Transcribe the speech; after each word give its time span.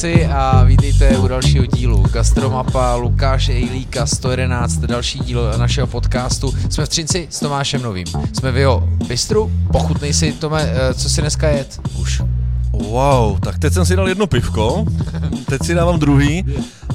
kluci 0.00 0.26
a 0.26 0.64
vítejte 0.64 1.18
u 1.18 1.28
dalšího 1.28 1.66
dílu 1.66 2.02
Gastromapa 2.12 2.94
Lukáše 2.94 3.52
Hejlíka 3.52 4.06
111, 4.06 4.76
další 4.76 5.18
díl 5.18 5.52
našeho 5.56 5.86
podcastu. 5.86 6.54
Jsme 6.70 6.86
v 6.86 6.88
Třinci 6.88 7.26
s 7.30 7.40
Tomášem 7.40 7.82
Novým. 7.82 8.06
Jsme 8.32 8.52
v 8.52 8.56
jeho 8.56 8.88
bistru. 9.08 9.52
Pochutnej 9.72 10.12
si, 10.12 10.32
Tome, 10.32 10.62
eh, 10.62 10.94
co 10.94 11.10
si 11.10 11.20
dneska 11.20 11.48
jet? 11.48 11.80
Už. 11.98 12.22
Wow, 12.72 13.40
tak 13.40 13.58
teď 13.58 13.72
jsem 13.72 13.86
si 13.86 13.96
dal 13.96 14.08
jedno 14.08 14.26
pivko, 14.26 14.84
teď 15.46 15.62
si 15.62 15.74
dávám 15.74 15.98
druhý. 15.98 16.44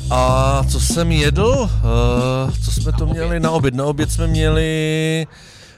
A 0.10 0.62
co 0.70 0.80
jsem 0.80 1.12
jedl? 1.12 1.50
Uh, 1.50 2.52
co 2.66 2.72
jsme 2.72 2.92
to 2.92 3.06
měli 3.06 3.40
na 3.40 3.52
oběd? 3.52 3.74
Na 3.74 3.86
oběd 3.86 4.12
jsme 4.12 4.28
měli 4.28 5.28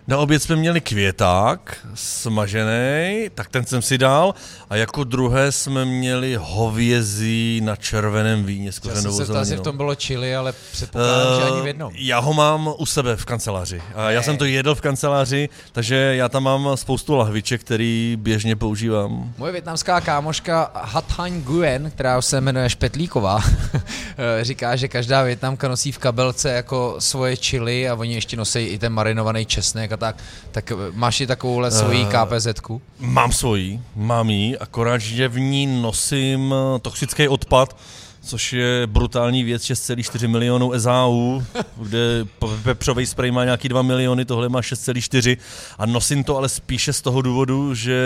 na 0.08 0.18
oběd 0.18 0.44
jsme 0.44 0.56
měli 0.56 0.82
květák 0.82 1.78
smažený, 1.94 3.30
tak 3.36 3.50
ten 3.50 3.66
jsem 3.66 3.82
si 3.82 3.98
dal. 3.98 4.36
A 4.70 4.76
jako 4.76 5.04
druhé 5.04 5.52
jsme 5.52 5.86
měli 5.86 6.38
hovězí 6.42 7.62
na 7.64 7.76
červeném 7.76 8.44
víně 8.44 8.72
s 8.72 8.80
kořenovou 8.80 9.20
Já 9.20 9.26
jsem 9.26 9.46
se 9.46 9.58
v 9.58 9.62
tom 9.62 9.78
bylo 9.78 9.96
chili, 9.96 10.36
ale 10.36 10.54
předpokládám, 10.72 11.34
uh, 11.34 11.40
že 11.40 11.52
ani 11.52 11.62
v 11.62 11.68
jednom. 11.68 11.94
Já 11.96 12.20
ho 12.20 12.34
mám 12.34 12.74
u 12.78 12.86
sebe 12.86 13.16
v 13.16 13.26
kanceláři. 13.26 13.82
A 13.96 14.12
já 14.12 14.22
jsem 14.22 14.38
to 14.38 14.46
jedl 14.46 14.76
v 14.76 14.82
kanceláři, 14.82 15.50
takže 15.72 15.96
já 15.96 16.30
tam 16.30 16.44
mám 16.44 16.78
spoustu 16.78 17.16
lahviček, 17.16 17.62
který 17.62 18.18
běžně 18.20 18.56
používám. 18.56 19.34
Moje 19.38 19.52
větnamská 19.52 20.02
kámoška 20.02 20.72
Hathan 20.74 21.42
Guen, 21.42 21.92
která 21.92 22.22
se 22.22 22.42
jmenuje 22.42 22.70
Špetlíková, 22.70 23.44
říká, 24.42 24.76
že 24.76 24.88
každá 24.88 25.24
větnamka 25.24 25.68
nosí 25.68 25.92
v 25.92 25.98
kabelce 25.98 26.50
jako 26.50 26.96
svoje 27.00 27.36
chili 27.36 27.90
a 27.90 27.96
oni 27.96 28.14
ještě 28.14 28.38
nosí 28.38 28.60
i 28.60 28.78
ten 28.80 28.94
marinovaný 28.94 29.46
česnek 29.46 29.97
tak, 29.98 30.16
tak 30.52 30.72
máš 30.94 31.22
i 31.22 31.28
takovouhle 31.28 31.72
svoji 31.72 32.02
uh, 32.02 32.10
kpz 32.12 32.48
-ku? 32.48 32.82
Mám 33.00 33.32
svoji, 33.32 33.82
mám 33.96 34.30
ji, 34.30 34.58
akorát, 34.58 34.98
že 34.98 35.28
v 35.28 35.40
ní 35.40 35.82
nosím 35.82 36.54
eh, 36.54 36.80
toxický 36.80 37.28
odpad, 37.28 37.78
což 38.22 38.54
je 38.54 38.88
brutální 38.88 39.44
věc, 39.44 39.64
6,4 39.64 40.28
milionů 40.28 40.72
SAU, 40.80 41.42
kde 41.78 42.26
pepřový 42.64 43.06
spray 43.06 43.32
má 43.32 43.46
nějaký 43.46 43.70
2 43.70 43.82
miliony, 43.82 44.26
tohle 44.26 44.50
má 44.50 44.62
6,4 44.62 45.38
a 45.78 45.86
nosím 45.86 46.24
to 46.24 46.38
ale 46.38 46.50
spíše 46.50 46.94
z 46.94 47.02
toho 47.02 47.22
důvodu, 47.22 47.76
že 47.76 48.00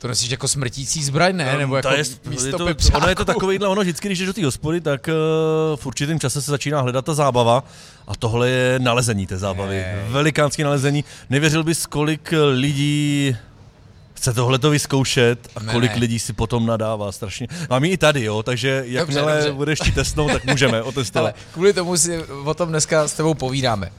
to 0.00 0.08
nosíš 0.08 0.30
jako 0.30 0.48
smrtící 0.48 1.04
zbraň, 1.04 1.36
ne? 1.36 1.56
Nebo 1.58 1.76
jako 1.76 1.88
je, 1.88 2.04
místo 2.26 2.46
je 2.46 2.52
to, 2.74 2.96
Ono 2.96 3.08
je 3.08 3.14
to 3.14 3.24
takovýhle, 3.24 3.68
ono 3.68 3.82
vždycky, 3.82 4.08
když 4.08 4.18
jdeš 4.18 4.26
do 4.26 4.32
té 4.32 4.44
hospody, 4.44 4.80
tak 4.80 5.08
uh, 5.08 5.76
v 5.76 5.86
určitém 5.86 6.20
čase 6.20 6.42
se 6.42 6.50
začíná 6.50 6.80
hledat 6.80 7.04
ta 7.04 7.14
zábava 7.14 7.64
a 8.06 8.16
tohle 8.16 8.48
je 8.48 8.78
nalezení 8.78 9.26
té 9.26 9.38
zábavy. 9.38 9.76
Je. 9.76 10.06
Velikánské 10.08 10.64
nalezení. 10.64 11.04
Nevěřil 11.30 11.64
bys, 11.64 11.86
kolik 11.86 12.32
lidí 12.52 13.36
chce 14.14 14.32
tohle 14.32 14.58
to 14.58 14.70
vyzkoušet 14.70 15.48
a 15.56 15.62
ne, 15.62 15.72
kolik 15.72 15.92
ne. 15.92 16.00
lidí 16.00 16.18
si 16.18 16.32
potom 16.32 16.66
nadává 16.66 17.12
strašně. 17.12 17.48
Mám 17.70 17.84
i 17.84 17.96
tady, 17.96 18.24
jo, 18.24 18.42
takže 18.42 18.82
jakmile 18.86 19.32
dobře, 19.32 19.36
dobře. 19.36 19.52
budeš 19.52 19.78
ti 19.78 19.92
testnout, 19.92 20.32
tak 20.32 20.44
můžeme 20.44 20.82
otestovat. 20.92 21.24
Ale 21.24 21.34
kvůli 21.52 21.72
tomu 21.72 21.96
si 21.96 22.24
o 22.44 22.54
tom 22.54 22.68
dneska 22.68 23.08
s 23.08 23.12
tebou 23.12 23.34
povídáme 23.34 23.90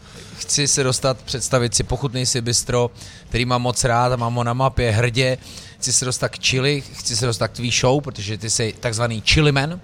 chci 0.41 0.67
se 0.67 0.83
dostat, 0.83 1.17
představit 1.21 1.75
si, 1.75 1.83
pochutnej 1.83 2.25
si 2.25 2.41
bistro, 2.41 2.91
který 3.29 3.45
mám 3.45 3.61
moc 3.61 3.83
rád 3.83 4.13
a 4.13 4.15
mám 4.15 4.35
ho 4.35 4.43
na 4.43 4.53
mapě 4.53 4.91
hrdě. 4.91 5.37
Chci 5.81 5.93
se 5.93 6.05
dostat 6.05 6.29
k 6.29 6.43
chili, 6.43 6.81
chci 6.93 7.15
se 7.15 7.25
dostat 7.25 7.47
k 7.47 7.51
tvý 7.51 7.71
show, 7.71 8.01
protože 8.03 8.37
ty 8.37 8.49
jsi 8.49 8.73
takzvaný 8.79 9.23
chiliman, 9.25 9.79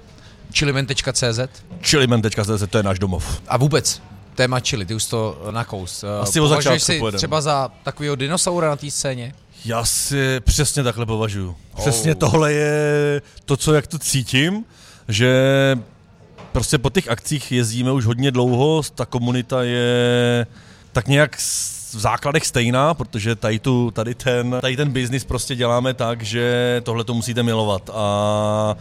chiliman.cz. 0.53 1.39
Chiliman.cz, 1.81 2.63
to 2.69 2.77
je 2.77 2.83
náš 2.83 2.99
domov. 2.99 3.41
A 3.47 3.57
vůbec, 3.57 4.01
téma 4.35 4.59
chili, 4.59 4.85
ty 4.85 4.95
už 4.95 5.05
to 5.05 5.47
nakous. 5.51 6.05
Asi 6.21 6.39
o 6.39 6.47
začátku 6.47 6.79
si 6.79 6.99
pojedem. 6.99 7.17
třeba 7.17 7.41
za 7.41 7.71
takového 7.83 8.15
dinosaura 8.15 8.69
na 8.69 8.75
té 8.75 8.91
scéně? 8.91 9.33
Já 9.65 9.85
si 9.85 10.39
přesně 10.39 10.83
takhle 10.83 11.05
považuji. 11.05 11.55
Přesně 11.77 12.11
oh. 12.15 12.19
tohle 12.19 12.53
je 12.53 13.21
to, 13.45 13.57
co 13.57 13.73
jak 13.73 13.87
to 13.87 13.99
cítím, 13.99 14.65
že 15.07 15.31
prostě 16.51 16.77
po 16.77 16.89
těch 16.89 17.07
akcích 17.07 17.51
jezdíme 17.51 17.91
už 17.91 18.05
hodně 18.05 18.31
dlouho, 18.31 18.81
ta 18.95 19.05
komunita 19.05 19.63
je 19.63 20.47
tak 20.91 21.07
nějak 21.07 21.37
v 21.93 21.99
základech 21.99 22.45
stejná, 22.45 22.93
protože 22.93 23.35
tady, 23.35 23.59
tu, 23.59 23.91
tady 23.91 24.15
ten, 24.15 24.57
tady 24.61 24.77
ten 24.77 24.91
biznis 24.91 25.25
prostě 25.25 25.55
děláme 25.55 25.93
tak, 25.93 26.21
že 26.21 26.81
tohle 26.85 27.03
to 27.03 27.13
musíte 27.13 27.43
milovat 27.43 27.89
a 27.93 28.75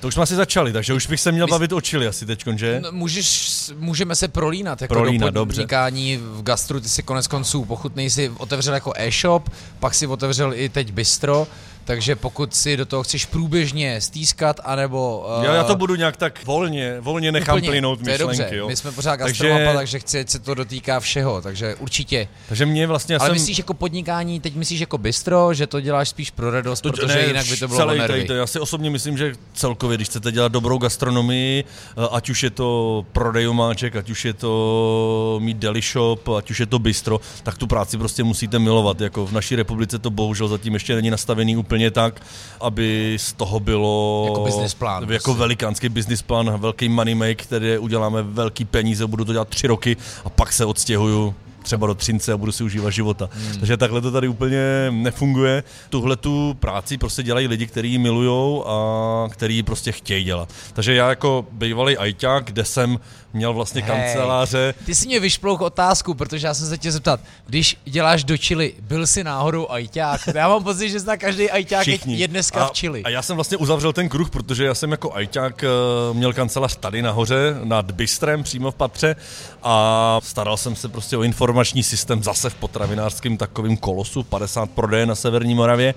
to 0.00 0.08
už 0.08 0.14
jsme 0.14 0.22
asi 0.22 0.34
začali, 0.34 0.72
takže 0.72 0.94
už 0.94 1.06
bych 1.06 1.20
se 1.20 1.32
měl 1.32 1.46
bavit 1.46 1.72
o 1.72 1.80
čili 1.80 2.06
asi 2.06 2.26
teď, 2.26 2.44
že? 2.56 2.80
No, 2.80 2.92
můžeš, 2.92 3.50
můžeme 3.76 4.16
se 4.16 4.28
prolínat 4.28 4.82
jako 4.82 4.94
prolínat, 4.94 5.34
do 5.34 5.46
podnikání 5.46 6.16
dobře. 6.16 6.32
v 6.32 6.42
gastru, 6.42 6.80
ty 6.80 6.88
si 6.88 7.02
konec 7.02 7.26
konců 7.26 7.64
pochutnej 7.64 8.10
si 8.10 8.32
otevřel 8.38 8.74
jako 8.74 8.92
e-shop, 8.96 9.48
pak 9.80 9.94
si 9.94 10.06
otevřel 10.06 10.54
i 10.54 10.68
teď 10.68 10.92
bistro, 10.92 11.46
takže 11.88 12.16
pokud 12.16 12.54
si 12.54 12.76
do 12.76 12.86
toho 12.86 13.02
chceš 13.02 13.26
průběžně 13.26 14.00
stýskat, 14.00 14.60
anebo... 14.64 15.26
Uh, 15.38 15.44
já, 15.44 15.54
já 15.54 15.64
to 15.64 15.76
budu 15.76 15.94
nějak 15.94 16.16
tak 16.16 16.44
volně, 16.44 17.00
volně 17.00 17.32
nechám 17.32 17.56
úplně, 17.56 17.68
plynout 17.68 17.98
myšlenky. 17.98 18.18
To 18.18 18.30
je 18.30 18.38
dobře. 18.38 18.56
Jo. 18.56 18.68
My 18.68 18.76
jsme 18.76 18.92
pořád 18.92 19.16
gastromapa, 19.16 19.64
takže, 19.64 19.76
takže 19.76 19.98
chci, 19.98 20.20
ať 20.20 20.28
se 20.28 20.38
to 20.38 20.54
dotýká 20.54 21.00
všeho, 21.00 21.42
takže 21.42 21.74
určitě. 21.74 22.28
Takže 22.48 22.66
mě 22.66 22.86
vlastně... 22.86 23.16
Ale 23.16 23.28
jsem... 23.28 23.34
myslíš 23.34 23.58
jako 23.58 23.74
podnikání, 23.74 24.40
teď 24.40 24.54
myslíš 24.54 24.80
jako 24.80 24.98
bistro, 24.98 25.54
že 25.54 25.66
to 25.66 25.80
děláš 25.80 26.08
spíš 26.08 26.30
pro 26.30 26.50
radost, 26.50 26.80
to, 26.80 26.90
protože 26.90 27.14
ne, 27.14 27.26
jinak 27.26 27.46
by 27.46 27.56
to 27.56 27.68
bylo 27.68 27.78
celý, 27.78 27.98
nervy. 27.98 28.24
To, 28.24 28.34
já 28.34 28.46
si 28.46 28.60
osobně 28.60 28.90
myslím, 28.90 29.18
že 29.18 29.32
celkově, 29.54 29.96
když 29.96 30.08
chcete 30.08 30.32
dělat 30.32 30.52
dobrou 30.52 30.78
gastronomii, 30.78 31.64
eh, 31.64 32.08
ať 32.10 32.30
už 32.30 32.42
je 32.42 32.50
to 32.50 33.06
prodej 33.12 33.48
omáček, 33.48 33.96
ať 33.96 34.10
už 34.10 34.24
je 34.24 34.32
to 34.32 35.38
mít 35.42 35.56
deli 35.56 35.80
shop, 35.80 36.28
ať 36.28 36.50
už 36.50 36.60
je 36.60 36.66
to 36.66 36.78
bistro, 36.78 37.20
tak 37.42 37.58
tu 37.58 37.66
práci 37.66 37.98
prostě 37.98 38.24
musíte 38.24 38.58
milovat. 38.58 39.00
Jako 39.00 39.26
v 39.26 39.32
naší 39.32 39.56
republice 39.56 39.98
to 39.98 40.10
bohužel 40.10 40.48
zatím 40.48 40.74
ještě 40.74 40.94
není 40.94 41.10
nastavený 41.10 41.56
úplně 41.56 41.77
úplně 41.78 41.90
tak, 41.90 42.22
aby 42.60 43.16
z 43.20 43.32
toho 43.32 43.60
bylo 43.60 44.24
jako 44.28 44.44
business 44.44 44.74
plán, 44.74 45.02
jako 45.02 45.24
prostě. 45.24 45.38
velikánský 45.38 45.88
business 45.88 46.22
plán, 46.22 46.58
velký 46.58 46.88
money 46.88 47.14
make, 47.14 47.34
který 47.34 47.78
uděláme 47.78 48.22
velký 48.22 48.64
peníze, 48.64 49.06
budu 49.06 49.24
to 49.24 49.32
dělat 49.32 49.48
tři 49.48 49.66
roky 49.66 49.96
a 50.24 50.30
pak 50.30 50.52
se 50.52 50.64
odstěhuju 50.64 51.34
třeba 51.62 51.86
do 51.86 51.94
Třince 51.94 52.32
a 52.32 52.36
budu 52.36 52.52
si 52.52 52.64
užívat 52.64 52.92
života. 52.92 53.28
Hmm. 53.32 53.58
Takže 53.58 53.76
takhle 53.76 54.00
to 54.00 54.10
tady 54.10 54.28
úplně 54.28 54.60
nefunguje. 54.90 55.64
Tuhle 55.90 56.16
tu 56.16 56.56
práci 56.60 56.98
prostě 56.98 57.22
dělají 57.22 57.46
lidi, 57.46 57.66
kteří 57.66 57.92
ji 57.92 57.98
milujou 57.98 58.64
a 58.66 59.28
kteří 59.28 59.62
prostě 59.62 59.92
chtějí 59.92 60.24
dělat. 60.24 60.48
Takže 60.72 60.94
já 60.94 61.08
jako 61.08 61.46
bývalý 61.52 61.96
ajťák, 61.96 62.44
kde 62.44 62.64
jsem 62.64 62.98
měl 63.32 63.52
vlastně 63.52 63.82
hey, 63.82 63.90
kanceláře. 63.90 64.74
Ty 64.86 64.94
si 64.94 65.06
mě 65.06 65.20
vyšplouch 65.20 65.60
otázku, 65.60 66.14
protože 66.14 66.46
já 66.46 66.54
jsem 66.54 66.68
se 66.68 66.78
tě 66.78 66.92
zeptat, 66.92 67.20
když 67.46 67.76
děláš 67.84 68.24
do 68.24 68.36
Chile, 68.36 68.68
byl 68.80 69.06
jsi 69.06 69.24
náhodou 69.24 69.70
ajťák? 69.70 70.20
Já 70.34 70.48
mám 70.48 70.64
pocit, 70.64 70.90
že 70.90 71.00
zná 71.00 71.16
každý 71.16 71.50
ajťák 71.50 71.86
je 72.06 72.28
dneska 72.28 72.64
a, 72.64 72.68
v 72.68 72.72
Chile. 72.72 73.00
A 73.04 73.08
já 73.08 73.22
jsem 73.22 73.36
vlastně 73.36 73.56
uzavřel 73.56 73.92
ten 73.92 74.08
kruh, 74.08 74.30
protože 74.30 74.64
já 74.64 74.74
jsem 74.74 74.90
jako 74.90 75.14
ajťák 75.14 75.64
eh, 75.64 75.68
měl 76.12 76.32
kancelář 76.32 76.76
tady 76.76 77.02
nahoře 77.02 77.54
nad 77.64 77.90
Bystrem, 77.90 78.42
přímo 78.42 78.70
v 78.70 78.74
patře 78.74 79.16
a 79.62 80.18
staral 80.22 80.56
jsem 80.56 80.76
se 80.76 80.88
prostě 80.88 81.16
o 81.16 81.22
informační 81.22 81.82
systém 81.82 82.22
zase 82.22 82.50
v 82.50 82.54
potravinářském 82.54 83.36
takovým 83.36 83.76
kolosu, 83.76 84.22
50 84.22 84.70
prodeje 84.70 85.06
na 85.06 85.14
Severní 85.14 85.54
Moravě 85.54 85.94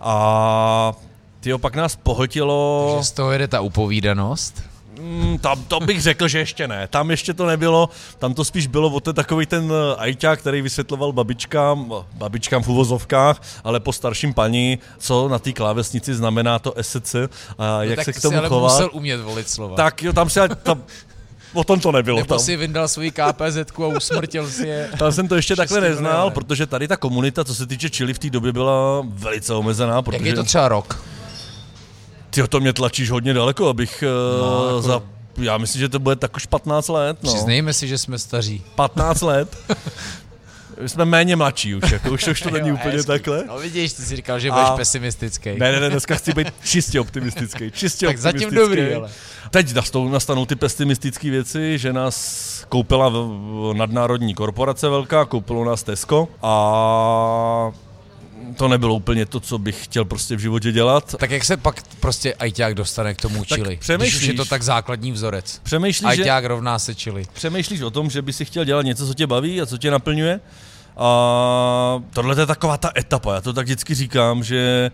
a 0.00 0.92
ty 1.40 1.58
pak 1.58 1.74
nás 1.74 1.96
pohltilo... 1.96 2.90
Takže 2.94 3.08
z 3.08 3.12
toho 3.12 3.32
jede 3.32 3.48
ta 3.48 3.60
upovídanost? 3.60 4.62
Mm, 5.00 5.38
tam 5.38 5.64
to 5.64 5.80
bych 5.80 6.02
řekl, 6.02 6.28
že 6.28 6.38
ještě 6.38 6.68
ne. 6.68 6.88
Tam 6.88 7.10
ještě 7.10 7.34
to 7.34 7.46
nebylo, 7.46 7.88
tam 8.18 8.34
to 8.34 8.44
spíš 8.44 8.66
bylo 8.66 8.88
o 8.88 9.00
ten 9.00 9.14
takový 9.14 9.46
ten 9.46 9.72
eh, 9.72 9.96
ajťák, 9.96 10.40
který 10.40 10.62
vysvětloval 10.62 11.12
babičkám, 11.12 11.92
babičkám 12.14 12.62
v 12.62 12.68
uvozovkách, 12.68 13.42
ale 13.64 13.80
po 13.80 13.92
starším 13.92 14.34
paní, 14.34 14.78
co 14.98 15.28
na 15.28 15.38
té 15.38 15.52
klávesnici 15.52 16.14
znamená 16.14 16.58
to 16.58 16.74
SC 16.80 17.14
a 17.14 17.26
no 17.58 17.82
jak 17.82 18.04
se 18.04 18.12
k 18.12 18.20
tomu 18.20 18.38
ale 18.38 18.48
chovat. 18.48 18.72
musel 18.72 18.90
umět 18.92 19.20
volit 19.20 19.48
slova. 19.48 19.76
Tak 19.76 20.02
jo, 20.02 20.12
tam 20.12 20.30
se 20.30 20.48
tam, 20.48 20.82
O 21.52 21.64
tom 21.64 21.80
to 21.80 21.92
nebylo. 21.92 22.18
Nebo 22.18 22.34
tam. 22.34 22.38
si 22.38 22.56
vyndal 22.56 22.88
svůj 22.88 23.10
KPZ 23.10 23.56
a 23.82 23.86
usmrtil 23.86 24.50
si 24.50 24.68
je. 24.68 24.90
Tam 24.98 25.12
jsem 25.12 25.28
to 25.28 25.36
ještě 25.36 25.56
takhle 25.56 25.80
neznal, 25.80 26.30
protože 26.30 26.66
tady 26.66 26.88
ta 26.88 26.96
komunita, 26.96 27.44
co 27.44 27.54
se 27.54 27.66
týče 27.66 27.90
čili 27.90 28.14
v 28.14 28.18
té 28.18 28.30
době, 28.30 28.52
byla 28.52 29.02
velice 29.06 29.54
omezená. 29.54 30.02
Protože... 30.02 30.16
Jak 30.16 30.26
je 30.26 30.34
to 30.34 30.44
třeba 30.44 30.68
rok? 30.68 31.02
Ty 32.36 32.48
to 32.48 32.60
mě 32.60 32.72
tlačíš 32.72 33.10
hodně 33.10 33.34
daleko, 33.34 33.68
abych 33.68 34.04
no, 34.40 34.62
uh, 34.62 34.66
jako... 34.66 34.82
za 34.82 35.02
já 35.38 35.58
myslím, 35.58 35.80
že 35.80 35.88
to 35.88 35.98
bude 35.98 36.16
tak 36.16 36.36
už 36.36 36.46
15 36.46 36.88
let. 36.88 37.18
No. 37.22 37.32
Přiznejme 37.32 37.72
si, 37.72 37.88
že 37.88 37.98
jsme 37.98 38.18
staří. 38.18 38.62
15 38.74 39.20
let. 39.20 39.56
My 40.80 40.88
jsme 40.88 41.04
méně 41.04 41.36
mladší 41.36 41.74
už, 41.74 41.90
jako 41.90 42.10
už, 42.10 42.28
už 42.28 42.40
to 42.40 42.50
není 42.50 42.68
jo, 42.68 42.74
úplně 42.74 42.94
hezky. 42.94 43.06
takhle. 43.06 43.44
No 43.46 43.58
vidíš, 43.58 43.92
ty 43.92 44.02
jsi 44.02 44.16
říkal, 44.16 44.38
že 44.38 44.50
budeš 44.50 44.68
a... 44.68 44.76
pesimistický. 44.76 45.50
Ne, 45.58 45.72
ne, 45.72 45.80
ne, 45.80 45.90
dneska 45.90 46.14
chci 46.14 46.32
být 46.32 46.48
čistě 46.64 47.00
optimistický. 47.00 47.70
Čistě 47.74 48.06
tak 48.06 48.16
optimistický. 48.16 48.44
zatím 48.44 48.58
dobrý, 48.58 48.94
ale. 48.94 49.10
Teď 49.50 49.74
nastanou, 49.74 50.08
nastanou 50.08 50.46
ty 50.46 50.56
pesimistické 50.56 51.30
věci, 51.30 51.78
že 51.78 51.92
nás 51.92 52.66
koupila 52.68 53.12
nadnárodní 53.72 54.34
korporace 54.34 54.88
velká, 54.88 55.24
koupilo 55.24 55.64
nás 55.64 55.82
Tesco 55.82 56.28
a 56.42 57.72
to 58.56 58.68
nebylo 58.68 58.94
úplně 58.94 59.26
to, 59.26 59.40
co 59.40 59.58
bych 59.58 59.84
chtěl 59.84 60.04
prostě 60.04 60.36
v 60.36 60.38
životě 60.38 60.72
dělat. 60.72 61.14
Tak 61.18 61.30
jak 61.30 61.44
se 61.44 61.56
pak 61.56 61.82
prostě 62.00 62.34
ajťák 62.34 62.74
dostane 62.74 63.14
k 63.14 63.20
tomu 63.20 63.44
čili? 63.44 63.78
Když 63.96 64.14
už 64.14 64.22
je 64.22 64.34
to 64.34 64.44
tak 64.44 64.62
základní 64.62 65.12
vzorec. 65.12 65.60
Přemýšlíš, 65.62 66.08
ajťák 66.08 66.44
že, 66.44 66.48
rovná 66.48 66.78
se 66.78 66.94
čili. 66.94 67.24
Přemýšlíš 67.32 67.80
o 67.80 67.90
tom, 67.90 68.10
že 68.10 68.22
by 68.22 68.32
si 68.32 68.44
chtěl 68.44 68.64
dělat 68.64 68.82
něco, 68.82 69.06
co 69.06 69.14
tě 69.14 69.26
baví 69.26 69.60
a 69.60 69.66
co 69.66 69.78
tě 69.78 69.90
naplňuje? 69.90 70.40
A 70.96 72.02
tohle 72.12 72.42
je 72.42 72.46
taková 72.46 72.76
ta 72.76 72.90
etapa, 72.98 73.34
já 73.34 73.40
to 73.40 73.52
tak 73.52 73.64
vždycky 73.64 73.94
říkám, 73.94 74.44
že 74.44 74.90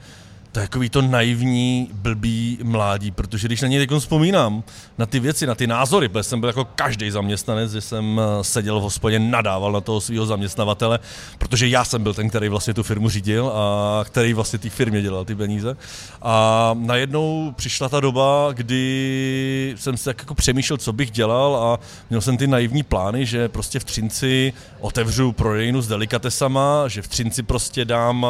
takový 0.53 0.91
to 0.91 1.03
naivní, 1.03 1.89
blbý 1.93 2.59
mládí, 2.63 3.11
protože 3.11 3.49
když 3.49 3.61
na 3.61 3.69
něj 3.69 3.87
teď 3.87 3.99
vzpomínám, 3.99 4.65
na 4.99 5.07
ty 5.07 5.21
věci, 5.21 5.47
na 5.47 5.55
ty 5.55 5.67
názory, 5.67 6.09
protože 6.09 6.23
jsem 6.23 6.41
byl 6.41 6.49
jako 6.49 6.65
každý 6.65 7.11
zaměstnanec, 7.11 7.73
že 7.73 7.81
jsem 7.81 8.21
eh, 8.21 8.45
seděl 8.45 8.81
v 8.81 8.83
hospodě, 8.83 9.19
nadával 9.19 9.73
na 9.73 9.81
toho 9.81 10.01
svého 10.01 10.27
zaměstnavatele, 10.27 10.99
protože 11.39 11.69
já 11.69 11.85
jsem 11.85 12.03
byl 12.03 12.15
ten, 12.15 12.29
který 12.29 12.49
vlastně 12.49 12.75
tu 12.75 12.83
firmu 12.83 13.09
řídil 13.09 13.49
a 13.49 14.05
který 14.05 14.35
vlastně 14.35 14.59
té 14.59 14.71
firmě 14.71 15.03
dělal 15.03 15.25
ty 15.25 15.35
peníze. 15.35 15.77
A 16.23 16.71
najednou 16.79 17.53
přišla 17.57 17.89
ta 17.89 18.01
doba, 18.01 18.49
kdy 18.53 19.75
jsem 19.79 19.97
si 19.97 20.05
tak 20.05 20.19
jako 20.19 20.35
přemýšlel, 20.35 20.77
co 20.77 20.93
bych 20.93 21.11
dělal 21.11 21.57
a 21.57 21.79
měl 22.11 22.21
jsem 22.21 22.37
ty 22.37 22.47
naivní 22.47 22.83
plány, 22.83 23.27
že 23.27 23.49
prostě 23.49 23.79
v 23.79 23.85
Třinci 23.85 24.53
otevřu 24.81 25.33
prodejnu 25.33 25.83
s 25.83 25.89
delikatesama, 25.89 26.89
že 26.89 27.03
v 27.03 27.09
Třinci 27.09 27.43
prostě 27.43 27.85
dám 27.85 28.27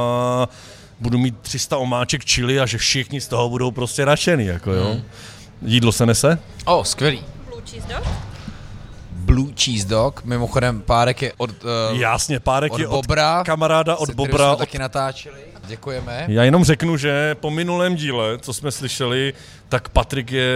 budu 1.02 1.18
mít 1.18 1.34
300 1.42 1.78
omáček 1.78 2.24
čili 2.24 2.60
a 2.60 2.66
že 2.66 2.78
všichni 2.78 3.20
z 3.20 3.28
toho 3.28 3.48
budou 3.48 3.70
prostě 3.70 4.04
rašený, 4.04 4.46
jako 4.46 4.72
jo. 4.72 4.90
Hmm. 4.92 5.02
Jídlo 5.62 5.92
se 5.92 6.06
nese? 6.06 6.38
O, 6.64 6.78
oh, 6.78 6.84
skvělý. 6.84 7.22
Blue 7.48 7.62
cheese 7.66 7.88
dog? 7.88 8.32
Blue 9.24 9.52
Cheese 9.64 9.88
Dog, 9.88 10.24
mimochodem 10.24 10.82
párek 10.82 11.22
je 11.22 11.32
od 11.36 11.50
uh, 11.50 11.98
Jasně, 11.98 12.40
párek 12.40 12.72
od 12.72 12.80
je 12.80 12.88
Bobra, 12.88 13.40
od 13.40 13.46
kamaráda 13.46 13.96
od 13.96 14.06
se 14.06 14.14
Bobra. 14.14 14.44
Jsme 14.44 14.52
od... 14.52 14.58
taky 14.58 14.78
natáčeli. 14.78 15.40
Děkujeme. 15.66 16.24
Já 16.28 16.44
jenom 16.44 16.64
řeknu, 16.64 16.96
že 16.96 17.34
po 17.34 17.50
minulém 17.50 17.96
díle, 17.96 18.38
co 18.38 18.54
jsme 18.54 18.70
slyšeli, 18.70 19.34
tak 19.72 19.88
Patrik 19.88 20.32
je 20.32 20.48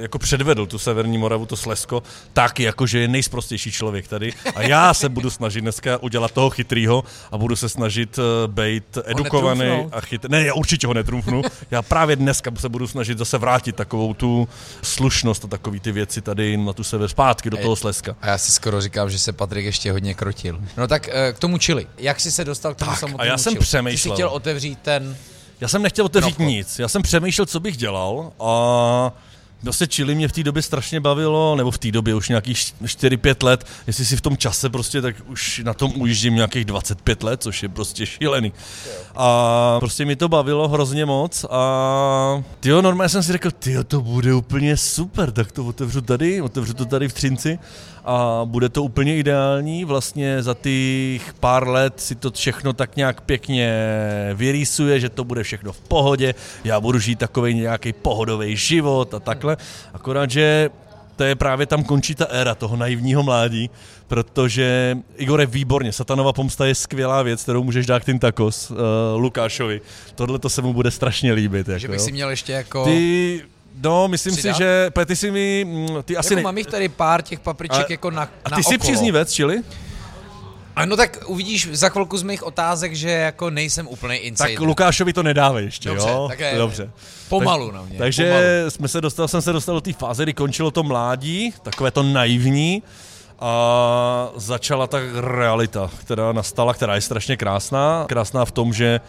jako 0.00 0.18
předvedl 0.18 0.66
tu 0.66 0.78
Severní 0.78 1.18
Moravu, 1.18 1.46
to 1.46 1.56
Slesko, 1.56 2.02
tak 2.32 2.60
jako, 2.60 2.86
že 2.86 2.98
je 2.98 3.08
nejsprostější 3.08 3.72
člověk 3.72 4.08
tady. 4.08 4.32
A 4.54 4.62
já 4.62 4.94
se 4.94 5.08
budu 5.08 5.30
snažit 5.30 5.60
dneska 5.60 6.02
udělat 6.02 6.30
toho 6.32 6.50
chytrýho 6.50 7.04
a 7.32 7.38
budu 7.38 7.56
se 7.56 7.68
snažit 7.68 8.18
eh, 8.18 8.48
být 8.48 8.98
edukovaný 9.04 9.88
a 9.92 10.00
chytrý. 10.00 10.30
Ne, 10.30 10.44
já 10.44 10.54
určitě 10.54 10.86
ho 10.86 10.94
netrumfnu. 10.94 11.42
Já 11.70 11.82
právě 11.82 12.16
dneska 12.16 12.50
se 12.58 12.68
budu 12.68 12.88
snažit 12.88 13.18
zase 13.18 13.38
vrátit 13.38 13.76
takovou 13.76 14.14
tu 14.14 14.48
slušnost 14.82 15.44
a 15.44 15.48
takový 15.48 15.80
ty 15.80 15.92
věci 15.92 16.20
tady 16.20 16.56
na 16.56 16.72
tu 16.72 16.84
sever 16.84 17.08
zpátky 17.08 17.50
do 17.50 17.56
toho 17.56 17.76
Sleska. 17.76 18.16
A 18.20 18.26
já 18.26 18.38
si 18.38 18.52
skoro 18.52 18.80
říkám, 18.80 19.10
že 19.10 19.18
se 19.18 19.32
Patrik 19.32 19.64
ještě 19.64 19.92
hodně 19.92 20.14
krotil. 20.14 20.60
No 20.76 20.88
tak 20.88 21.08
eh, 21.12 21.32
k 21.32 21.38
tomu 21.38 21.58
čili. 21.58 21.86
Jak 21.98 22.20
jsi 22.20 22.32
se 22.32 22.44
dostal 22.44 22.74
k 22.74 22.78
tomu 22.78 22.90
Tak, 22.90 23.00
samotnému 23.00 23.22
a 23.22 23.32
já 23.32 23.38
jsem 23.38 23.52
chili? 23.52 23.64
přemýšlel. 23.64 23.96
Ty 23.96 24.08
jsi 24.08 24.14
chtěl 24.14 24.28
otevřít 24.28 24.78
ten... 24.82 25.16
Já 25.62 25.68
jsem 25.68 25.82
nechtěl 25.82 26.04
otevřít 26.04 26.38
No, 26.38 26.46
nic. 26.46 26.78
Já 26.78 26.88
jsem 26.88 27.02
přemýšlel, 27.02 27.46
co 27.46 27.60
bych 27.60 27.76
dělal 27.76 28.32
a 28.40 29.12
Prostě 29.62 29.86
čili 29.86 30.14
mě 30.14 30.28
v 30.28 30.32
té 30.32 30.42
době 30.42 30.62
strašně 30.62 31.00
bavilo, 31.00 31.56
nebo 31.56 31.70
v 31.70 31.78
té 31.78 31.90
době 31.90 32.14
už 32.14 32.28
nějakých 32.28 32.58
4-5 32.58 33.46
let, 33.46 33.66
jestli 33.86 34.04
si 34.04 34.16
v 34.16 34.20
tom 34.20 34.36
čase 34.36 34.70
prostě, 34.70 35.02
tak 35.02 35.16
už 35.28 35.60
na 35.64 35.74
tom 35.74 35.92
ujíždím 35.96 36.34
nějakých 36.34 36.64
25 36.64 37.22
let, 37.22 37.42
což 37.42 37.62
je 37.62 37.68
prostě 37.68 38.06
šílený. 38.06 38.52
A 39.16 39.76
prostě 39.80 40.04
mi 40.04 40.16
to 40.16 40.28
bavilo 40.28 40.68
hrozně 40.68 41.06
moc 41.06 41.44
a 41.50 42.42
tyjo, 42.60 42.82
normálně 42.82 43.08
jsem 43.08 43.22
si 43.22 43.32
řekl, 43.32 43.50
tyjo, 43.50 43.84
to 43.84 44.00
bude 44.00 44.34
úplně 44.34 44.76
super, 44.76 45.30
tak 45.30 45.52
to 45.52 45.64
otevřu 45.64 46.00
tady, 46.00 46.42
otevřu 46.42 46.74
to 46.74 46.84
tady 46.84 47.08
v 47.08 47.12
Třinci 47.12 47.58
a 48.04 48.42
bude 48.44 48.68
to 48.68 48.82
úplně 48.82 49.16
ideální. 49.16 49.84
Vlastně 49.84 50.42
za 50.42 50.54
těch 50.54 51.34
pár 51.34 51.68
let 51.68 52.00
si 52.00 52.14
to 52.14 52.30
všechno 52.30 52.72
tak 52.72 52.96
nějak 52.96 53.20
pěkně 53.20 53.72
vyrýsuje, 54.34 55.00
že 55.00 55.08
to 55.08 55.24
bude 55.24 55.42
všechno 55.42 55.72
v 55.72 55.80
pohodě, 55.80 56.34
já 56.64 56.80
budu 56.80 56.98
žít 56.98 57.18
takový 57.18 57.54
nějaký 57.54 57.92
pohodový 57.92 58.56
život 58.56 59.14
a 59.14 59.20
takhle. 59.20 59.56
Akorát, 59.94 60.30
že 60.30 60.70
to 61.16 61.24
je 61.24 61.34
právě 61.34 61.66
tam 61.66 61.84
končí 61.84 62.14
ta 62.14 62.24
éra 62.24 62.54
toho 62.54 62.76
naivního 62.76 63.22
mládí, 63.22 63.70
protože 64.08 64.98
Igore, 65.16 65.46
výborně, 65.46 65.92
Satanova 65.92 66.32
pomsta 66.32 66.66
je 66.66 66.74
skvělá 66.74 67.22
věc, 67.22 67.42
kterou 67.42 67.64
můžeš 67.64 67.86
dát 67.86 68.04
tím 68.04 68.18
takos 68.18 68.70
uh, 68.70 68.76
Lukášovi. 69.16 69.80
Tohle 70.14 70.38
to 70.38 70.48
se 70.48 70.62
mu 70.62 70.72
bude 70.72 70.90
strašně 70.90 71.32
líbit. 71.32 71.66
Že 71.66 71.72
jako, 71.72 71.86
bych 71.86 71.98
jo. 71.98 72.04
si 72.04 72.12
měl 72.12 72.30
ještě 72.30 72.52
jako... 72.52 72.84
Ty, 72.84 73.42
no, 73.82 74.08
myslím 74.08 74.36
Přidat? 74.36 74.54
si, 74.56 74.58
že 74.62 74.90
ty 75.06 75.16
si 75.16 75.30
mi, 75.30 75.64
mm, 75.68 75.88
ty 76.02 76.16
asi 76.16 76.32
jako 76.32 76.36
ne, 76.36 76.42
mám 76.42 76.58
jich 76.58 76.66
tady 76.66 76.88
pár 76.88 77.22
těch 77.22 77.40
papriček 77.40 77.86
A- 77.90 77.92
jako 77.92 78.10
na, 78.10 78.22
a 78.44 78.48
na 78.50 78.56
ty 78.56 78.62
jsi 78.62 78.66
okolo. 78.76 78.78
příznivec, 78.78 79.32
čili? 79.32 79.62
Ano, 80.76 80.96
tak 80.96 81.18
uvidíš 81.26 81.68
za 81.72 81.88
chvilku 81.88 82.18
z 82.18 82.22
mých 82.22 82.42
otázek, 82.42 82.94
že 82.94 83.10
jako 83.10 83.50
nejsem 83.50 83.88
úplný 83.88 84.16
insider. 84.16 84.50
Tak 84.52 84.60
Lukášovi 84.60 85.12
to 85.12 85.22
nedávej 85.22 85.64
ještě, 85.64 85.88
Dobře, 85.88 86.08
jo? 86.08 86.26
tak 86.28 86.40
je- 86.40 86.54
Dobře. 86.58 86.90
Pomalu 87.28 87.66
Tak- 87.66 87.74
na 87.74 87.82
mě. 87.82 87.98
Takže 87.98 88.24
pomalu. 88.24 88.70
jsme 88.70 88.88
se 88.88 89.00
dostal, 89.00 89.28
jsem 89.28 89.42
se 89.42 89.52
dostal 89.52 89.74
do 89.74 89.80
té 89.80 89.92
fáze, 89.92 90.22
kdy 90.22 90.34
končilo 90.34 90.70
to 90.70 90.82
mládí, 90.82 91.54
takové 91.62 91.90
to 91.90 92.02
naivní, 92.02 92.82
a 93.40 94.28
začala 94.36 94.86
ta 94.86 94.98
realita, 95.20 95.90
která 96.00 96.32
nastala, 96.32 96.74
která 96.74 96.94
je 96.94 97.00
strašně 97.00 97.36
krásná. 97.36 98.04
Krásná 98.08 98.44
v 98.44 98.50
tom, 98.50 98.72
že 98.72 99.00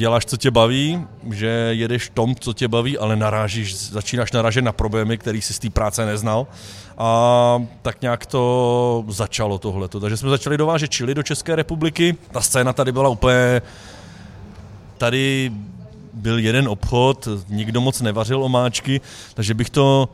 děláš, 0.00 0.24
co 0.24 0.36
tě 0.36 0.50
baví, 0.50 1.04
že 1.32 1.46
jedeš 1.70 2.06
v 2.06 2.10
tom, 2.10 2.34
co 2.34 2.52
tě 2.52 2.68
baví, 2.68 2.98
ale 2.98 3.16
narážíš, 3.16 3.76
začínáš 3.76 4.32
narážet 4.32 4.64
na 4.64 4.72
problémy, 4.72 5.18
který 5.18 5.42
si 5.42 5.52
z 5.52 5.58
té 5.58 5.70
práce 5.70 6.06
neznal. 6.06 6.46
A 6.98 7.62
tak 7.82 8.02
nějak 8.02 8.26
to 8.26 9.04
začalo 9.08 9.58
tohleto. 9.58 10.00
Takže 10.00 10.16
jsme 10.16 10.30
začali 10.30 10.56
dovážet 10.56 10.90
čili 10.90 11.14
do 11.14 11.22
České 11.22 11.56
republiky. 11.56 12.16
Ta 12.30 12.40
scéna 12.40 12.72
tady 12.72 12.92
byla 12.92 13.08
úplně 13.08 13.62
tady 14.98 15.52
byl 16.12 16.38
jeden 16.38 16.68
obchod, 16.68 17.28
nikdo 17.48 17.80
moc 17.80 18.00
nevařil 18.00 18.44
omáčky, 18.44 19.00
takže 19.34 19.54
bych 19.54 19.70
to 19.70 20.08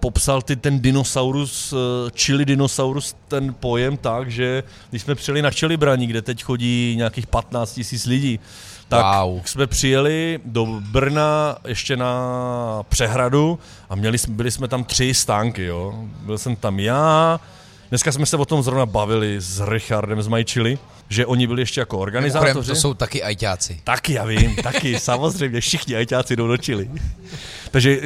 popsal 0.00 0.42
ty, 0.42 0.56
ten 0.56 0.80
dinosaurus, 0.80 1.74
eh, 1.74 2.10
chili 2.18 2.44
dinosaurus, 2.44 3.14
ten 3.28 3.54
pojem 3.54 3.96
tak, 3.96 4.30
že 4.30 4.62
když 4.90 5.02
jsme 5.02 5.14
přijeli 5.14 5.42
na 5.42 5.50
čili 5.50 5.76
braní, 5.76 6.06
kde 6.06 6.22
teď 6.22 6.42
chodí 6.42 6.94
nějakých 6.96 7.26
15 7.26 7.74
tisíc 7.74 8.06
lidí, 8.06 8.40
tak 8.96 9.22
Wow. 9.24 9.40
jsme 9.44 9.66
přijeli 9.66 10.40
do 10.44 10.66
Brna 10.80 11.56
ještě 11.66 11.96
na 11.96 12.82
přehradu 12.88 13.58
a 13.90 13.94
měli, 13.94 14.18
jsme- 14.18 14.34
byli 14.34 14.50
jsme 14.50 14.68
tam 14.68 14.84
tři 14.84 15.14
stánky, 15.14 15.64
jo. 15.64 15.94
Byl 16.20 16.38
jsem 16.38 16.56
tam 16.56 16.80
já, 16.80 17.40
dneska 17.88 18.12
jsme 18.12 18.26
se 18.26 18.36
o 18.36 18.44
tom 18.44 18.62
zrovna 18.62 18.86
bavili 18.86 19.40
s 19.40 19.60
Richardem 19.68 20.22
z 20.22 20.28
Majčili, 20.28 20.78
že 21.08 21.26
oni 21.26 21.46
byli 21.46 21.62
ještě 21.62 21.80
jako 21.80 21.98
organizátoři. 21.98 22.68
to 22.68 22.74
jsou 22.74 22.94
taky 22.94 23.22
ajťáci. 23.22 23.80
Taky, 23.84 24.12
já 24.12 24.24
vím, 24.24 24.56
taky, 24.56 25.00
samozřejmě, 25.00 25.60
všichni 25.60 25.96
ajťáci 25.96 26.36
jdou 26.36 26.46
do 26.48 26.56
Chile. 26.56 26.84
Takže 27.70 27.98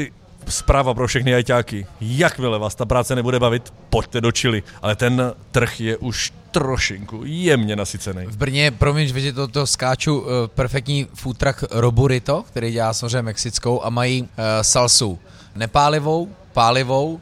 zpráva 0.48 0.94
pro 0.94 1.06
všechny 1.06 1.34
ajťáky. 1.34 1.86
Jakmile 2.00 2.58
vás 2.58 2.74
ta 2.74 2.84
práce 2.84 3.14
nebude 3.14 3.40
bavit, 3.40 3.72
pojďte 3.90 4.20
do 4.20 4.32
Chile. 4.32 4.60
Ale 4.82 4.96
ten 4.96 5.32
trh 5.50 5.80
je 5.80 5.96
už 5.96 6.32
trošinku 6.50 7.20
jemně 7.24 7.76
nasycený. 7.76 8.26
V 8.26 8.36
Brně, 8.36 8.70
promiň, 8.70 9.08
že 9.08 9.32
to, 9.32 9.48
to 9.48 9.66
skáču, 9.66 10.20
uh, 10.20 10.26
perfektní 10.46 11.06
food 11.14 11.38
truck 11.38 11.64
Roburito, 11.70 12.44
který 12.48 12.72
dělá 12.72 12.92
samozřejmě 12.92 13.22
mexickou 13.22 13.84
a 13.84 13.90
mají 13.90 14.22
uh, 14.22 14.28
salsu 14.62 15.18
nepálivou, 15.54 16.28
pálivou, 16.52 17.20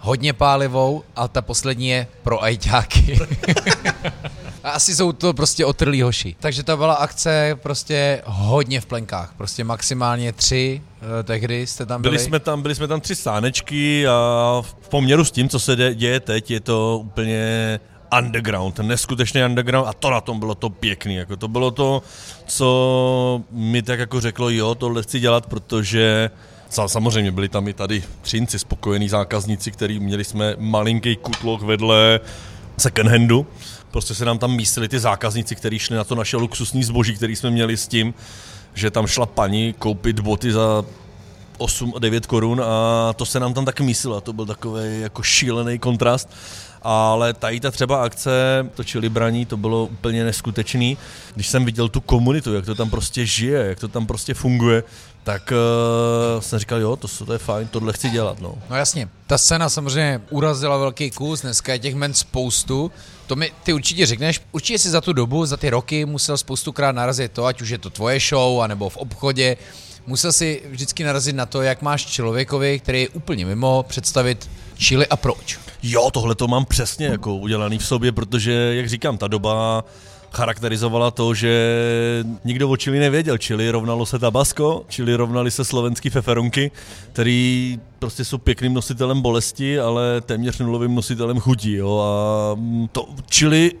hodně 0.00 0.32
pálivou 0.32 1.02
a 1.16 1.28
ta 1.28 1.42
poslední 1.42 1.88
je 1.88 2.06
pro 2.22 2.42
ajťáky. 2.42 3.18
A 4.64 4.70
Asi 4.70 4.94
jsou 4.96 5.12
to 5.12 5.32
prostě 5.34 5.66
otrlí 5.66 6.02
hoši. 6.02 6.36
Takže 6.40 6.62
to 6.62 6.76
byla 6.76 6.94
akce 6.94 7.58
prostě 7.62 8.22
hodně 8.26 8.80
v 8.80 8.86
plenkách. 8.86 9.34
Prostě 9.36 9.64
maximálně 9.64 10.32
tři, 10.32 10.82
uh, 11.02 11.08
tehdy 11.24 11.66
jste 11.66 11.86
tam 11.86 12.02
byli. 12.02 12.12
Byli 12.12 12.24
jsme 12.24 12.40
tam, 12.40 12.62
byli 12.62 12.74
jsme 12.74 12.88
tam 12.88 13.00
tři 13.00 13.14
stánečky 13.14 14.06
a 14.08 14.62
v 14.82 14.88
poměru 14.88 15.24
s 15.24 15.30
tím, 15.30 15.48
co 15.48 15.60
se 15.60 15.76
děje 15.94 16.20
teď, 16.20 16.50
je 16.50 16.60
to 16.60 17.00
úplně 17.04 17.80
underground, 18.18 18.78
neskutečný 18.78 19.44
underground 19.44 19.88
a 19.88 19.92
to 19.92 20.10
na 20.10 20.20
tom 20.20 20.38
bylo 20.38 20.54
to 20.54 20.70
pěkný, 20.70 21.14
jako 21.14 21.36
to 21.36 21.48
bylo 21.48 21.70
to, 21.70 22.02
co 22.46 23.42
mi 23.50 23.82
tak 23.82 23.98
jako 23.98 24.20
řeklo, 24.20 24.50
jo, 24.50 24.74
tohle 24.74 25.02
chci 25.02 25.20
dělat, 25.20 25.46
protože 25.46 26.30
sa- 26.70 26.88
samozřejmě 26.88 27.32
byli 27.32 27.48
tam 27.48 27.68
i 27.68 27.72
tady 27.72 28.02
třinci, 28.22 28.58
spokojení 28.58 29.08
zákazníci, 29.08 29.70
který 29.70 30.00
měli 30.00 30.24
jsme 30.24 30.54
malinký 30.58 31.16
kutlok 31.16 31.62
vedle 31.62 32.20
second 32.78 33.10
handu, 33.10 33.46
prostě 33.90 34.14
se 34.14 34.24
nám 34.24 34.38
tam 34.38 34.56
místili 34.56 34.88
ty 34.88 34.98
zákazníci, 34.98 35.56
kteří 35.56 35.78
šli 35.78 35.96
na 35.96 36.04
to 36.04 36.14
naše 36.14 36.36
luxusní 36.36 36.84
zboží, 36.84 37.16
který 37.16 37.36
jsme 37.36 37.50
měli 37.50 37.76
s 37.76 37.88
tím, 37.88 38.14
že 38.74 38.90
tam 38.90 39.06
šla 39.06 39.26
paní 39.26 39.72
koupit 39.72 40.20
boty 40.20 40.52
za 40.52 40.84
8 41.58 41.92
a 41.96 41.98
9 41.98 42.26
korun 42.26 42.62
a 42.64 43.12
to 43.12 43.26
se 43.26 43.40
nám 43.40 43.54
tam 43.54 43.64
taky 43.64 43.82
mísilo 43.82 44.20
to 44.20 44.32
byl 44.32 44.46
takový 44.46 45.00
jako 45.00 45.22
šílený 45.22 45.78
kontrast. 45.78 46.28
Ale 46.82 47.34
tady 47.34 47.60
ta 47.60 47.70
třeba 47.70 48.02
akce, 48.02 48.30
to 48.74 48.84
čili 48.84 49.08
braní, 49.08 49.46
to 49.46 49.56
bylo 49.56 49.84
úplně 49.84 50.24
neskutečný. 50.24 50.96
Když 51.34 51.48
jsem 51.48 51.64
viděl 51.64 51.88
tu 51.88 52.00
komunitu, 52.00 52.54
jak 52.54 52.66
to 52.66 52.74
tam 52.74 52.90
prostě 52.90 53.26
žije, 53.26 53.66
jak 53.66 53.80
to 53.80 53.88
tam 53.88 54.06
prostě 54.06 54.34
funguje, 54.34 54.82
tak 55.30 55.52
uh, 55.52 56.40
jsem 56.40 56.58
říkal, 56.58 56.80
jo, 56.80 56.96
to, 56.96 57.08
to 57.26 57.32
je 57.32 57.38
fajn, 57.38 57.68
tohle 57.68 57.92
chci 57.92 58.10
dělat. 58.10 58.40
No. 58.40 58.54
No 58.70 58.76
jasně, 58.76 59.08
ta 59.26 59.38
scéna 59.38 59.68
samozřejmě 59.68 60.20
urazila 60.30 60.76
velký 60.76 61.10
kus, 61.10 61.40
dneska 61.40 61.72
je 61.72 61.78
těch 61.78 61.94
men 61.94 62.14
spoustu. 62.14 62.92
To 63.26 63.36
mi 63.36 63.52
ty 63.62 63.72
určitě 63.72 64.06
řekneš, 64.06 64.40
určitě 64.52 64.78
si 64.78 64.90
za 64.90 65.00
tu 65.00 65.12
dobu, 65.12 65.46
za 65.46 65.56
ty 65.56 65.70
roky 65.70 66.04
musel 66.04 66.36
spoustukrát 66.36 66.94
narazit 66.94 67.32
to, 67.32 67.44
ať 67.46 67.62
už 67.62 67.68
je 67.68 67.78
to 67.78 67.90
tvoje 67.90 68.20
show, 68.20 68.60
anebo 68.60 68.88
v 68.88 68.96
obchodě. 68.96 69.56
Musel 70.06 70.32
si 70.32 70.62
vždycky 70.70 71.04
narazit 71.04 71.36
na 71.36 71.46
to, 71.46 71.62
jak 71.62 71.82
máš 71.82 72.06
člověkovi, 72.06 72.78
který 72.78 73.00
je 73.00 73.08
úplně 73.08 73.46
mimo, 73.46 73.84
představit 73.88 74.50
čili 74.76 75.06
a 75.06 75.16
proč. 75.16 75.58
Jo, 75.82 76.10
tohle 76.10 76.34
to 76.34 76.48
mám 76.48 76.64
přesně 76.64 77.06
jako 77.06 77.36
udělaný 77.36 77.78
v 77.78 77.86
sobě, 77.86 78.12
protože, 78.12 78.52
jak 78.52 78.88
říkám, 78.88 79.18
ta 79.18 79.28
doba 79.28 79.84
charakterizovala 80.32 81.10
to, 81.10 81.34
že 81.34 81.84
nikdo 82.44 82.68
o 82.68 82.76
čili 82.76 82.98
nevěděl. 82.98 83.38
Čili 83.38 83.70
rovnalo 83.70 84.06
se 84.06 84.18
Tabasco, 84.18 84.84
čili 84.88 85.14
rovnali 85.14 85.50
se 85.50 85.64
slovenský 85.64 86.10
feferunky, 86.10 86.70
který 87.12 87.80
prostě 87.98 88.24
jsou 88.24 88.38
pěkným 88.38 88.74
nositelem 88.74 89.20
bolesti, 89.20 89.80
ale 89.80 90.20
téměř 90.20 90.58
nulovým 90.58 90.94
nositelem 90.94 91.40
chutí. 91.40 91.72
Jo? 91.72 91.98
A 91.98 92.56
to 92.92 93.08
čili 93.26 93.72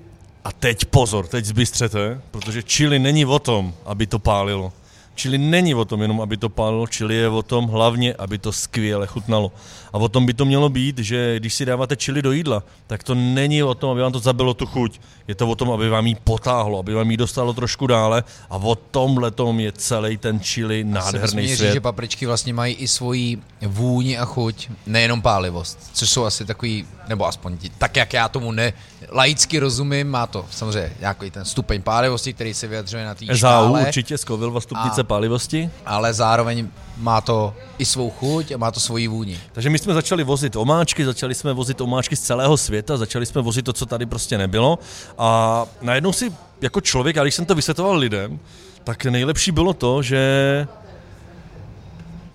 a 0.44 0.52
teď 0.52 0.84
pozor, 0.84 1.26
teď 1.26 1.44
zbystřete, 1.44 2.20
protože 2.30 2.62
čili 2.62 2.98
není 2.98 3.26
o 3.26 3.38
tom, 3.38 3.74
aby 3.84 4.06
to 4.06 4.18
pálilo. 4.18 4.72
Čili 5.20 5.38
není 5.38 5.74
o 5.74 5.84
tom 5.84 6.02
jenom, 6.02 6.20
aby 6.20 6.36
to 6.36 6.48
pálilo, 6.48 6.86
čili 6.86 7.14
je 7.14 7.28
o 7.28 7.42
tom 7.42 7.68
hlavně, 7.68 8.14
aby 8.14 8.38
to 8.38 8.52
skvěle 8.52 9.06
chutnalo. 9.06 9.52
A 9.92 9.98
o 9.98 10.08
tom 10.08 10.26
by 10.26 10.34
to 10.34 10.44
mělo 10.44 10.68
být, 10.68 10.98
že 10.98 11.36
když 11.36 11.54
si 11.54 11.64
dáváte 11.64 11.96
čili 11.96 12.22
do 12.22 12.32
jídla, 12.32 12.62
tak 12.86 13.04
to 13.04 13.14
není 13.14 13.62
o 13.62 13.74
tom, 13.74 13.90
aby 13.90 14.00
vám 14.00 14.12
to 14.12 14.18
zabilo 14.18 14.54
tu 14.54 14.66
chuť. 14.66 15.00
Je 15.28 15.34
to 15.34 15.48
o 15.48 15.54
tom, 15.54 15.70
aby 15.70 15.88
vám 15.88 16.06
ji 16.06 16.14
potáhlo, 16.24 16.78
aby 16.78 16.94
vám 16.94 17.10
ji 17.10 17.16
dostalo 17.16 17.52
trošku 17.52 17.86
dále 17.86 18.24
a 18.50 18.56
o 18.56 18.74
tomhle 18.74 19.30
tom 19.30 19.60
je 19.60 19.72
celý 19.72 20.16
ten 20.16 20.40
čili 20.40 20.84
nádherný 20.84 21.48
svět. 21.48 21.68
Říct, 21.68 21.72
že 21.72 21.80
papričky 21.80 22.26
vlastně 22.26 22.54
mají 22.54 22.74
i 22.74 22.88
svoji 22.88 23.38
vůni 23.60 24.18
a 24.18 24.24
chuť, 24.24 24.68
nejenom 24.86 25.22
pálivost, 25.22 25.90
což 25.92 26.10
jsou 26.10 26.24
asi 26.24 26.44
takový, 26.44 26.86
nebo 27.08 27.26
aspoň 27.26 27.58
tak, 27.78 27.96
jak 27.96 28.12
já 28.12 28.28
tomu 28.28 28.52
ne, 28.52 28.72
laicky 29.08 29.58
rozumím, 29.58 30.08
má 30.08 30.26
to 30.26 30.46
samozřejmě 30.50 30.92
nějaký 31.00 31.30
ten 31.30 31.44
stupeň 31.44 31.82
pálivosti, 31.82 32.32
který 32.32 32.54
se 32.54 32.66
vyjadřuje 32.66 33.04
na 33.04 33.14
té 33.14 33.36
škále. 33.36 33.80
určitě, 33.80 34.18
Scoville 34.18 34.60
stupnice 34.60 35.00
a, 35.00 35.04
pálivosti. 35.04 35.70
Ale 35.86 36.14
zároveň 36.14 36.68
má 36.96 37.20
to 37.20 37.54
i 37.78 37.84
svou 37.84 38.10
chuť 38.10 38.52
a 38.52 38.56
má 38.56 38.70
to 38.70 38.80
svoji 38.80 39.08
vůni. 39.08 39.38
Takže 39.52 39.70
my 39.70 39.78
jsme 39.78 39.94
začali 39.94 40.24
vozit 40.24 40.56
omáčky, 40.56 41.04
začali 41.04 41.34
jsme 41.34 41.52
vozit 41.52 41.80
omáčky 41.80 42.16
z 42.16 42.20
celého 42.20 42.56
světa, 42.56 42.96
začali 42.96 43.26
jsme 43.26 43.42
vozit 43.42 43.64
to, 43.64 43.72
co 43.72 43.86
tady 43.86 44.06
prostě 44.06 44.38
nebylo 44.38 44.78
a 45.18 45.64
najednou 45.80 46.12
si 46.12 46.32
jako 46.60 46.80
člověk, 46.80 47.16
a 47.16 47.22
když 47.22 47.34
jsem 47.34 47.44
to 47.44 47.54
vysvětloval 47.54 47.96
lidem, 47.96 48.38
tak 48.84 49.04
nejlepší 49.04 49.52
bylo 49.52 49.72
to, 49.72 50.02
že 50.02 50.66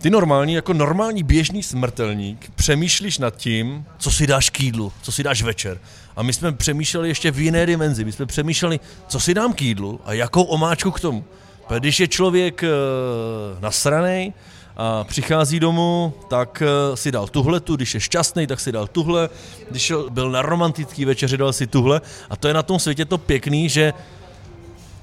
ty 0.05 0.09
normální, 0.09 0.53
jako 0.53 0.73
normální 0.73 1.23
běžný 1.23 1.63
smrtelník, 1.63 2.51
přemýšlíš 2.55 3.17
nad 3.17 3.35
tím, 3.35 3.85
co 3.97 4.11
si 4.11 4.27
dáš 4.27 4.49
k 4.49 4.59
jídlu, 4.59 4.93
co 5.01 5.11
si 5.11 5.23
dáš 5.23 5.41
večer. 5.41 5.79
A 6.15 6.23
my 6.23 6.33
jsme 6.33 6.51
přemýšleli 6.51 7.07
ještě 7.07 7.31
v 7.31 7.39
jiné 7.39 7.65
dimenzi. 7.65 8.05
My 8.05 8.11
jsme 8.11 8.25
přemýšleli, 8.25 8.79
co 9.07 9.19
si 9.19 9.33
dám 9.33 9.53
k 9.53 9.61
jídlu 9.61 9.99
a 10.05 10.13
jakou 10.13 10.43
omáčku 10.43 10.91
k 10.91 10.99
tomu. 10.99 11.23
Když 11.79 11.99
je 11.99 12.07
člověk 12.07 12.63
uh, 12.63 13.61
nasranej, 13.61 14.33
a 14.77 15.03
přichází 15.03 15.59
domů, 15.59 16.13
tak 16.29 16.63
uh, 16.89 16.95
si 16.95 17.11
dal 17.11 17.27
tuhle 17.27 17.59
tu, 17.59 17.75
když 17.75 17.93
je 17.93 17.99
šťastný, 17.99 18.47
tak 18.47 18.59
si 18.59 18.71
dal 18.71 18.87
tuhle, 18.87 19.29
když 19.69 19.93
byl 20.09 20.31
na 20.31 20.41
romantický 20.41 21.05
večeři, 21.05 21.37
dal 21.37 21.53
si 21.53 21.67
tuhle. 21.67 22.01
A 22.29 22.35
to 22.35 22.47
je 22.47 22.53
na 22.53 22.63
tom 22.63 22.79
světě 22.79 23.05
to 23.05 23.17
pěkný, 23.17 23.69
že 23.69 23.93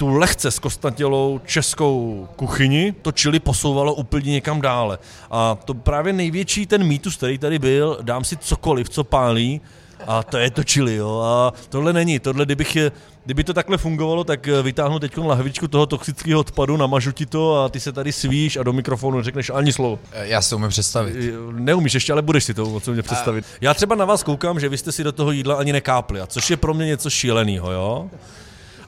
tu 0.03 0.09
lehce 0.09 0.51
zkostatělou 0.51 1.41
českou 1.47 2.29
kuchyni 2.37 2.95
to 3.03 3.13
čili 3.13 3.41
posouvalo 3.41 3.95
úplně 3.95 4.33
někam 4.33 4.61
dále. 4.61 4.99
A 5.31 5.59
to 5.65 5.75
právě 5.75 6.13
největší 6.13 6.67
ten 6.67 6.85
mýtus, 6.85 7.17
který 7.17 7.39
tady 7.39 7.59
byl, 7.59 7.99
dám 8.03 8.25
si 8.25 8.37
cokoliv, 8.37 8.89
co 8.89 9.05
pálí, 9.05 9.61
a 10.07 10.23
to 10.23 10.39
je 10.39 10.51
to 10.51 10.65
čili, 10.65 10.95
jo. 10.95 11.21
A 11.25 11.53
tohle 11.69 11.93
není. 11.93 12.19
Tohle, 12.19 12.45
kdybych 12.45 12.77
je, 12.77 12.93
kdyby 13.25 13.45
to 13.45 13.55
takhle 13.55 13.79
fungovalo, 13.79 14.25
tak 14.25 14.49
eh, 14.49 14.63
vytáhnu 14.63 14.99
teď 14.99 15.19
lahvičku 15.19 15.69
toho 15.69 15.87
toxického 15.87 16.41
odpadu, 16.41 16.77
namažu 16.77 17.13
ti 17.13 17.27
to 17.27 17.65
a 17.65 17.69
ty 17.69 17.81
se 17.81 17.93
tady 17.93 18.13
svíš 18.13 18.57
a 18.57 18.63
do 18.63 18.73
mikrofonu 18.73 19.17
neřekneš 19.17 19.51
ani 19.55 19.73
slovo. 19.73 19.99
Eh, 20.13 20.29
já 20.29 20.43
si 20.43 20.51
to 20.51 20.57
umím 20.57 20.69
představit. 20.69 21.15
Eh, 21.19 21.53
neumíš 21.53 21.95
ještě, 21.95 22.13
ale 22.13 22.23
budeš 22.23 22.45
si 22.45 22.55
to 22.55 22.81
co 22.81 22.93
mě 22.93 23.03
představit. 23.03 23.45
A... 23.45 23.59
Já 23.61 23.75
třeba 23.75 23.95
na 23.95 24.05
vás 24.05 24.23
koukám, 24.23 24.61
že 24.61 24.69
vy 24.69 24.79
jste 24.79 24.93
si 24.93 25.05
do 25.05 25.13
toho 25.13 25.33
jídla 25.33 25.55
ani 25.55 25.73
nekápli, 25.73 26.21
a 26.21 26.27
což 26.27 26.51
je 26.51 26.57
pro 26.57 26.75
mě 26.75 26.87
něco 26.87 27.11
šíleného, 27.11 27.73
jo. 27.73 28.11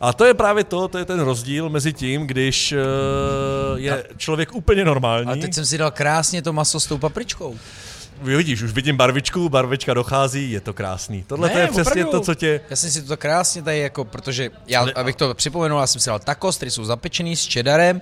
A 0.04 0.12
to 0.12 0.24
je 0.24 0.34
právě 0.34 0.64
to, 0.64 0.88
to 0.88 0.98
je 0.98 1.04
ten 1.04 1.20
rozdíl 1.20 1.68
mezi 1.68 1.92
tím, 1.92 2.26
když 2.26 2.72
uh, 2.72 2.78
je 3.80 4.04
člověk 4.16 4.54
úplně 4.54 4.84
normální. 4.84 5.30
A 5.30 5.36
teď 5.36 5.54
jsem 5.54 5.66
si 5.66 5.78
dal 5.78 5.90
krásně 5.90 6.42
to 6.42 6.52
maso 6.52 6.80
s 6.80 6.86
tou 6.86 6.98
papričkou 6.98 7.56
vidíš, 8.22 8.62
už 8.62 8.72
vidím 8.72 8.96
barvičku, 8.96 9.48
barvička 9.48 9.94
dochází, 9.94 10.50
je 10.50 10.60
to 10.60 10.72
krásný. 10.72 11.24
Tohle 11.26 11.48
ne, 11.48 11.54
to 11.54 11.58
je 11.60 11.66
přesně 11.66 12.04
opravdu. 12.04 12.10
to, 12.10 12.20
co 12.20 12.34
tě... 12.34 12.60
Já 12.70 12.76
jsem 12.76 12.90
si 12.90 13.02
to 13.02 13.16
krásně 13.16 13.62
tady 13.62 13.78
jako, 13.78 14.04
protože 14.04 14.50
já, 14.66 14.86
abych 14.94 15.16
to 15.16 15.34
připomenul, 15.34 15.80
já 15.80 15.86
jsem 15.86 16.00
si 16.00 16.10
dal 16.10 16.18
tacos, 16.18 16.56
které 16.56 16.70
jsou 16.70 16.84
zapečený 16.84 17.36
s 17.36 17.44
čedarem, 17.44 18.00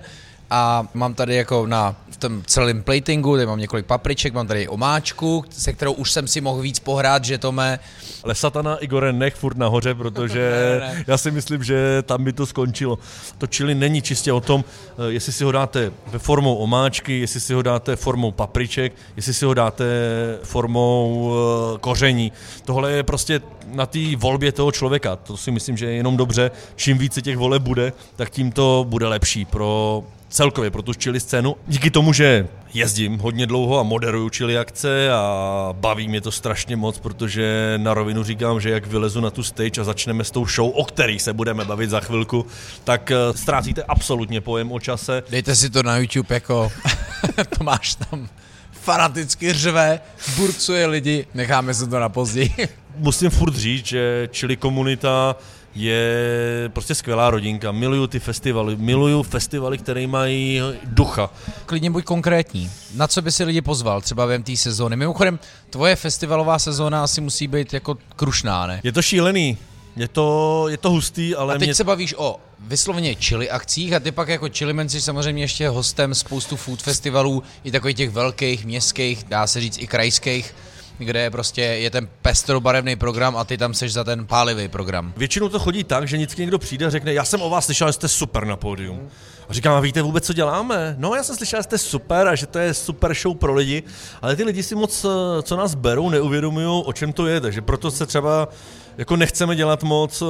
a 0.55 0.87
mám 0.93 1.13
tady 1.13 1.35
jako 1.35 1.67
na 1.67 1.95
v 2.09 2.17
tom 2.17 2.43
celém 2.45 2.83
platingu, 2.83 3.35
tady 3.35 3.45
mám 3.45 3.59
několik 3.59 3.85
papriček, 3.85 4.33
mám 4.33 4.47
tady 4.47 4.67
omáčku, 4.67 5.45
se 5.49 5.73
kterou 5.73 5.93
už 5.93 6.11
jsem 6.11 6.27
si 6.27 6.41
mohl 6.41 6.61
víc 6.61 6.79
pohrát, 6.79 7.25
že 7.25 7.37
to 7.37 7.51
mé... 7.51 7.79
Ale 8.23 8.35
satana 8.35 8.75
Igore 8.75 9.13
nech 9.13 9.35
furt 9.35 9.57
nahoře, 9.57 9.95
protože 9.95 10.39
ne, 10.79 10.95
ne. 10.95 11.03
já 11.07 11.17
si 11.17 11.31
myslím, 11.31 11.63
že 11.63 12.01
tam 12.01 12.23
by 12.23 12.33
to 12.33 12.45
skončilo. 12.45 12.99
To 13.37 13.47
čili 13.47 13.75
není 13.75 14.01
čistě 14.01 14.33
o 14.33 14.41
tom, 14.41 14.63
eh, 14.65 15.11
jestli 15.11 15.33
si 15.33 15.43
ho 15.43 15.51
dáte 15.51 15.91
ve 16.07 16.19
formou 16.19 16.55
omáčky, 16.55 17.19
jestli 17.19 17.39
si 17.39 17.53
ho 17.53 17.61
dáte 17.61 17.95
formou 17.95 18.31
papriček, 18.31 18.93
jestli 19.15 19.33
si 19.33 19.45
ho 19.45 19.53
dáte 19.53 19.85
formou 20.43 21.31
eh, 21.33 21.77
koření. 21.79 22.31
Tohle 22.65 22.91
je 22.91 23.03
prostě 23.03 23.41
na 23.67 23.85
té 23.85 24.15
volbě 24.17 24.51
toho 24.51 24.71
člověka. 24.71 25.15
To 25.15 25.37
si 25.37 25.51
myslím, 25.51 25.77
že 25.77 25.85
je 25.85 25.93
jenom 25.93 26.17
dobře. 26.17 26.51
Čím 26.75 26.97
více 26.97 27.21
těch 27.21 27.37
voleb 27.37 27.61
bude, 27.61 27.93
tak 28.15 28.29
tím 28.29 28.51
to 28.51 28.85
bude 28.89 29.07
lepší 29.07 29.45
pro 29.45 30.03
celkově 30.33 30.71
pro 30.71 30.81
tu 30.81 30.93
čili 30.93 31.19
scénu. 31.19 31.55
Díky 31.67 31.91
tomu, 31.91 32.13
že 32.13 32.47
jezdím 32.73 33.19
hodně 33.19 33.47
dlouho 33.47 33.79
a 33.79 33.83
moderuju 33.83 34.29
čili 34.29 34.57
akce 34.57 35.11
a 35.11 35.69
baví 35.71 36.07
mě 36.07 36.21
to 36.21 36.31
strašně 36.31 36.75
moc, 36.75 36.99
protože 36.99 37.73
na 37.77 37.93
rovinu 37.93 38.23
říkám, 38.23 38.61
že 38.61 38.69
jak 38.69 38.87
vylezu 38.87 39.21
na 39.21 39.29
tu 39.29 39.43
stage 39.43 39.81
a 39.81 39.83
začneme 39.83 40.23
s 40.23 40.31
tou 40.31 40.45
show, 40.45 40.71
o 40.75 40.85
který 40.85 41.19
se 41.19 41.33
budeme 41.33 41.65
bavit 41.65 41.89
za 41.89 41.99
chvilku, 41.99 42.45
tak 42.83 43.11
eh, 43.11 43.15
ztrácíte 43.35 43.83
absolutně 43.83 44.41
pojem 44.41 44.71
o 44.71 44.79
čase. 44.79 45.23
Dejte 45.29 45.55
si 45.55 45.69
to 45.69 45.83
na 45.83 45.97
YouTube 45.97 46.35
jako 46.35 46.71
Tomáš 47.57 47.95
tam 47.95 48.29
fanaticky 48.71 49.53
řve, 49.53 49.99
burcuje 50.37 50.85
lidi, 50.85 51.27
necháme 51.33 51.73
se 51.73 51.87
to 51.87 51.99
na 51.99 52.09
později. 52.09 52.53
Musím 52.97 53.29
furt 53.29 53.55
říct, 53.55 53.85
že 53.85 54.29
čili 54.31 54.57
komunita 54.57 55.35
je 55.75 56.69
prostě 56.73 56.95
skvělá 56.95 57.29
rodinka. 57.29 57.71
Miluju 57.71 58.07
ty 58.07 58.19
festivaly, 58.19 58.75
miluju 58.75 59.23
festivaly, 59.23 59.77
které 59.77 60.07
mají 60.07 60.61
ducha. 60.83 61.29
Klidně 61.65 61.91
buď 61.91 62.03
konkrétní. 62.03 62.71
Na 62.95 63.07
co 63.07 63.21
by 63.21 63.31
si 63.31 63.43
lidi 63.43 63.61
pozval, 63.61 64.01
třeba 64.01 64.25
během 64.25 64.43
té 64.43 64.57
sezóny? 64.57 64.95
Mimochodem, 64.95 65.39
tvoje 65.69 65.95
festivalová 65.95 66.59
sezóna 66.59 67.03
asi 67.03 67.21
musí 67.21 67.47
být 67.47 67.73
jako 67.73 67.97
krušná, 68.15 68.67
ne? 68.67 68.81
Je 68.83 68.91
to 68.91 69.01
šílený. 69.01 69.57
Je 69.95 70.07
to, 70.07 70.65
je 70.69 70.77
to 70.77 70.89
hustý, 70.89 71.35
ale 71.35 71.55
A 71.55 71.57
teď 71.57 71.67
mě... 71.67 71.75
se 71.75 71.83
bavíš 71.83 72.15
o 72.17 72.39
vysloveně 72.59 73.15
chili 73.15 73.49
akcích 73.49 73.93
a 73.93 73.99
ty 73.99 74.11
pak 74.11 74.27
jako 74.27 74.49
chilimen 74.49 74.89
jsi 74.89 75.01
samozřejmě 75.01 75.43
ještě 75.43 75.69
hostem 75.69 76.15
spoustu 76.15 76.55
food 76.55 76.81
festivalů, 76.81 77.43
i 77.63 77.71
takových 77.71 77.95
těch 77.97 78.09
velkých, 78.09 78.65
městských, 78.65 79.23
dá 79.23 79.47
se 79.47 79.61
říct 79.61 79.77
i 79.77 79.87
krajských 79.87 80.55
kde 80.97 81.19
je 81.19 81.29
prostě 81.29 81.61
je 81.61 81.89
ten 81.89 82.07
pestrobarevný 82.21 82.95
program 82.95 83.37
a 83.37 83.43
ty 83.43 83.57
tam 83.57 83.73
seš 83.73 83.93
za 83.93 84.03
ten 84.03 84.27
pálivý 84.27 84.67
program. 84.67 85.13
Většinou 85.17 85.49
to 85.49 85.59
chodí 85.59 85.83
tak, 85.83 86.07
že 86.07 86.17
vždycky 86.17 86.41
někdo 86.41 86.59
přijde 86.59 86.85
a 86.85 86.89
řekne, 86.89 87.13
já 87.13 87.25
jsem 87.25 87.41
o 87.41 87.49
vás 87.49 87.65
slyšel, 87.65 87.87
že 87.87 87.93
jste 87.93 88.07
super 88.07 88.45
na 88.45 88.55
pódium. 88.55 89.09
A 89.49 89.53
říkám, 89.53 89.75
a 89.75 89.79
víte 89.79 90.01
vůbec, 90.01 90.25
co 90.25 90.33
děláme? 90.33 90.95
No, 90.97 91.15
já 91.15 91.23
jsem 91.23 91.35
slyšel, 91.35 91.59
že 91.59 91.63
jste 91.63 91.77
super 91.77 92.27
a 92.27 92.35
že 92.35 92.45
to 92.45 92.59
je 92.59 92.73
super 92.73 93.13
show 93.13 93.37
pro 93.37 93.53
lidi, 93.53 93.83
ale 94.21 94.35
ty 94.35 94.43
lidi 94.43 94.63
si 94.63 94.75
moc, 94.75 95.05
eh, 95.05 95.41
co 95.43 95.57
nás 95.57 95.75
berou, 95.75 96.09
neuvědomují, 96.09 96.83
o 96.85 96.93
čem 96.93 97.13
to 97.13 97.27
je, 97.27 97.41
takže 97.41 97.61
proto 97.61 97.91
se 97.91 98.05
třeba 98.05 98.47
jako 98.97 99.15
nechceme 99.15 99.55
dělat 99.55 99.83
moc 99.83 100.21
uh, 100.21 100.29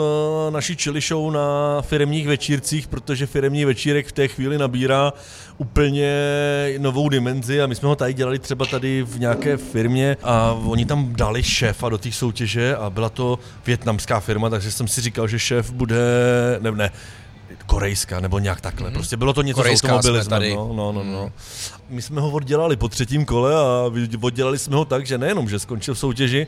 naší 0.49 0.75
chili 0.75 1.01
show 1.01 1.31
na 1.31 1.81
firmních 1.81 2.27
večírcích, 2.27 2.87
protože 2.87 3.25
firmní 3.25 3.65
večírek 3.65 4.07
v 4.07 4.11
té 4.11 4.27
chvíli 4.27 4.57
nabírá 4.57 5.13
úplně 5.57 6.09
novou 6.77 7.09
dimenzi 7.09 7.61
a 7.61 7.67
my 7.67 7.75
jsme 7.75 7.87
ho 7.87 7.95
tady 7.95 8.13
dělali 8.13 8.39
třeba 8.39 8.65
tady 8.65 9.03
v 9.03 9.19
nějaké 9.19 9.57
firmě 9.57 10.17
a 10.23 10.51
oni 10.65 10.85
tam 10.85 11.15
dali 11.15 11.43
šéfa 11.43 11.89
do 11.89 11.97
té 11.97 12.11
soutěže 12.11 12.75
a 12.75 12.89
byla 12.89 13.09
to 13.09 13.39
větnamská 13.65 14.19
firma, 14.19 14.49
takže 14.49 14.71
jsem 14.71 14.87
si 14.87 15.01
říkal, 15.01 15.27
že 15.27 15.39
šéf 15.39 15.71
bude, 15.71 15.97
ne, 16.59 16.71
ne, 16.71 16.91
korejská 17.65 18.19
nebo 18.19 18.39
nějak 18.39 18.61
takhle. 18.61 18.89
Mm-hmm. 18.89 18.93
Prostě 18.93 19.17
bylo 19.17 19.33
to 19.33 19.41
něco 19.41 19.61
Korejská 19.61 19.87
s 19.87 19.91
automobilismem. 19.91 20.29
Tady. 20.29 20.55
No, 20.55 20.73
no, 20.73 20.91
no, 20.91 21.03
no. 21.03 21.31
My 21.89 22.01
jsme 22.01 22.21
ho 22.21 22.31
oddělali 22.31 22.75
po 22.75 22.89
třetím 22.89 23.25
kole 23.25 23.55
a 23.55 23.91
oddělali 24.21 24.59
jsme 24.59 24.75
ho 24.75 24.85
tak, 24.85 25.05
že 25.05 25.17
nejenom, 25.17 25.49
že 25.49 25.59
skončil 25.59 25.93
v 25.93 25.99
soutěži, 25.99 26.47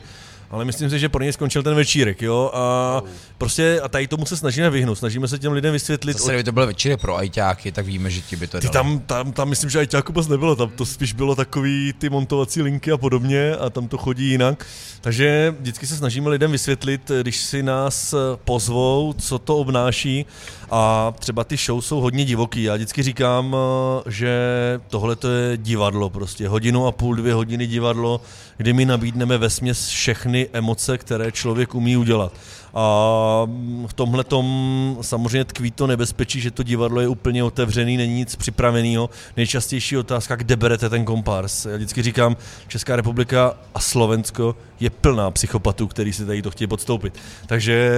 ale 0.50 0.64
myslím 0.64 0.90
si, 0.90 0.98
že 0.98 1.08
pro 1.08 1.22
něj 1.22 1.32
skončil 1.32 1.62
ten 1.62 1.74
večírek, 1.74 2.22
jo, 2.22 2.50
a 2.54 3.02
prostě 3.38 3.80
a 3.80 3.88
tady 3.88 4.08
tomu 4.08 4.26
se 4.26 4.36
snažíme 4.36 4.70
vyhnout, 4.70 4.94
snažíme 4.94 5.28
se 5.28 5.38
těm 5.38 5.52
lidem 5.52 5.72
vysvětlit. 5.72 6.12
Zase, 6.12 6.32
kdyby 6.32 6.44
to 6.44 6.52
byl 6.52 6.66
večírek 6.66 7.00
pro 7.00 7.16
ajťáky, 7.16 7.72
tak 7.72 7.86
víme, 7.86 8.10
že 8.10 8.20
ti 8.20 8.36
by 8.36 8.46
to 8.46 8.60
Ty 8.60 8.68
tam, 8.68 8.98
tam, 8.98 9.32
tam, 9.32 9.48
myslím, 9.48 9.70
že 9.70 9.78
ajťáku 9.78 10.12
vůbec 10.12 10.28
nebylo, 10.28 10.56
tam 10.56 10.70
to 10.70 10.86
spíš 10.86 11.12
bylo 11.12 11.34
takový 11.34 11.94
ty 11.98 12.10
montovací 12.10 12.62
linky 12.62 12.92
a 12.92 12.96
podobně 12.96 13.56
a 13.56 13.70
tam 13.70 13.88
to 13.88 13.98
chodí 13.98 14.30
jinak. 14.30 14.66
Takže 15.00 15.54
vždycky 15.60 15.86
se 15.86 15.96
snažíme 15.96 16.30
lidem 16.30 16.52
vysvětlit, 16.52 17.10
když 17.22 17.36
si 17.36 17.62
nás 17.62 18.14
pozvou, 18.44 19.14
co 19.18 19.38
to 19.38 19.56
obnáší 19.56 20.26
A 20.70 21.14
třeba 21.18 21.44
ty 21.44 21.56
show 21.56 21.80
jsou 21.80 22.00
hodně 22.00 22.24
divoký. 22.24 22.62
Já 22.62 22.74
vždycky 22.74 23.02
říkám, 23.02 23.56
eh, 23.56 24.10
že 24.10 24.38
tohle 24.88 25.16
to 25.16 25.28
je 25.28 25.56
divadlo 25.56 26.10
prostě. 26.10 26.48
Hodinu 26.48 26.86
a 26.86 26.92
půl, 26.92 27.14
dvě 27.16 27.34
hodiny 27.34 27.66
divadlo, 27.66 28.20
kdy 28.56 28.72
my 28.72 28.84
nabídneme 28.84 29.38
ve 29.38 29.50
směs 29.50 29.88
všechny 29.88 30.48
emoce, 30.52 30.98
které 30.98 31.32
člověk 31.32 31.74
umí 31.74 31.96
udělat. 31.96 32.32
A 32.78 33.46
v 33.86 33.92
tomhle 33.92 34.24
tom 34.24 34.98
samozřejmě 35.00 35.44
tkví 35.44 35.70
to 35.70 35.86
nebezpečí, 35.86 36.40
že 36.40 36.50
to 36.50 36.62
divadlo 36.62 37.00
je 37.00 37.08
úplně 37.08 37.44
otevřený, 37.44 37.96
není 37.96 38.14
nic 38.14 38.36
připraveného. 38.36 39.10
Nejčastější 39.36 39.96
otázka, 39.96 40.36
kde 40.36 40.56
berete 40.56 40.88
ten 40.88 41.04
kompárs. 41.04 41.66
Já 41.66 41.76
vždycky 41.76 42.02
říkám, 42.02 42.36
Česká 42.68 42.96
republika 42.96 43.56
a 43.74 43.80
Slovensko 43.80 44.56
je 44.80 44.90
plná 44.90 45.30
psychopatů, 45.30 45.86
který 45.86 46.12
si 46.12 46.26
tady 46.26 46.42
to 46.42 46.50
chtějí 46.50 46.68
podstoupit. 46.68 47.14
Takže 47.46 47.90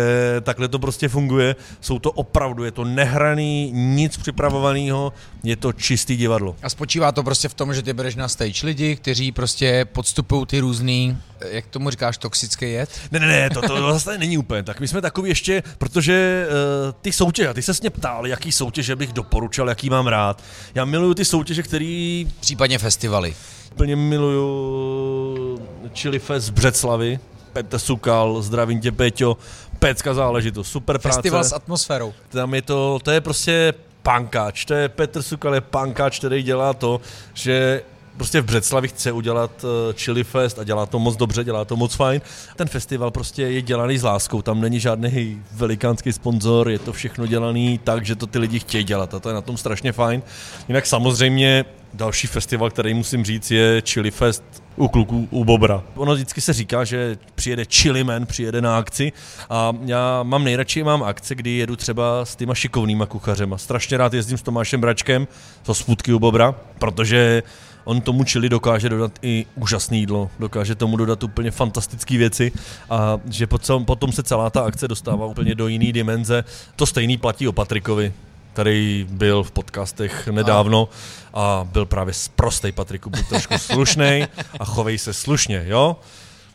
takhle 0.43 0.69
to 0.69 0.79
prostě 0.79 1.09
funguje. 1.09 1.57
Jsou 1.81 1.99
to 1.99 2.13
opravdu, 2.13 2.65
je 2.65 2.71
to 2.71 2.85
nehraný, 2.85 3.71
nic 3.73 4.17
připravovaného, 4.17 5.13
je 5.45 5.57
to 5.57 5.73
čistý 5.73 6.17
divadlo. 6.17 6.57
A 6.63 6.69
spočívá 6.69 7.13
to 7.13 7.23
prostě 7.23 7.49
v 7.49 7.55
tom, 7.55 7.75
že 7.75 7.83
ty 7.83 7.93
bereš 7.93 8.15
na 8.17 8.29
stage 8.29 8.67
lidi, 8.67 8.97
kteří 8.97 9.33
prostě 9.33 9.85
podstupují 9.93 10.47
ty 10.47 10.61
různý, 10.61 11.19
jak 11.51 11.67
tomu 11.67 11.91
říkáš, 11.91 12.19
toxický 12.19 12.73
jed? 12.73 12.91
Ne, 13.13 13.21
ne, 13.21 13.27
ne, 13.27 13.51
to, 13.51 13.61
to 13.63 13.93
zase 13.93 14.19
není 14.19 14.39
úplně 14.39 14.63
tak. 14.69 14.81
My 14.81 14.89
jsme 14.89 15.01
takový 15.01 15.31
ještě, 15.31 15.63
protože 15.79 16.47
uh, 16.49 16.93
ty 17.03 17.13
soutěže, 17.13 17.55
ty 17.55 17.63
se 17.63 17.73
mě 17.81 17.91
ptal, 17.91 18.27
jaký 18.27 18.53
soutěže 18.53 18.97
bych 18.97 19.13
doporučil, 19.13 19.69
jaký 19.69 19.91
mám 19.91 20.07
rád. 20.07 20.43
Já 20.75 20.85
miluju 20.85 21.15
ty 21.15 21.25
soutěže, 21.25 21.63
které... 21.63 22.25
Případně 22.41 22.79
festivaly. 22.79 23.35
Úplně 23.73 23.97
miluju 23.97 25.59
Chili 25.95 26.19
Fest 26.19 26.49
v 26.49 26.53
Břeclavi, 26.53 27.19
Petr 27.53 27.79
Sukal, 27.79 28.43
zdravím 28.43 28.81
tě 28.81 28.93
Peťo, 28.93 29.37
pecka 29.79 30.15
záležitost, 30.15 30.69
super 30.69 30.99
práce. 30.99 31.17
Festival 31.17 31.45
s 31.45 31.53
atmosférou. 31.53 32.15
Tam 32.29 32.55
je 32.55 32.63
to, 32.63 32.99
to 33.03 33.11
je 33.11 33.21
prostě 33.21 33.75
pankáč, 34.03 34.65
to 34.65 34.75
je 34.75 34.89
Petr 34.89 35.23
Sukal 35.23 35.55
je 35.55 35.61
pankáč, 35.61 36.19
který 36.19 36.43
dělá 36.43 36.75
to, 36.75 37.01
že 37.35 37.83
prostě 38.19 38.41
v 38.41 38.45
Břeclavi 38.45 38.89
chce 38.89 39.13
udělat 39.13 39.65
uh, 39.65 39.71
Chili 39.93 40.25
Fest 40.25 40.59
a 40.59 40.65
dělá 40.65 40.87
to 40.87 40.99
moc 40.99 41.17
dobře, 41.17 41.45
dělá 41.45 41.65
to 41.65 41.77
moc 41.77 41.95
fajn. 41.95 42.21
Ten 42.57 42.69
festival 42.69 43.11
prostě 43.11 43.43
je 43.43 43.63
dělaný 43.63 43.99
s 43.99 44.03
láskou, 44.03 44.43
tam 44.43 44.61
není 44.61 44.81
žádný 44.81 45.43
velikánský 45.53 46.13
sponzor, 46.13 46.71
je 46.71 46.79
to 46.79 46.93
všechno 46.93 47.27
dělaný 47.27 47.81
tak, 47.85 48.07
že 48.07 48.17
to 48.17 48.27
ty 48.27 48.39
lidi 48.39 48.59
chtějí 48.59 48.85
dělat 48.85 49.15
a 49.15 49.21
to 49.21 49.29
je 49.29 49.35
na 49.35 49.41
tom 49.41 49.57
strašně 49.57 49.93
fajn. 49.93 50.23
Jinak 50.69 50.87
samozřejmě 50.87 51.65
další 51.95 52.27
festival, 52.27 52.71
který 52.71 52.95
musím 52.95 53.25
říct, 53.25 53.51
je 53.51 53.83
Chili 53.85 54.11
Fest 54.11 54.45
u 54.77 54.89
kluků, 54.89 55.29
u 55.31 55.45
Bobra. 55.45 55.83
Ono 55.95 56.15
vždycky 56.15 56.41
se 56.41 56.53
říká, 56.53 56.85
že 56.85 57.19
přijede 57.35 57.65
Chili 57.65 58.05
Man, 58.05 58.27
přijede 58.27 58.61
na 58.61 58.79
akci 58.79 59.13
a 59.51 59.73
já 59.87 60.23
mám 60.23 60.45
nejradši 60.45 60.83
mám 60.83 61.03
akce, 61.03 61.35
kdy 61.35 61.51
jedu 61.51 61.77
třeba 61.77 62.25
s 62.25 62.37
těma 62.37 62.55
šikovnýma 62.55 63.07
kuchařema. 63.07 63.59
Strašně 63.59 63.97
rád 63.97 64.15
jezdím 64.15 64.39
s 64.39 64.43
Tomášem 64.43 64.81
Bračkem, 64.81 65.29
to 65.63 65.75
sputky 65.75 66.13
u 66.13 66.19
Bobra, 66.19 66.55
protože 66.79 67.43
on 67.89 68.01
tomu 68.01 68.25
čili 68.25 68.49
dokáže 68.49 68.89
dodat 68.89 69.13
i 69.23 69.47
úžasné 69.55 69.97
jídlo, 69.97 70.31
dokáže 70.39 70.75
tomu 70.75 70.97
dodat 70.97 71.23
úplně 71.23 71.51
fantastické 71.51 72.19
věci 72.19 72.53
a 72.91 73.19
že 73.31 73.47
potom, 73.47 73.85
potom 73.85 74.13
se 74.13 74.23
celá 74.23 74.51
ta 74.51 74.61
akce 74.61 74.89
dostává 74.89 75.27
úplně 75.27 75.55
do 75.55 75.69
jiné 75.69 75.93
dimenze. 75.93 76.45
To 76.77 76.87
stejný 76.87 77.17
platí 77.17 77.49
o 77.49 77.53
Patrikovi, 77.53 78.13
který 78.53 79.07
byl 79.11 79.43
v 79.43 79.51
podcastech 79.51 80.29
nedávno 80.29 80.89
a 81.35 81.69
byl 81.73 81.87
právě 81.87 82.15
sprostej 82.15 82.73
Patriku, 82.73 83.11
byl 83.11 83.23
trošku 83.29 83.59
slušnej 83.59 84.27
a 84.61 84.65
chovej 84.65 84.99
se 84.99 85.13
slušně, 85.13 85.65
jo? 85.67 85.97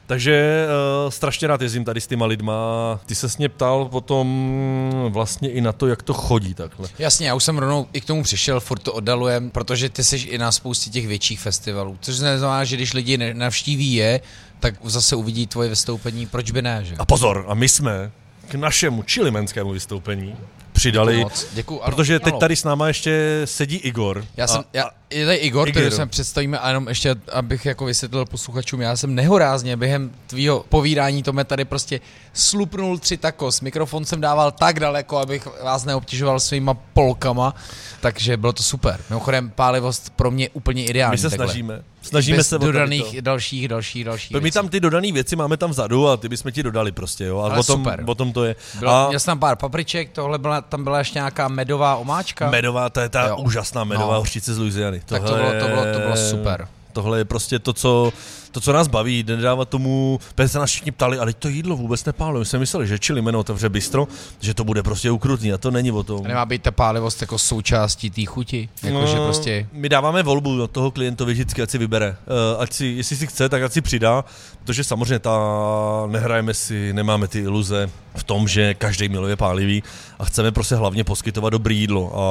Takže 0.08 0.66
uh, 1.06 1.10
strašně 1.10 1.48
rád 1.48 1.62
jezdím 1.62 1.86
tady 1.86 2.02
s 2.02 2.08
těma 2.08 2.26
lidma. 2.26 2.54
Ty 3.06 3.16
se 3.16 3.28
mě 3.38 3.50
ptal 3.50 3.86
potom 3.86 5.10
vlastně 5.10 5.52
i 5.52 5.62
na 5.62 5.72
to, 5.72 5.88
jak 5.88 6.04
to 6.04 6.14
chodí 6.14 6.54
takhle. 6.54 6.90
Jasně, 7.00 7.28
já 7.28 7.36
už 7.36 7.44
jsem 7.44 7.58
rovnou 7.58 7.88
i 7.94 8.02
k 8.02 8.06
tomu 8.06 8.24
přišel, 8.24 8.60
furt 8.60 8.80
to 8.80 8.94
oddalujem, 8.94 9.50
protože 9.50 9.90
ty 9.90 10.04
jsi 10.04 10.18
i 10.18 10.38
na 10.38 10.52
spoustě 10.52 10.90
těch 10.90 11.08
větších 11.08 11.40
festivalů. 11.40 11.98
Což 12.02 12.16
znamená, 12.16 12.64
že 12.64 12.76
když 12.76 12.94
lidi 12.94 13.34
navštíví 13.34 13.94
je, 13.94 14.22
tak 14.60 14.76
zase 14.84 15.16
uvidí 15.16 15.48
tvoje 15.48 15.70
vystoupení, 15.70 16.28
proč 16.28 16.52
by 16.52 16.62
ne, 16.62 16.80
že? 16.84 16.96
A 17.00 17.06
pozor, 17.06 17.46
a 17.48 17.54
my 17.54 17.70
jsme 17.70 18.12
k 18.48 18.56
našemu 18.56 19.04
čilimenskému 19.04 19.72
vystoupení 19.72 20.36
přidali, 20.74 21.14
Děkuju 21.14 21.24
moc. 21.24 21.48
Děkuju, 21.54 21.82
ano, 21.82 21.96
protože 21.96 22.20
teď 22.20 22.34
ano. 22.34 22.40
tady 22.40 22.56
s 22.56 22.64
náma 22.64 22.88
ještě 22.88 23.42
sedí 23.46 23.78
Igor. 23.78 24.26
Já 24.38 24.48
jsem, 24.48 24.62
a, 24.62 24.66
já, 24.74 24.90
je 25.14 25.26
tady 25.26 25.38
Igor, 25.38 25.72
který 25.72 25.92
jsme 25.92 26.06
představíme 26.08 26.60
a 26.60 26.68
jenom 26.68 26.88
ještě, 26.88 27.16
abych 27.32 27.66
jako 27.66 27.86
vysvětlil 27.86 28.26
posluchačům, 28.26 28.82
já 28.82 28.96
jsem 28.96 29.16
nehorázně 29.16 29.78
během 29.78 30.12
tvýho 30.28 30.66
povídání 30.70 31.24
Tome 31.24 31.44
tady 31.44 31.66
prostě 31.66 32.00
slupnul 32.34 32.98
tři 32.98 33.18
takos. 33.18 33.62
Mikrofon 33.62 34.06
jsem 34.06 34.22
dával 34.22 34.52
tak 34.52 34.80
daleko, 34.80 35.18
abych 35.18 35.48
vás 35.64 35.86
neobtěžoval 35.86 36.40
svýma 36.40 36.74
polkama, 36.74 37.56
takže 38.02 38.38
bylo 38.38 38.54
to 38.54 38.64
super. 38.64 39.00
Mimochodem, 39.10 39.50
pálivost 39.50 40.10
pro 40.10 40.32
mě 40.32 40.50
úplně 40.50 40.86
ideální. 40.86 41.12
my 41.12 41.18
se 41.18 41.30
takhle. 41.30 41.48
snažíme. 41.48 41.82
Snažíme 42.02 42.38
Bez 42.38 42.50
se 42.50 42.60
dodaných 42.60 43.16
to. 43.16 43.22
dalších, 43.22 43.68
dalších, 43.68 44.04
dalších 44.06 44.38
My 44.42 44.52
tam 44.52 44.70
ty 44.70 44.80
dodané 44.80 45.12
věci 45.12 45.36
máme 45.36 45.58
tam 45.58 45.70
vzadu 45.70 46.08
a 46.08 46.18
ty 46.18 46.30
bychom 46.30 46.52
ti 46.52 46.64
dodali 46.64 46.92
prostě, 46.92 47.26
jo. 47.26 47.40
A 47.40 47.46
Ale 47.46 47.60
o 47.60 47.64
tom, 47.64 47.84
super. 47.84 48.04
o 48.06 48.16
tom 48.16 48.34
to 48.34 48.44
je. 48.44 48.56
Bylo, 48.80 48.92
a 48.92 49.08
Měl 49.08 49.20
jsem 49.20 49.32
tam 49.32 49.40
pár 49.40 49.56
papriček, 49.56 50.10
tohle 50.12 50.38
byla, 50.40 50.62
tam 50.62 50.84
byla 50.84 51.00
ještě 51.00 51.20
nějaká 51.20 51.48
medová 51.48 51.96
omáčka. 51.96 52.50
medová, 52.50 52.90
to 52.90 53.00
je 53.00 53.10
ta 53.10 53.28
Jo. 53.28 53.38
úžasná 53.38 53.84
medová 53.84 54.14
No. 54.14 54.20
hořčice 54.20 54.54
z 54.54 54.58
Louisiany. 54.58 55.02
Tak 55.06 55.24
to 55.24 55.34
bylo- 55.36 55.52
to 55.60 55.68
bylo- 55.68 55.94
to 55.94 56.00
bylo 56.00 56.18
super. 56.18 56.68
Tohle 56.94 57.18
je 57.18 57.26
prostě 57.26 57.60
to, 57.60 57.74
co, 57.74 58.14
to, 58.54 58.62
co 58.62 58.74
nás 58.74 58.88
baví, 58.88 59.24
nedávat 59.28 59.70
tomu, 59.70 60.20
protože 60.36 60.48
se 60.48 60.60
nás 60.60 60.70
všichni 60.70 60.92
ptali, 60.92 61.18
ale 61.18 61.34
to 61.34 61.48
jídlo 61.48 61.78
vůbec 61.78 62.06
nepálilo. 62.06 62.40
My 62.40 62.46
jsme 62.46 62.60
mysleli, 62.60 62.88
že 62.88 63.00
čili 63.00 63.22
jméno 63.22 63.40
otevře 63.40 63.70
bistro, 63.70 64.08
že 64.40 64.54
to 64.54 64.64
bude 64.64 64.84
prostě 64.84 65.12
ukrutný 65.12 65.54
a 65.54 65.58
to 65.58 65.72
není 65.72 65.92
o 65.92 66.04
tom. 66.04 66.26
A 66.26 66.28
nemá 66.28 66.46
být 66.46 66.62
ta 66.62 66.72
pálivost 66.72 67.22
jako 67.22 67.38
součástí 67.38 68.10
té 68.10 68.26
chuti? 68.26 68.70
Jakože 68.84 69.16
No, 69.16 69.26
prostě... 69.26 69.68
My 69.74 69.90
dáváme 69.90 70.24
volbu 70.24 70.64
od 70.64 70.72
toho 70.72 70.92
klientovi 70.92 71.34
vždycky, 71.34 71.62
ať 71.62 71.70
si 71.70 71.78
vybere. 71.78 72.10
Uh, 72.10 72.62
ať 72.62 72.74
si, 72.74 72.86
jestli 72.86 73.16
si 73.16 73.28
chce, 73.28 73.50
tak 73.50 73.64
ať 73.64 73.72
si 73.72 73.82
přidá, 73.82 74.26
protože 74.64 74.84
samozřejmě 74.84 75.20
ta, 75.20 75.40
nehrajeme 76.08 76.54
si, 76.54 76.94
nemáme 76.94 77.28
ty 77.28 77.40
iluze 77.40 77.90
v 78.16 78.24
tom, 78.24 78.48
že 78.48 78.74
každý 78.74 79.10
miluje 79.10 79.36
pálivý 79.36 79.84
a 80.20 80.26
chceme 80.26 80.52
prostě 80.52 80.76
hlavně 80.76 81.04
poskytovat 81.04 81.50
dobré 81.50 81.74
jídlo. 81.74 82.12
A 82.16 82.26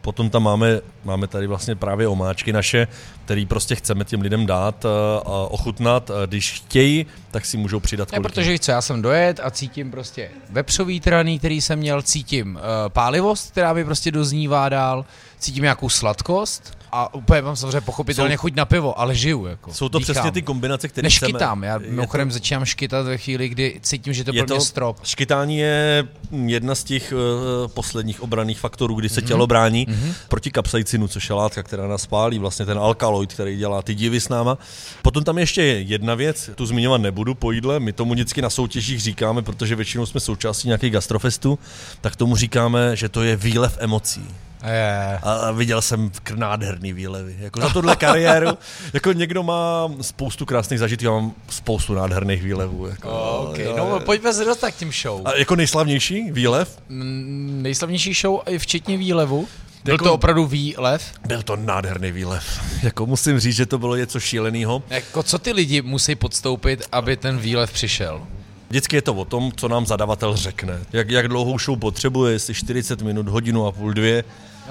potom 0.00 0.30
tam 0.30 0.42
máme, 0.42 0.80
máme 1.04 1.26
tady 1.26 1.46
vlastně 1.46 1.74
právě 1.74 2.08
omáčky 2.08 2.52
naše, 2.52 2.88
který 3.24 3.46
prostě 3.46 3.74
chceme 3.74 4.04
těm 4.04 4.20
lidem 4.20 4.46
dát 4.46 4.84
uh, 4.84 4.90
a 5.32 5.50
ochutnat. 5.56 6.10
Když 6.26 6.52
chtějí, 6.52 7.06
tak 7.30 7.44
si 7.44 7.56
můžou 7.56 7.80
přidat 7.80 8.12
Ne, 8.12 8.18
kolik 8.18 8.22
protože 8.22 8.50
víš 8.50 8.60
co, 8.60 8.70
já 8.70 8.82
jsem 8.82 9.02
dojet 9.02 9.40
a 9.42 9.50
cítím 9.50 9.90
prostě 9.90 10.30
vepřový 10.50 11.00
traný, 11.00 11.38
který 11.38 11.60
jsem 11.60 11.78
měl, 11.78 12.02
cítím 12.02 12.54
uh, 12.54 12.60
pálivost, 12.88 13.50
která 13.50 13.72
mi 13.72 13.84
prostě 13.84 14.10
doznívá 14.10 14.68
dál, 14.68 15.04
cítím 15.38 15.62
nějakou 15.62 15.88
sladkost 15.88 16.76
a 16.96 17.14
úplně 17.14 17.42
mám 17.42 17.56
samozřejmě 17.56 17.80
pochopitelně 17.80 18.36
Jsou- 18.36 18.40
chuť 18.40 18.54
na 18.54 18.64
pivo, 18.64 19.00
ale 19.00 19.14
žiju 19.14 19.46
jako. 19.46 19.74
Jsou 19.74 19.88
to 19.88 19.98
dýchám. 19.98 20.14
přesně 20.14 20.30
ty 20.32 20.42
kombinace, 20.42 20.88
které 20.88 21.06
Neškytám, 21.06 21.64
já 21.64 21.74
Je 21.74 21.80
to- 21.80 21.86
mimochodem 21.90 22.32
začínám 22.32 22.64
škytat 22.64 23.06
ve 23.06 23.18
chvíli, 23.18 23.48
kdy 23.48 23.80
cítím, 23.82 24.12
že 24.12 24.24
to 24.24 24.30
je 24.34 24.42
pro 24.42 24.54
mě 24.54 24.60
to, 24.60 24.64
strop. 24.64 24.96
Škytání 25.02 25.58
je 25.58 26.08
jedna 26.46 26.74
z 26.74 26.84
těch 26.84 27.12
uh, 27.12 27.68
posledních 27.68 28.22
obraných 28.22 28.58
faktorů, 28.58 28.94
kdy 28.94 29.08
se 29.08 29.22
tělo 29.22 29.46
brání 29.46 29.86
mm-hmm. 29.86 30.12
proti 30.28 30.50
kapsaicinu, 30.50 31.08
což 31.08 31.28
je 31.28 31.34
látka, 31.34 31.62
která 31.62 31.88
nás 31.88 32.06
pálí, 32.06 32.38
vlastně 32.38 32.66
ten 32.66 32.78
alkaloid, 32.78 33.32
který 33.32 33.56
dělá 33.56 33.82
ty 33.82 33.94
divy 33.94 34.20
s 34.20 34.28
náma. 34.28 34.58
Potom 35.02 35.24
tam 35.24 35.38
ještě 35.38 35.62
je 35.62 35.80
jedna 35.80 36.14
věc, 36.14 36.50
tu 36.54 36.66
zmiňovat 36.66 37.00
nebudu 37.00 37.34
po 37.34 37.52
jídle, 37.52 37.80
my 37.80 37.92
tomu 37.92 38.12
vždycky 38.14 38.42
na 38.42 38.50
soutěžích 38.50 39.00
říkáme, 39.00 39.42
protože 39.42 39.76
většinou 39.76 40.06
jsme 40.06 40.20
součástí 40.20 40.68
nějakých 40.68 40.92
gastrofestů, 40.92 41.58
tak 42.00 42.16
tomu 42.16 42.36
říkáme, 42.36 42.96
že 42.96 43.08
to 43.08 43.22
je 43.22 43.36
výlev 43.36 43.78
emocí. 43.80 44.24
Je. 44.64 45.18
A 45.22 45.50
viděl 45.50 45.82
jsem 45.82 46.10
nádherný 46.34 46.92
výlevy. 46.92 47.36
Jako 47.38 47.60
za 47.60 47.68
tuhle 47.68 47.96
kariéru, 47.96 48.48
jako 48.92 49.12
někdo 49.12 49.42
má 49.42 49.88
spoustu 50.00 50.46
krásných 50.46 50.78
zažitků, 50.80 51.04
já 51.06 51.10
mám 51.12 51.32
spoustu 51.50 51.94
nádherných 51.94 52.42
výlevů. 52.42 52.86
Jako, 52.86 53.10
OK, 53.50 53.58
jo, 53.58 53.74
no 53.76 53.86
jo. 53.88 54.00
pojďme 54.04 54.32
se 54.34 54.44
dostat 54.44 54.70
k 54.70 54.74
tím 54.74 54.92
show. 54.92 55.22
A 55.24 55.34
jako 55.36 55.56
nejslavnější 55.56 56.30
výlev 56.32 56.78
Mm, 56.88 57.58
Nejslavnější 57.62 58.14
show 58.14 58.40
i 58.46 58.58
včetně 58.58 58.96
výlevu. 58.96 59.48
Byl 59.84 59.94
Jako- 59.94 60.04
to 60.04 60.14
opravdu 60.14 60.46
výlev? 60.46 61.12
Byl 61.26 61.42
to 61.42 61.56
nádherný 61.56 62.12
výlev. 62.12 62.60
Jako 62.82 63.06
musím 63.06 63.40
říct, 63.40 63.56
že 63.56 63.66
to 63.66 63.78
bylo 63.78 63.96
něco 63.96 64.20
šíleného. 64.20 64.82
Jako 64.90 65.22
co 65.22 65.38
ty 65.38 65.52
lidi 65.52 65.82
musí 65.82 66.14
podstoupit, 66.14 66.82
aby 66.92 67.16
ten 67.16 67.38
výlev 67.38 67.72
přišel? 67.72 68.22
Vždycky 68.68 68.96
je 68.96 69.02
to 69.02 69.14
o 69.14 69.24
tom, 69.24 69.52
co 69.56 69.68
nám 69.68 69.86
zadavatel 69.86 70.36
řekne. 70.36 70.80
Jak, 70.92 71.10
jak 71.10 71.28
dlouhou 71.28 71.58
show 71.58 71.78
potřebuje, 71.78 72.32
jestli 72.32 72.54
40 72.54 73.02
minut, 73.02 73.28
hodinu 73.28 73.66
a 73.66 73.72
půl, 73.72 73.92
dvě. 73.92 74.24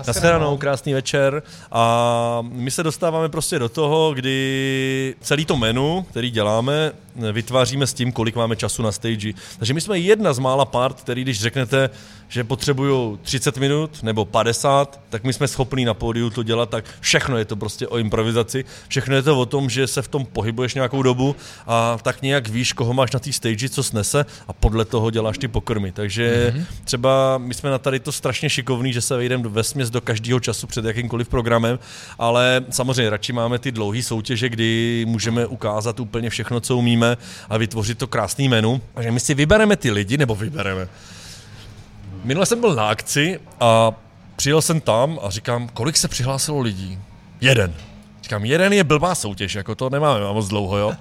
Naschledanou, 0.08 0.58
krásný 0.58 0.93
večer. 0.93 1.43
A 1.71 2.39
my 2.41 2.71
se 2.71 2.84
dostáváme 2.84 3.29
prostě 3.29 3.60
do 3.60 3.69
toho, 3.69 4.13
kdy 4.13 5.15
celý 5.21 5.45
to 5.45 5.58
menu, 5.58 6.05
který 6.10 6.31
děláme, 6.31 6.91
vytváříme 7.31 7.88
s 7.88 7.93
tím, 7.93 8.12
kolik 8.12 8.36
máme 8.36 8.55
času 8.55 8.81
na 8.81 8.91
stage. 8.91 9.34
Takže 9.58 9.73
my 9.73 9.81
jsme 9.81 9.99
jedna 9.99 10.34
z 10.34 10.39
mála 10.39 10.65
part, 10.65 11.01
který 11.01 11.21
když 11.21 11.41
řeknete, 11.41 11.89
že 12.27 12.43
potřebují 12.43 13.17
30 13.21 13.58
minut 13.58 14.03
nebo 14.03 14.25
50, 14.25 14.99
tak 15.10 15.23
my 15.23 15.34
jsme 15.34 15.47
schopní 15.47 15.86
na 15.86 15.93
pódiu 15.93 16.29
to 16.29 16.43
dělat, 16.43 16.69
tak 16.69 16.86
všechno 16.99 17.38
je 17.38 17.45
to 17.45 17.55
prostě 17.55 17.88
o 17.88 17.97
improvizaci, 17.97 18.65
všechno 18.88 19.15
je 19.15 19.21
to 19.21 19.39
o 19.39 19.45
tom, 19.45 19.69
že 19.69 19.88
se 19.88 20.01
v 20.01 20.08
tom 20.08 20.25
pohybuješ 20.25 20.73
nějakou 20.73 21.03
dobu 21.03 21.36
a 21.67 21.97
tak 22.01 22.21
nějak 22.21 22.47
víš, 22.47 22.73
koho 22.73 22.93
máš 22.93 23.12
na 23.12 23.19
té 23.19 23.34
stage, 23.34 23.69
co 23.69 23.84
snese 23.84 24.25
a 24.47 24.53
podle 24.53 24.86
toho 24.86 25.12
děláš 25.12 25.38
ty 25.38 25.47
pokrmy. 25.47 25.91
Takže 25.91 26.53
mm-hmm. 26.55 26.65
třeba 26.84 27.38
my 27.38 27.53
jsme 27.53 27.69
na 27.69 27.77
tady 27.77 27.99
to 27.99 28.12
strašně 28.12 28.49
šikovní, 28.49 28.93
že 28.93 29.01
se 29.01 29.17
vejdeme 29.17 29.49
ve 29.49 29.63
směs 29.63 29.85
do 29.89 30.02
každého 30.02 30.39
času 30.39 30.67
před 30.67 30.86
jakýmkoliv 30.86 31.30
programem, 31.30 31.80
ale 32.19 32.65
samozřejmě 32.69 33.10
radši 33.10 33.34
máme 33.34 33.60
ty 33.60 33.71
dlouhé 33.71 34.04
soutěže, 34.04 34.50
kdy 34.50 35.04
můžeme 35.08 35.45
ukázat 35.45 36.00
úplně 36.00 36.30
všechno, 36.30 36.60
co 36.60 36.78
umíme 36.78 37.17
a 37.50 37.58
vytvořit 37.58 37.98
to 37.98 38.08
krásný 38.08 38.50
menu. 38.50 38.82
Takže 38.93 39.12
my 39.12 39.19
si 39.19 39.34
vybereme 39.34 39.76
ty 39.76 39.91
lidi, 39.91 40.17
nebo 40.17 40.36
vybereme. 40.36 40.88
Minule 42.24 42.45
jsem 42.45 42.60
byl 42.60 42.76
na 42.76 42.89
akci 42.89 43.39
a 43.60 43.91
přijel 44.36 44.62
jsem 44.62 44.82
tam 44.82 45.19
a 45.24 45.30
říkám, 45.30 45.67
kolik 45.67 45.98
se 45.98 46.08
přihlásilo 46.08 46.60
lidí? 46.60 47.00
Jeden. 47.41 47.74
Říkám, 48.24 48.45
jeden 48.45 48.74
je 48.74 48.84
blbá 48.84 49.15
soutěž, 49.15 49.56
jako 49.56 49.76
to 49.76 49.89
nemáme 49.89 50.34
moc 50.34 50.48
dlouho, 50.48 50.78
jo. 50.78 50.93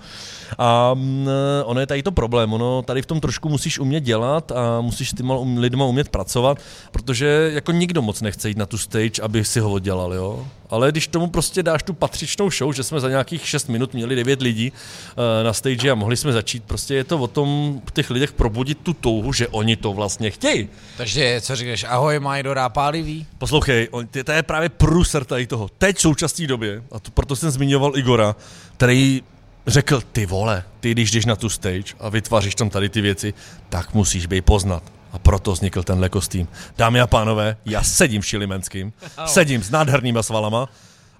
A 0.58 0.94
mm, 0.94 1.28
ono 1.64 1.80
je 1.80 1.86
tady 1.86 2.02
to 2.02 2.12
problém, 2.12 2.52
ono 2.52 2.82
tady 2.82 3.02
v 3.02 3.06
tom 3.06 3.20
trošku 3.20 3.48
musíš 3.48 3.78
umět 3.78 4.00
dělat 4.00 4.52
a 4.52 4.80
musíš 4.80 5.10
s 5.10 5.14
těma 5.14 5.34
um, 5.34 5.58
lidma 5.58 5.84
umět 5.84 6.08
pracovat, 6.08 6.58
protože 6.90 7.50
jako 7.54 7.72
nikdo 7.72 8.02
moc 8.02 8.20
nechce 8.20 8.48
jít 8.48 8.58
na 8.58 8.66
tu 8.66 8.78
stage, 8.78 9.22
aby 9.22 9.44
si 9.44 9.60
ho 9.60 9.78
dělal, 9.78 10.14
jo. 10.14 10.46
Ale 10.70 10.90
když 10.90 11.08
tomu 11.08 11.26
prostě 11.26 11.62
dáš 11.62 11.82
tu 11.82 11.94
patřičnou 11.94 12.50
show, 12.50 12.72
že 12.72 12.82
jsme 12.82 13.00
za 13.00 13.08
nějakých 13.08 13.48
6 13.48 13.68
minut 13.68 13.94
měli 13.94 14.16
9 14.16 14.42
lidí 14.42 14.72
uh, 14.72 15.44
na 15.44 15.52
stage 15.52 15.90
a 15.90 15.94
mohli 15.94 16.16
jsme 16.16 16.32
začít, 16.32 16.64
prostě 16.64 16.94
je 16.94 17.04
to 17.04 17.18
o 17.18 17.26
tom 17.26 17.80
v 17.88 17.90
těch 17.90 18.10
lidech 18.10 18.32
probudit 18.32 18.78
tu 18.78 18.92
touhu, 18.92 19.32
že 19.32 19.48
oni 19.48 19.76
to 19.76 19.92
vlastně 19.92 20.30
chtějí. 20.30 20.68
Takže 20.96 21.40
co 21.40 21.56
říkáš, 21.56 21.84
ahoj 21.88 22.18
Majdo 22.18 22.54
Rápálivý? 22.54 23.26
Poslouchej, 23.38 23.88
to 24.24 24.32
je 24.32 24.42
právě 24.42 24.68
průser 24.68 25.24
tady 25.24 25.46
toho. 25.46 25.68
Teď 25.78 25.96
v 25.96 26.00
současné 26.00 26.46
době, 26.46 26.82
a 26.92 26.98
to, 27.00 27.10
proto 27.10 27.36
jsem 27.36 27.50
zmiňoval 27.50 27.98
Igora, 27.98 28.36
který 28.76 29.22
řekl, 29.66 30.00
ty 30.12 30.26
vole, 30.26 30.64
ty 30.80 30.92
když 30.92 31.10
jdeš 31.10 31.24
na 31.24 31.36
tu 31.36 31.48
stage 31.48 31.94
a 32.00 32.08
vytváříš 32.08 32.54
tam 32.54 32.70
tady 32.70 32.88
ty 32.88 33.00
věci, 33.00 33.34
tak 33.68 33.94
musíš 33.94 34.26
být 34.26 34.44
poznat. 34.44 34.82
A 35.12 35.18
proto 35.18 35.52
vznikl 35.52 35.82
tenhle 35.82 36.08
kostým. 36.08 36.48
Dámy 36.78 37.00
a 37.00 37.06
pánové, 37.06 37.56
já 37.64 37.82
sedím 37.82 38.22
v 38.22 38.26
Šilimenským, 38.26 38.92
sedím 39.26 39.62
s 39.62 39.70
nádhernýma 39.70 40.22
svalama 40.22 40.68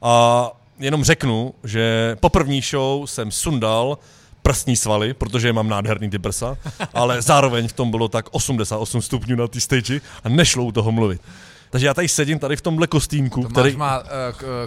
a 0.03 0.51
jenom 0.79 1.05
řeknu, 1.05 1.55
že 1.65 2.17
po 2.21 2.29
první 2.29 2.61
show 2.61 3.07
jsem 3.07 3.31
sundal 3.31 3.99
prsní 4.43 4.77
svaly, 4.77 5.15
protože 5.15 5.53
mám 5.53 5.69
nádherný 5.69 6.11
ty 6.11 6.19
prsa, 6.19 6.57
ale 6.95 7.23
zároveň 7.23 7.69
v 7.69 7.73
tom 7.73 7.91
bylo 7.91 8.09
tak 8.09 8.27
88 8.31 9.03
stupňů 9.03 9.37
na 9.37 9.49
té 9.49 9.61
stage 9.61 10.01
a 10.25 10.29
nešlo 10.29 10.65
u 10.65 10.73
toho 10.73 10.93
mluvit. 10.93 11.21
Takže 11.75 11.87
já 11.87 11.95
tady 11.95 12.09
sedím 12.09 12.39
tady 12.39 12.57
v 12.57 12.61
tomhle 12.61 12.87
kostýmku. 12.87 13.43
Tomáš 13.43 13.53
který 13.53 13.77
má 13.77 13.99
uh, 13.99 14.07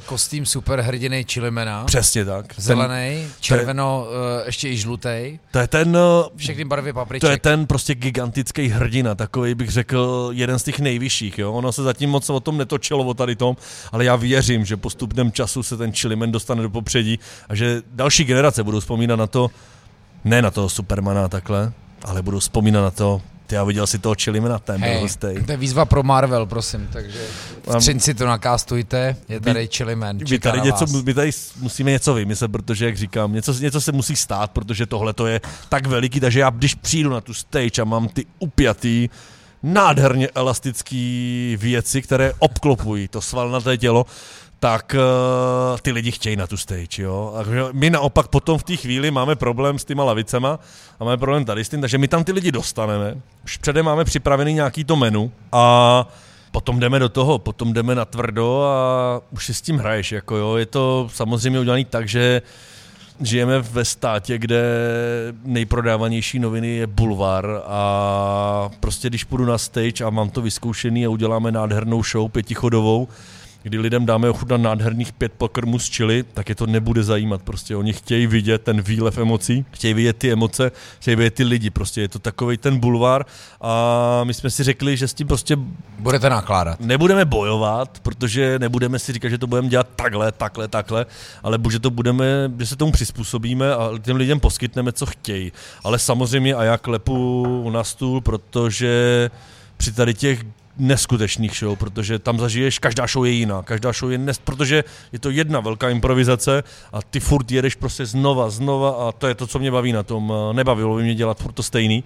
kostým 0.05 0.45
superhrdiny 0.45 1.25
Chilimena. 1.31 1.85
Přesně 1.85 2.25
tak. 2.25 2.45
Zelený, 2.57 3.21
ten, 3.21 3.31
červeno, 3.39 4.07
uh, 4.09 4.45
ještě 4.45 4.69
i 4.69 4.77
žlutý. 4.77 5.39
To 5.51 5.59
je 5.59 5.67
ten... 5.67 5.97
Uh, 5.97 6.37
Všechny 6.37 6.65
barvy 6.65 6.93
papriček. 6.93 7.27
To 7.27 7.31
je 7.31 7.37
ten 7.37 7.67
prostě 7.67 7.95
gigantický 7.95 8.67
hrdina, 8.67 9.15
takový 9.15 9.55
bych 9.55 9.69
řekl 9.69 10.29
jeden 10.33 10.59
z 10.59 10.63
těch 10.63 10.79
nejvyšších. 10.79 11.39
Jo? 11.39 11.53
Ono 11.53 11.71
se 11.71 11.83
zatím 11.83 12.09
moc 12.09 12.29
o 12.29 12.39
tom 12.39 12.57
netočilo, 12.57 13.03
o 13.03 13.13
tady 13.13 13.35
tom, 13.35 13.55
ale 13.91 14.05
já 14.05 14.15
věřím, 14.15 14.65
že 14.65 14.77
postupném 14.77 15.31
času 15.31 15.63
se 15.63 15.77
ten 15.77 15.91
Chilimen 15.91 16.31
dostane 16.31 16.61
do 16.61 16.69
popředí 16.69 17.19
a 17.49 17.55
že 17.55 17.81
další 17.91 18.23
generace 18.23 18.63
budou 18.63 18.79
vzpomínat 18.79 19.15
na 19.15 19.27
to, 19.27 19.49
ne 20.23 20.41
na 20.41 20.51
toho 20.51 20.69
Supermana 20.69 21.27
takhle, 21.27 21.71
ale 22.05 22.21
budou 22.21 22.39
vzpomínat 22.39 22.81
na 22.81 22.91
to, 22.91 23.21
ty 23.47 23.55
já 23.55 23.63
viděl 23.63 23.87
si 23.87 23.99
toho 23.99 24.15
Chilimena, 24.15 24.59
ten 24.59 24.81
hey, 24.81 24.91
byl 24.91 25.01
hustý. 25.01 25.27
To 25.45 25.51
je 25.51 25.57
výzva 25.57 25.85
pro 25.85 26.03
Marvel, 26.03 26.45
prosím, 26.45 26.89
takže 26.93 27.19
v 27.67 27.75
Třinci 27.75 28.13
to 28.13 28.25
nakástujte, 28.25 29.15
je 29.29 29.39
tady 29.39 29.67
Chiliman, 29.67 30.17
my 30.29 30.39
tady, 30.39 30.61
něco, 30.61 30.85
my 31.03 31.13
tady 31.13 31.31
musíme 31.59 31.91
něco 31.91 32.13
vymyslet, 32.13 32.51
protože, 32.51 32.85
jak 32.85 32.97
říkám, 32.97 33.33
něco, 33.33 33.53
něco 33.53 33.81
se 33.81 33.91
musí 33.91 34.15
stát, 34.15 34.51
protože 34.51 34.85
tohle 34.85 35.13
to 35.13 35.27
je 35.27 35.41
tak 35.69 35.87
veliký, 35.87 36.19
takže 36.19 36.39
já 36.39 36.49
když 36.49 36.75
přijdu 36.75 37.09
na 37.09 37.21
tu 37.21 37.33
stage 37.33 37.81
a 37.81 37.85
mám 37.85 38.07
ty 38.07 38.25
upjatý, 38.39 39.09
nádherně 39.63 40.29
elastické 40.35 40.95
věci, 41.57 42.01
které 42.01 42.33
obklopují 42.39 43.07
to 43.07 43.21
svalnaté 43.21 43.77
tělo, 43.77 44.05
tak 44.59 44.95
uh, 44.95 45.77
ty 45.79 45.91
lidi 45.91 46.11
chtějí 46.11 46.35
na 46.35 46.47
tu 46.47 46.57
stage, 46.57 47.01
jo. 47.03 47.33
A 47.35 47.43
my 47.71 47.89
naopak 47.89 48.27
potom 48.27 48.57
v 48.57 48.63
té 48.63 48.75
chvíli 48.75 49.11
máme 49.11 49.35
problém 49.35 49.79
s 49.79 49.85
těma 49.85 50.03
lavicema 50.03 50.59
a 50.99 51.03
máme 51.03 51.17
problém 51.17 51.45
tady 51.45 51.65
s 51.65 51.69
tím, 51.69 51.81
takže 51.81 51.97
my 51.97 52.07
tam 52.07 52.23
ty 52.23 52.31
lidi 52.31 52.51
dostaneme, 52.51 53.17
už 53.43 53.57
předem 53.57 53.85
máme 53.85 54.05
připravený 54.05 54.53
nějaký 54.53 54.83
to 54.83 54.95
menu 54.95 55.31
a 55.51 56.07
potom 56.51 56.79
jdeme 56.79 56.99
do 56.99 57.09
toho, 57.09 57.39
potom 57.39 57.73
jdeme 57.73 57.95
na 57.95 58.05
tvrdo 58.05 58.63
a 58.63 59.21
už 59.31 59.45
si 59.45 59.53
s 59.53 59.61
tím 59.61 59.77
hraješ, 59.77 60.11
jako 60.11 60.35
jo. 60.35 60.55
Je 60.55 60.65
to 60.65 61.09
samozřejmě 61.13 61.59
udělané 61.59 61.85
tak, 61.85 62.07
že 62.07 62.41
žijeme 63.21 63.59
ve 63.59 63.85
státě, 63.85 64.37
kde 64.37 64.63
nejprodávanější 65.45 66.39
noviny 66.39 66.67
je 66.67 66.87
bulvar 66.87 67.61
a 67.65 68.69
prostě 68.79 69.09
když 69.09 69.23
půjdu 69.23 69.45
na 69.45 69.57
stage 69.57 70.03
a 70.03 70.09
mám 70.09 70.29
to 70.29 70.41
vyzkoušený 70.41 71.05
a 71.05 71.09
uděláme 71.09 71.51
nádhernou 71.51 72.03
show 72.03 72.31
pětichodovou, 72.31 73.07
kdy 73.67 73.77
lidem 73.77 74.05
dáme 74.05 74.29
ochutnat 74.29 74.61
nádherných 74.61 75.13
pět 75.13 75.33
pokrmů 75.37 75.79
z 75.79 75.89
čili, 75.89 76.23
tak 76.33 76.49
je 76.49 76.55
to 76.55 76.65
nebude 76.65 77.03
zajímat. 77.03 77.41
Prostě 77.41 77.75
oni 77.75 77.93
chtějí 77.93 78.27
vidět 78.27 78.61
ten 78.61 78.81
výlev 78.81 79.17
emocí, 79.17 79.65
chtějí 79.71 79.93
vidět 79.93 80.17
ty 80.17 80.31
emoce, 80.31 80.71
chtějí 80.99 81.15
vidět 81.15 81.33
ty 81.33 81.43
lidi. 81.43 81.69
Prostě 81.69 82.01
je 82.01 82.07
to 82.07 82.19
takový 82.19 82.57
ten 82.57 82.79
bulvár 82.79 83.25
a 83.61 84.21
my 84.23 84.33
jsme 84.33 84.49
si 84.49 84.63
řekli, 84.63 84.97
že 84.97 85.07
s 85.07 85.13
tím 85.13 85.27
prostě 85.27 85.57
budete 85.99 86.29
nakládat. 86.29 86.79
Nebudeme 86.79 87.25
bojovat, 87.25 87.99
protože 87.99 88.59
nebudeme 88.59 88.99
si 88.99 89.13
říkat, 89.13 89.29
že 89.29 89.37
to 89.37 89.47
budeme 89.47 89.69
dělat 89.69 89.87
takhle, 89.95 90.31
takhle, 90.31 90.67
takhle, 90.67 91.05
ale 91.43 91.59
že 91.71 91.79
to 91.79 91.89
budeme, 91.89 92.25
že 92.59 92.65
se 92.65 92.75
tomu 92.75 92.91
přizpůsobíme 92.91 93.73
a 93.73 93.91
těm 94.01 94.15
lidem 94.15 94.39
poskytneme, 94.39 94.91
co 94.91 95.05
chtějí. 95.05 95.51
Ale 95.83 95.99
samozřejmě 95.99 96.53
a 96.53 96.63
já 96.63 96.77
klepu 96.77 97.69
na 97.69 97.83
stůl, 97.83 98.21
protože 98.21 99.29
při 99.77 99.91
tady 99.91 100.13
těch 100.13 100.43
neskutečných 100.79 101.55
show, 101.55 101.77
protože 101.77 102.19
tam 102.19 102.39
zažiješ, 102.39 102.79
každá 102.79 103.07
show 103.07 103.25
je 103.25 103.31
jiná, 103.31 103.63
každá 103.63 103.91
show 103.91 104.11
je, 104.11 104.17
nes, 104.17 104.39
protože 104.39 104.83
je 105.11 105.19
to 105.19 105.29
jedna 105.29 105.59
velká 105.59 105.89
improvizace 105.89 106.63
a 106.93 107.01
ty 107.01 107.19
furt 107.19 107.51
jedeš 107.51 107.75
prostě 107.75 108.05
znova, 108.05 108.49
znova 108.49 109.07
a 109.07 109.11
to 109.11 109.27
je 109.27 109.35
to, 109.35 109.47
co 109.47 109.59
mě 109.59 109.71
baví 109.71 109.91
na 109.91 110.03
tom. 110.03 110.33
Nebavilo 110.53 110.95
by 110.95 111.03
mě 111.03 111.15
dělat 111.15 111.37
furt 111.39 111.51
to 111.51 111.63
stejný. 111.63 112.03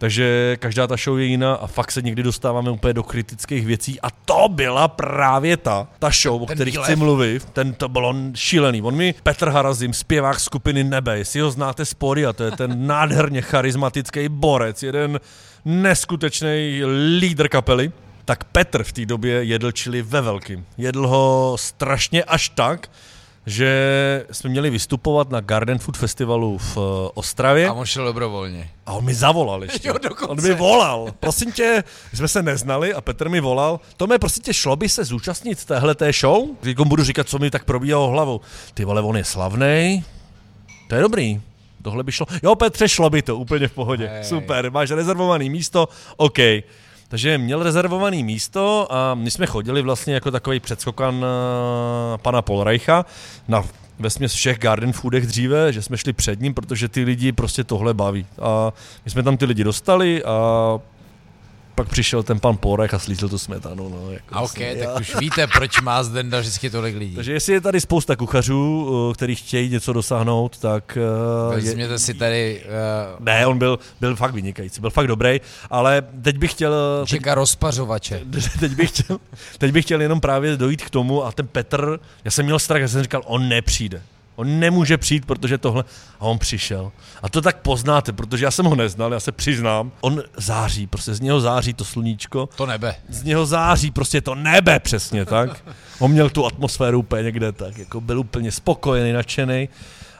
Takže 0.00 0.56
každá 0.60 0.86
ta 0.86 0.96
show 0.96 1.18
je 1.18 1.24
jiná 1.24 1.54
a 1.54 1.66
fakt 1.66 1.90
se 1.90 2.02
někdy 2.02 2.22
dostáváme 2.22 2.70
úplně 2.70 2.92
do 2.92 3.02
kritických 3.02 3.66
věcí 3.66 4.00
a 4.00 4.10
to 4.10 4.48
byla 4.48 4.88
právě 4.88 5.56
ta, 5.56 5.88
ta 5.98 6.10
show, 6.22 6.42
o 6.42 6.46
které 6.46 6.70
chci 6.70 6.96
mluvit. 6.96 7.44
Ten 7.44 7.74
to 7.74 7.88
bylo 7.88 8.14
šílený. 8.34 8.82
On 8.82 8.96
mi 8.96 9.14
Petr 9.22 9.48
Harazim, 9.48 9.92
zpěvák 9.92 10.40
skupiny 10.40 10.84
Nebe, 10.84 11.18
jestli 11.18 11.40
ho 11.40 11.50
znáte 11.50 11.84
z 11.84 11.94
a 12.28 12.32
to 12.32 12.44
je 12.44 12.50
ten 12.50 12.86
nádherně 12.86 13.42
charismatický 13.42 14.28
borec, 14.28 14.82
jeden 14.82 15.20
neskutečný 15.64 16.82
lídr 17.18 17.48
kapely 17.48 17.92
tak 18.24 18.44
Petr 18.44 18.84
v 18.84 18.92
té 18.92 19.06
době 19.06 19.44
jedl 19.44 19.72
čili 19.72 20.02
ve 20.02 20.20
velkým. 20.20 20.66
Jedl 20.78 21.06
ho 21.06 21.56
strašně 21.58 22.24
až 22.24 22.48
tak, 22.48 22.90
že 23.46 24.26
jsme 24.32 24.50
měli 24.50 24.70
vystupovat 24.70 25.30
na 25.30 25.40
Garden 25.40 25.78
Food 25.78 25.96
Festivalu 25.96 26.58
v 26.58 26.76
eh, 26.76 27.10
Ostravě. 27.14 27.68
A 27.68 27.72
on 27.72 27.86
šel 27.86 28.04
dobrovolně. 28.04 28.70
A 28.86 28.92
on 28.92 29.04
mi 29.04 29.14
zavolal 29.14 29.62
ještě. 29.62 29.88
Jo, 29.88 29.94
on 30.28 30.42
mi 30.42 30.54
volal. 30.54 31.14
Prosím 31.20 31.52
tě, 31.52 31.84
jsme 32.14 32.28
se 32.28 32.42
neznali 32.42 32.94
a 32.94 33.00
Petr 33.00 33.28
mi 33.28 33.40
volal. 33.40 33.80
Tome, 33.96 34.18
prosím 34.18 34.42
tě, 34.42 34.54
šlo 34.54 34.76
by 34.76 34.88
se 34.88 35.04
zúčastnit 35.04 35.64
téhle 35.64 35.94
té 35.94 36.12
show? 36.12 36.48
Říkám, 36.62 36.88
budu 36.88 37.04
říkat, 37.04 37.28
co 37.28 37.38
mi 37.38 37.50
tak 37.50 37.64
probíhalo 37.64 38.08
hlavou. 38.08 38.40
Ty 38.74 38.84
vole, 38.84 39.02
on 39.02 39.16
je 39.16 39.24
slavný. 39.24 40.04
To 40.88 40.94
je 40.94 41.00
dobrý. 41.00 41.40
Tohle 41.82 42.02
by 42.04 42.12
šlo. 42.12 42.26
Jo, 42.42 42.54
Petře, 42.54 42.88
šlo 42.88 43.10
by 43.10 43.22
to, 43.22 43.36
úplně 43.36 43.68
v 43.68 43.72
pohodě. 43.72 44.06
Hey. 44.06 44.24
Super, 44.24 44.70
máš 44.70 44.90
rezervovaný 44.90 45.50
místo, 45.50 45.88
OK. 46.16 46.38
Takže 47.10 47.38
měl 47.38 47.62
rezervovaný 47.62 48.24
místo 48.24 48.86
a 48.90 49.14
my 49.14 49.30
jsme 49.30 49.46
chodili 49.46 49.82
vlastně 49.82 50.14
jako 50.14 50.30
takový 50.30 50.60
předskokan 50.60 51.24
eh, 51.24 52.18
pana 52.18 52.42
Polreicha 52.42 53.06
na 53.48 53.64
ve 53.98 54.28
všech 54.28 54.58
garden 54.58 54.92
foodech 54.92 55.26
dříve, 55.26 55.72
že 55.72 55.82
jsme 55.82 55.98
šli 55.98 56.12
před 56.12 56.40
ním, 56.40 56.54
protože 56.54 56.88
ty 56.88 57.04
lidi 57.04 57.32
prostě 57.32 57.64
tohle 57.64 57.94
baví. 57.94 58.26
A 58.42 58.72
my 59.04 59.10
jsme 59.10 59.22
tam 59.22 59.36
ty 59.36 59.44
lidi 59.44 59.64
dostali 59.64 60.24
a 60.24 60.78
pak 61.80 61.88
přišel 61.88 62.22
ten 62.22 62.40
pan 62.40 62.56
Porech 62.56 62.94
a 62.94 62.98
slízl 62.98 63.28
tu 63.28 63.38
smetanu. 63.38 63.88
No, 63.88 64.12
jako 64.12 64.34
a 64.34 64.40
ok, 64.40 64.58
vlastně, 64.58 64.74
tak 64.74 65.00
už 65.00 65.16
víte, 65.16 65.46
proč 65.46 65.80
má 65.80 66.02
Zdenda 66.02 66.40
vždycky 66.40 66.70
tolik 66.70 66.96
lidí. 66.96 67.14
Takže 67.14 67.32
jestli 67.32 67.52
je 67.52 67.60
tady 67.60 67.80
spousta 67.80 68.16
kuchařů, 68.16 68.84
uh, 68.84 69.14
kteří 69.14 69.34
chtějí 69.34 69.70
něco 69.70 69.92
dosáhnout, 69.92 70.58
tak... 70.58 70.98
Uh, 71.48 71.54
Vezměte 71.54 71.92
je... 71.92 71.98
si 71.98 72.14
tady... 72.14 72.62
Uh... 73.18 73.24
Ne, 73.24 73.46
on 73.46 73.58
byl, 73.58 73.78
byl 74.00 74.16
fakt 74.16 74.34
vynikající, 74.34 74.80
byl 74.80 74.90
fakt 74.90 75.06
dobrý, 75.06 75.40
ale 75.70 76.02
teď 76.22 76.38
bych 76.38 76.50
chtěl... 76.50 76.74
Čeká 77.06 77.34
rozpařovače. 77.34 78.20
teď, 78.60 78.72
bych 78.72 78.90
chtěl, 78.90 79.18
teď 79.58 79.72
bych 79.72 79.84
chtěl 79.84 80.02
jenom 80.02 80.20
právě 80.20 80.56
dojít 80.56 80.82
k 80.82 80.90
tomu 80.90 81.24
a 81.24 81.32
ten 81.32 81.46
Petr, 81.46 82.00
já 82.24 82.30
jsem 82.30 82.44
měl 82.44 82.58
strach, 82.58 82.80
já 82.80 82.88
jsem 82.88 83.02
říkal, 83.02 83.22
on 83.26 83.48
nepřijde. 83.48 84.02
On 84.40 84.60
nemůže 84.60 84.98
přijít, 84.98 85.26
protože 85.26 85.58
tohle... 85.58 85.84
A 86.20 86.24
on 86.24 86.38
přišel. 86.38 86.92
A 87.22 87.28
to 87.28 87.42
tak 87.42 87.56
poznáte, 87.56 88.12
protože 88.12 88.44
já 88.44 88.50
jsem 88.50 88.66
ho 88.66 88.76
neznal, 88.76 89.12
já 89.12 89.20
se 89.20 89.32
přiznám. 89.32 89.92
On 90.00 90.22
září, 90.36 90.86
prostě 90.86 91.14
z 91.14 91.20
něho 91.20 91.40
září 91.40 91.74
to 91.74 91.84
sluníčko. 91.84 92.48
To 92.56 92.66
nebe. 92.66 92.94
Z 93.08 93.22
něho 93.22 93.46
září 93.46 93.90
prostě 93.90 94.20
to 94.20 94.34
nebe, 94.34 94.80
přesně 94.80 95.24
tak. 95.24 95.64
On 95.98 96.10
měl 96.10 96.30
tu 96.30 96.46
atmosféru 96.46 96.98
úplně 96.98 97.22
někde 97.22 97.52
tak, 97.52 97.78
jako 97.78 98.00
byl 98.00 98.18
úplně 98.20 98.52
spokojený, 98.52 99.12
nadšený. 99.12 99.68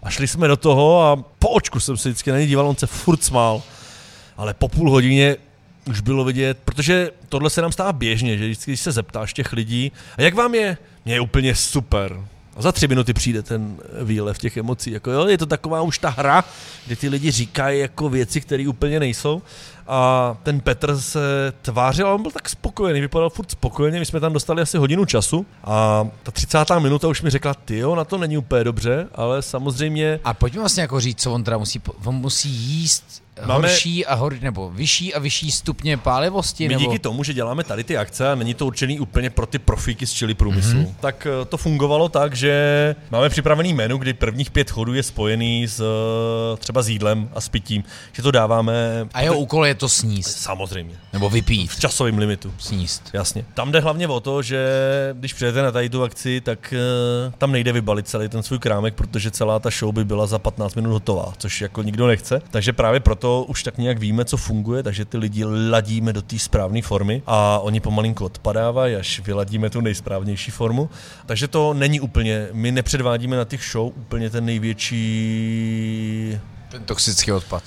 A 0.02 0.10
šli 0.10 0.28
jsme 0.28 0.48
do 0.48 0.56
toho 0.56 1.02
a 1.02 1.16
po 1.38 1.48
očku 1.48 1.80
jsem 1.80 1.96
se 1.96 2.08
vždycky 2.08 2.30
na 2.30 2.38
něj 2.38 2.46
díval, 2.46 2.68
on 2.68 2.76
se 2.76 2.86
furt 2.86 3.24
smál. 3.24 3.62
Ale 4.36 4.54
po 4.54 4.68
půl 4.68 4.90
hodině 4.90 5.36
už 5.84 6.00
bylo 6.00 6.24
vidět, 6.24 6.58
protože 6.64 7.10
tohle 7.28 7.50
se 7.50 7.62
nám 7.62 7.72
stává 7.72 7.92
běžně, 7.92 8.38
že 8.38 8.44
vždycky, 8.44 8.70
když 8.70 8.80
se 8.80 8.92
zeptáš 8.92 9.32
těch 9.32 9.52
lidí, 9.52 9.92
a 10.18 10.22
jak 10.22 10.34
vám 10.34 10.54
je? 10.54 10.76
Mně 11.04 11.14
je 11.14 11.20
úplně 11.20 11.54
super. 11.54 12.20
A 12.56 12.62
za 12.62 12.72
tři 12.72 12.88
minuty 12.88 13.12
přijde 13.12 13.42
ten 13.42 13.76
výlev 14.02 14.38
těch 14.38 14.56
emocí. 14.56 14.90
Jako 14.90 15.10
jo, 15.10 15.26
je 15.26 15.38
to 15.38 15.46
taková 15.46 15.82
už 15.82 15.98
ta 15.98 16.08
hra, 16.10 16.44
kde 16.86 16.96
ty 16.96 17.08
lidi 17.08 17.30
říkají 17.30 17.80
jako 17.80 18.08
věci, 18.08 18.40
které 18.40 18.68
úplně 18.68 19.00
nejsou. 19.00 19.42
A 19.86 20.36
ten 20.42 20.60
Petr 20.60 21.00
se 21.00 21.52
tvářil, 21.62 22.08
on 22.08 22.22
byl 22.22 22.30
tak 22.30 22.48
spokojený, 22.48 23.00
vypadal 23.00 23.30
furt 23.30 23.50
spokojeně. 23.50 23.98
My 23.98 24.06
jsme 24.06 24.20
tam 24.20 24.32
dostali 24.32 24.62
asi 24.62 24.78
hodinu 24.78 25.04
času 25.04 25.46
a 25.64 26.06
ta 26.22 26.30
30. 26.30 26.58
minuta 26.78 27.08
už 27.08 27.22
mi 27.22 27.30
řekla, 27.30 27.54
ty 27.54 27.78
jo, 27.78 27.94
na 27.94 28.04
to 28.04 28.18
není 28.18 28.38
úplně 28.38 28.64
dobře, 28.64 29.08
ale 29.14 29.42
samozřejmě... 29.42 30.20
A 30.24 30.34
pojďme 30.34 30.60
vlastně 30.60 30.80
jako 30.80 31.00
říct, 31.00 31.22
co 31.22 31.32
on 31.32 31.44
teda 31.44 31.58
musí, 31.58 31.80
on 32.04 32.14
musí 32.14 32.48
jíst 32.48 33.19
Máme... 33.46 33.68
horší 33.68 34.06
a 34.06 34.14
hor, 34.14 34.34
nebo 34.40 34.70
vyšší 34.70 35.14
a 35.14 35.18
vyšší 35.18 35.50
stupně 35.50 35.96
pálivosti? 35.96 36.68
My 36.68 36.74
nebo... 36.74 36.86
díky 36.86 36.98
tomu, 36.98 37.24
že 37.24 37.34
děláme 37.34 37.64
tady 37.64 37.84
ty 37.84 37.96
akce 37.96 38.32
a 38.32 38.34
není 38.34 38.54
to 38.54 38.66
určený 38.66 39.00
úplně 39.00 39.30
pro 39.30 39.46
ty 39.46 39.58
profíky 39.58 40.06
z 40.06 40.12
čili 40.12 40.34
průmyslu, 40.34 40.80
mm-hmm. 40.80 40.94
tak 41.00 41.26
eh, 41.26 41.44
to 41.44 41.56
fungovalo 41.56 42.08
tak, 42.08 42.36
že 42.36 42.96
máme 43.10 43.28
připravený 43.28 43.74
menu, 43.74 43.98
kdy 43.98 44.12
prvních 44.12 44.50
pět 44.50 44.70
chodů 44.70 44.94
je 44.94 45.02
spojený 45.02 45.68
s 45.68 45.80
eh, 45.80 46.56
třeba 46.56 46.82
s 46.82 46.88
jídlem 46.88 47.28
a 47.34 47.40
s 47.40 47.48
pitím, 47.48 47.84
že 48.12 48.22
to 48.22 48.30
dáváme... 48.30 49.08
A 49.14 49.22
jeho 49.22 49.38
úkol 49.38 49.66
je 49.66 49.74
to 49.74 49.88
sníst. 49.88 50.38
Samozřejmě. 50.38 50.94
Nebo 51.12 51.30
vypít. 51.30 51.70
V 51.70 51.80
časovém 51.80 52.18
limitu. 52.18 52.52
Sníst. 52.58 53.10
Jasně. 53.12 53.44
Tam 53.54 53.72
jde 53.72 53.80
hlavně 53.80 54.08
o 54.08 54.20
to, 54.20 54.42
že 54.42 54.60
když 55.12 55.32
přijete 55.32 55.62
na 55.62 55.70
tady 55.70 55.88
tu 55.88 56.02
akci, 56.02 56.40
tak 56.40 56.74
uh, 57.26 57.32
tam 57.38 57.52
nejde 57.52 57.72
vybalit 57.72 58.08
celý 58.08 58.28
ten 58.28 58.42
svůj 58.42 58.58
krámek, 58.58 58.94
protože 58.94 59.30
celá 59.30 59.58
ta 59.58 59.70
show 59.70 59.94
by 59.94 60.04
byla 60.04 60.26
za 60.26 60.38
15 60.38 60.74
minut 60.74 60.92
hotová, 60.92 61.32
což 61.38 61.60
jako 61.60 61.82
nikdo 61.82 62.06
nechce. 62.06 62.42
Takže 62.50 62.72
právě 62.72 63.00
proto 63.00 63.29
už 63.48 63.62
tak 63.62 63.78
nějak 63.78 63.98
víme, 63.98 64.24
co 64.24 64.36
funguje, 64.36 64.82
takže 64.82 65.04
ty 65.04 65.18
lidi 65.18 65.44
ladíme 65.44 66.12
do 66.12 66.22
té 66.22 66.38
správné 66.38 66.82
formy 66.82 67.22
a 67.26 67.58
oni 67.58 67.80
pomalinko 67.80 68.24
odpadávají, 68.24 68.96
až 68.96 69.20
vyladíme 69.20 69.70
tu 69.70 69.80
nejsprávnější 69.80 70.50
formu. 70.50 70.90
Takže 71.26 71.48
to 71.48 71.74
není 71.74 72.00
úplně, 72.00 72.48
my 72.52 72.72
nepředvádíme 72.72 73.36
na 73.36 73.44
těch 73.44 73.64
show 73.72 73.92
úplně 73.96 74.30
ten 74.30 74.44
největší... 74.44 76.40
Ten 76.70 76.84
toxický 76.84 77.32
odpad. 77.32 77.62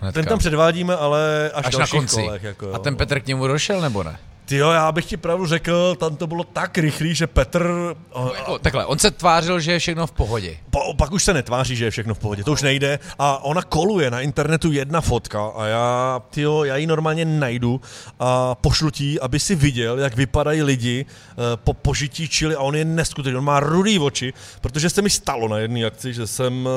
Hnedka. 0.00 0.20
Ten 0.20 0.28
tam 0.28 0.38
předvádíme, 0.38 0.96
ale 0.96 1.50
až, 1.54 1.66
až 1.66 1.76
na 1.76 1.86
konci. 1.86 2.22
Kolech, 2.22 2.42
jako, 2.42 2.74
a 2.74 2.78
ten 2.78 2.96
Petr 2.96 3.20
k 3.20 3.26
němu 3.26 3.46
došel, 3.46 3.80
nebo 3.80 4.02
ne? 4.02 4.18
Ty 4.46 4.56
jo, 4.56 4.70
já 4.70 4.92
bych 4.92 5.04
ti 5.04 5.16
pravdu 5.16 5.46
řekl, 5.46 5.94
tam 5.94 6.16
to 6.16 6.26
bylo 6.26 6.44
tak 6.44 6.78
rychlý, 6.78 7.14
že 7.14 7.26
Petr... 7.26 7.94
No, 8.16 8.32
jako, 8.34 8.58
takhle, 8.58 8.86
on 8.86 8.98
se 8.98 9.10
tvářil, 9.10 9.60
že 9.60 9.72
je 9.72 9.78
všechno 9.78 10.06
v 10.06 10.12
pohodě. 10.12 10.56
Po, 10.70 10.94
pak 10.94 11.12
už 11.12 11.24
se 11.24 11.34
netváří, 11.34 11.76
že 11.76 11.84
je 11.84 11.90
všechno 11.90 12.14
v 12.14 12.18
pohodě, 12.18 12.44
to 12.44 12.52
už 12.52 12.62
nejde. 12.62 12.98
A 13.18 13.44
ona 13.44 13.62
koluje 13.62 14.10
na 14.10 14.20
internetu 14.20 14.72
jedna 14.72 15.00
fotka 15.00 15.46
a 15.56 15.66
já, 15.66 16.22
ty 16.30 16.40
jo, 16.40 16.64
já 16.64 16.76
ji 16.76 16.86
normálně 16.86 17.24
najdu 17.24 17.80
a 18.20 18.54
pošlu 18.54 18.90
ti, 18.90 19.20
aby 19.20 19.40
si 19.40 19.54
viděl, 19.54 19.98
jak 19.98 20.16
vypadají 20.16 20.62
lidi 20.62 21.06
uh, 21.06 21.44
po 21.56 21.74
požití 21.74 22.28
čili 22.28 22.56
a 22.56 22.60
on 22.60 22.76
je 22.76 22.84
neskutečný, 22.84 23.38
on 23.38 23.44
má 23.44 23.60
rudý 23.60 23.98
oči, 23.98 24.32
protože 24.60 24.90
se 24.90 25.02
mi 25.02 25.10
stalo 25.10 25.48
na 25.48 25.58
jedné 25.58 25.84
akci, 25.84 26.14
že 26.14 26.26
jsem... 26.26 26.68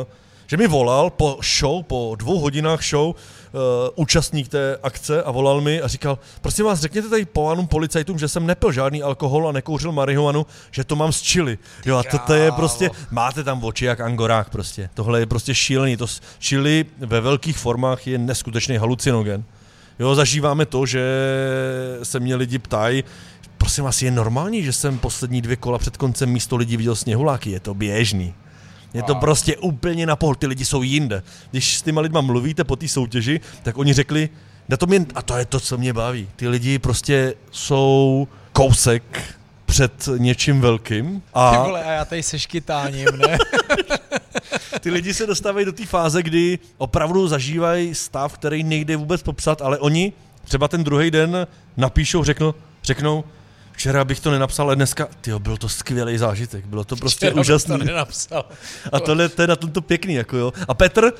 Uh, 0.00 0.06
že 0.50 0.56
mi 0.56 0.66
volal 0.66 1.10
po 1.10 1.38
show, 1.42 1.82
po 1.82 2.18
dvou 2.18 2.38
hodinách 2.38 2.82
show, 2.82 3.14
účastník 3.94 4.48
té 4.48 4.78
akce 4.82 5.22
a 5.22 5.30
volal 5.30 5.60
mi 5.60 5.82
a 5.82 5.88
říkal, 5.88 6.18
prosím 6.40 6.64
vás, 6.64 6.80
řekněte 6.80 7.08
tady 7.08 7.24
pánům 7.24 7.66
policajtům, 7.66 8.18
že 8.18 8.28
jsem 8.28 8.46
nepil 8.46 8.72
žádný 8.72 9.02
alkohol 9.02 9.48
a 9.48 9.52
nekouřil 9.52 9.92
marihuanu, 9.92 10.46
že 10.70 10.84
to 10.84 10.96
mám 10.96 11.12
z 11.12 11.22
čili. 11.22 11.58
Jo 11.86 11.96
a 11.96 12.18
to 12.18 12.34
je 12.34 12.52
prostě, 12.52 12.90
máte 13.10 13.44
tam 13.44 13.64
oči 13.64 13.84
jak 13.84 14.00
angorák 14.00 14.50
prostě. 14.50 14.90
Tohle 14.94 15.20
je 15.20 15.26
prostě 15.26 15.54
šílený. 15.54 15.96
To 15.96 16.06
čili 16.38 16.84
ve 16.98 17.20
velkých 17.20 17.58
formách 17.58 18.06
je 18.06 18.18
neskutečný 18.18 18.76
halucinogen. 18.76 19.44
Jo, 19.98 20.14
zažíváme 20.14 20.66
to, 20.66 20.86
že 20.86 21.04
se 22.02 22.20
mě 22.20 22.36
lidi 22.36 22.58
ptají, 22.58 23.04
prosím 23.58 23.84
vás, 23.84 24.02
je 24.02 24.10
normální, 24.10 24.62
že 24.62 24.72
jsem 24.72 24.98
poslední 24.98 25.42
dvě 25.42 25.56
kola 25.56 25.78
před 25.78 25.96
koncem 25.96 26.30
místo 26.30 26.56
lidí 26.56 26.76
viděl 26.76 26.96
sněhuláky? 26.96 27.50
Je 27.50 27.60
to 27.60 27.74
běžný. 27.74 28.34
Je 28.94 29.02
to 29.02 29.14
prostě 29.14 29.56
úplně 29.56 30.06
na 30.06 30.16
pohod, 30.16 30.38
ty 30.38 30.46
lidi 30.46 30.64
jsou 30.64 30.82
jinde. 30.82 31.22
Když 31.50 31.78
s 31.78 31.82
těma 31.82 32.00
lidma 32.00 32.20
mluvíte 32.20 32.64
po 32.64 32.76
té 32.76 32.88
soutěži, 32.88 33.40
tak 33.62 33.78
oni 33.78 33.92
řekli, 33.92 34.28
na 34.68 34.76
tom 34.76 34.92
jen, 34.92 35.06
a 35.14 35.22
to 35.22 35.36
je 35.36 35.44
to, 35.44 35.60
co 35.60 35.78
mě 35.78 35.92
baví. 35.92 36.28
Ty 36.36 36.48
lidi 36.48 36.78
prostě 36.78 37.34
jsou 37.50 38.28
kousek 38.52 39.02
před 39.66 40.08
něčím 40.18 40.60
velkým. 40.60 41.22
A... 41.34 41.50
Ty 41.50 41.56
vole, 41.56 41.84
a 41.84 41.90
já 41.90 42.04
tady 42.04 42.22
se 42.22 42.38
škytáním, 42.38 43.06
ne? 43.16 43.38
ty 44.80 44.90
lidi 44.90 45.14
se 45.14 45.26
dostávají 45.26 45.66
do 45.66 45.72
té 45.72 45.86
fáze, 45.86 46.22
kdy 46.22 46.58
opravdu 46.78 47.28
zažívají 47.28 47.94
stav, 47.94 48.32
který 48.32 48.62
nejde 48.62 48.96
vůbec 48.96 49.22
popsat, 49.22 49.62
ale 49.62 49.78
oni 49.78 50.12
třeba 50.44 50.68
ten 50.68 50.84
druhý 50.84 51.10
den 51.10 51.46
napíšou, 51.76 52.24
řeknou, 52.24 52.54
řeknou, 52.82 53.24
Včera 53.80 54.04
bych 54.04 54.20
to 54.20 54.30
nenapsal, 54.30 54.66
ale 54.66 54.76
dneska, 54.76 55.08
tyjo, 55.20 55.38
byl 55.38 55.56
to 55.56 55.68
skvělý 55.68 56.18
zážitek, 56.18 56.64
bylo 56.66 56.84
to 56.84 56.96
prostě 56.96 57.26
Včera 57.26 57.40
úžasný. 57.40 57.78
to 57.78 57.84
nenapsal. 57.84 58.44
A 58.92 59.00
tohle 59.00 59.28
to 59.28 59.42
je 59.42 59.48
na 59.48 59.56
tomto 59.56 59.80
pěkný, 59.80 60.14
jako 60.14 60.36
jo. 60.36 60.52
A 60.68 60.74
Petr, 60.74 61.12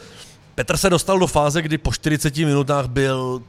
Petr 0.55 0.77
se 0.77 0.91
dostal 0.91 1.19
do 1.19 1.27
fáze, 1.27 1.63
kdy 1.63 1.79
po 1.79 1.93
40 1.93 2.37
minutách 2.37 2.87
byl 2.89 3.43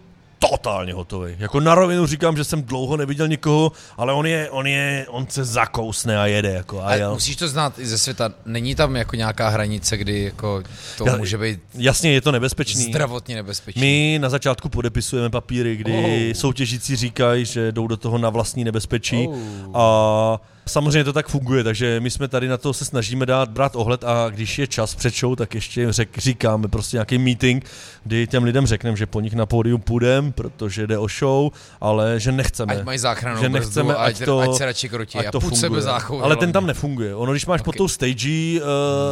totálně 0.50 0.94
hotový. 0.94 1.36
Jako 1.40 1.60
na 1.60 1.76
rovinu 1.76 2.06
říkám, 2.06 2.38
že 2.38 2.44
jsem 2.44 2.64
dlouho 2.64 2.98
neviděl 2.98 3.28
nikoho, 3.28 3.72
ale 3.98 4.14
on 4.14 4.26
je, 4.26 4.50
on 4.50 4.68
je, 4.68 5.06
on 5.10 5.28
se 5.30 5.46
zakousne 5.46 6.20
a 6.20 6.26
jede. 6.26 6.52
Jako, 6.52 6.80
a, 6.80 6.86
a 6.86 6.96
jel. 6.96 7.14
musíš 7.14 7.36
to 7.36 7.48
znát 7.48 7.80
i 7.80 7.86
ze 7.86 7.98
světa. 7.98 8.34
Není 8.46 8.76
tam 8.76 8.96
jako 8.96 9.16
nějaká 9.16 9.50
hranice, 9.50 9.98
kdy 9.98 10.24
jako 10.24 10.64
to 10.98 11.06
ja, 11.08 11.18
může 11.18 11.38
být 11.38 11.60
Jasně, 11.74 12.12
je 12.12 12.22
to 12.22 12.32
nebezpečný. 12.32 12.84
Zdravotně 12.84 13.36
nebezpečný. 13.36 13.82
My 13.82 14.20
na 14.22 14.30
začátku 14.30 14.70
podepisujeme 14.70 15.30
papíry, 15.30 15.76
kdy 15.76 16.28
oh. 16.28 16.34
soutěžící 16.34 16.96
říkají, 16.96 17.46
že 17.46 17.72
jdou 17.72 17.88
do 17.88 17.98
toho 17.98 18.18
na 18.18 18.30
vlastní 18.30 18.64
nebezpečí 18.64 19.28
oh. 19.28 19.38
a 19.74 20.42
Samozřejmě 20.66 21.04
to 21.04 21.14
tak 21.14 21.28
funguje, 21.28 21.64
takže 21.64 22.00
my 22.00 22.12
jsme 22.12 22.28
tady 22.28 22.48
na 22.48 22.58
to 22.58 22.74
se 22.74 22.86
snažíme 22.86 23.26
dát 23.26 23.50
brát 23.50 23.76
ohled 23.76 24.04
a 24.04 24.30
když 24.30 24.60
je 24.60 24.68
čas 24.68 24.96
před 24.96 25.16
show, 25.16 25.36
tak 25.36 25.56
ještě 25.56 25.92
řek, 25.92 26.18
říkáme 26.18 26.68
prostě 26.68 26.98
nějaký 26.98 27.18
meeting, 27.18 27.66
kdy 28.04 28.28
těm 28.28 28.44
lidem 28.44 28.66
řekneme, 28.68 28.98
že 28.98 29.06
po 29.06 29.22
nich 29.22 29.34
na 29.34 29.46
pódium 29.46 29.82
půjdeme, 29.82 30.32
protože 30.32 30.88
jde 30.88 30.98
o 30.98 31.08
show, 31.08 31.52
ale 31.82 32.20
že 32.20 32.32
nechceme. 32.32 32.76
Ať 32.76 32.84
mají 32.84 33.00
záchranu 33.00 33.42
že 33.42 33.50
nechceme, 33.50 33.96
ať, 33.96 34.26
to, 34.26 34.40
ať 34.40 34.54
se 34.54 34.66
radši 34.66 34.90
krotí 34.90 35.18
ať 35.18 35.32
to 35.32 35.38
a 35.38 35.42
funguje. 35.42 35.82
Záchou, 35.82 36.22
ale 36.22 36.36
ten 36.36 36.52
tam 36.52 36.68
nefunguje. 36.68 37.16
Ono, 37.16 37.32
když 37.32 37.46
máš 37.46 37.62
okay. 37.62 37.66
pod 37.66 37.76
tou 37.76 37.88
stage 37.88 38.62
uh, 38.62 38.68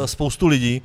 spoustu 0.05 0.47
lidí, 0.47 0.81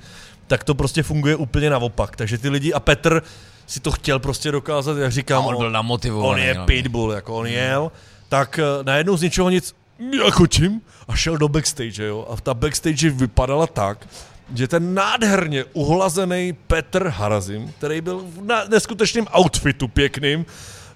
tak 0.47 0.65
to 0.65 0.75
prostě 0.75 1.03
funguje 1.03 1.37
úplně 1.37 1.71
naopak. 1.71 2.17
Takže 2.17 2.39
ty 2.39 2.49
lidi 2.49 2.73
a 2.73 2.81
Petr 2.81 3.23
si 3.67 3.81
to 3.81 3.91
chtěl 3.91 4.19
prostě 4.19 4.51
dokázat, 4.51 4.97
jak 4.97 5.13
říkám. 5.13 5.43
A 5.43 5.47
on 5.47 5.57
byl 5.57 5.71
namotivovaný. 5.71 6.43
On 6.43 6.47
je 6.49 6.55
pitbull, 6.67 7.13
jako 7.13 7.35
on 7.35 7.47
jel. 7.47 7.93
Tak 8.29 8.61
uh, 8.79 8.85
najednou 8.85 9.17
z 9.17 9.23
ničeho 9.23 9.51
nic 9.51 9.75
já 9.99 10.31
chodím 10.31 10.81
a 11.09 11.17
šel 11.17 11.39
do 11.39 11.49
backstage, 11.49 12.05
jo. 12.05 12.27
A 12.31 12.37
ta 12.37 12.55
backstage 12.55 13.11
vypadala 13.11 13.67
tak, 13.67 14.09
že 14.55 14.69
ten 14.69 14.95
nádherně 14.95 15.65
uhlazený 15.73 16.57
Petr 16.67 17.09
Harazim, 17.09 17.73
který 17.79 18.01
byl 18.01 18.19
v 18.19 18.69
neskutečném 18.69 19.27
outfitu 19.39 19.89
pěkným, 19.89 20.47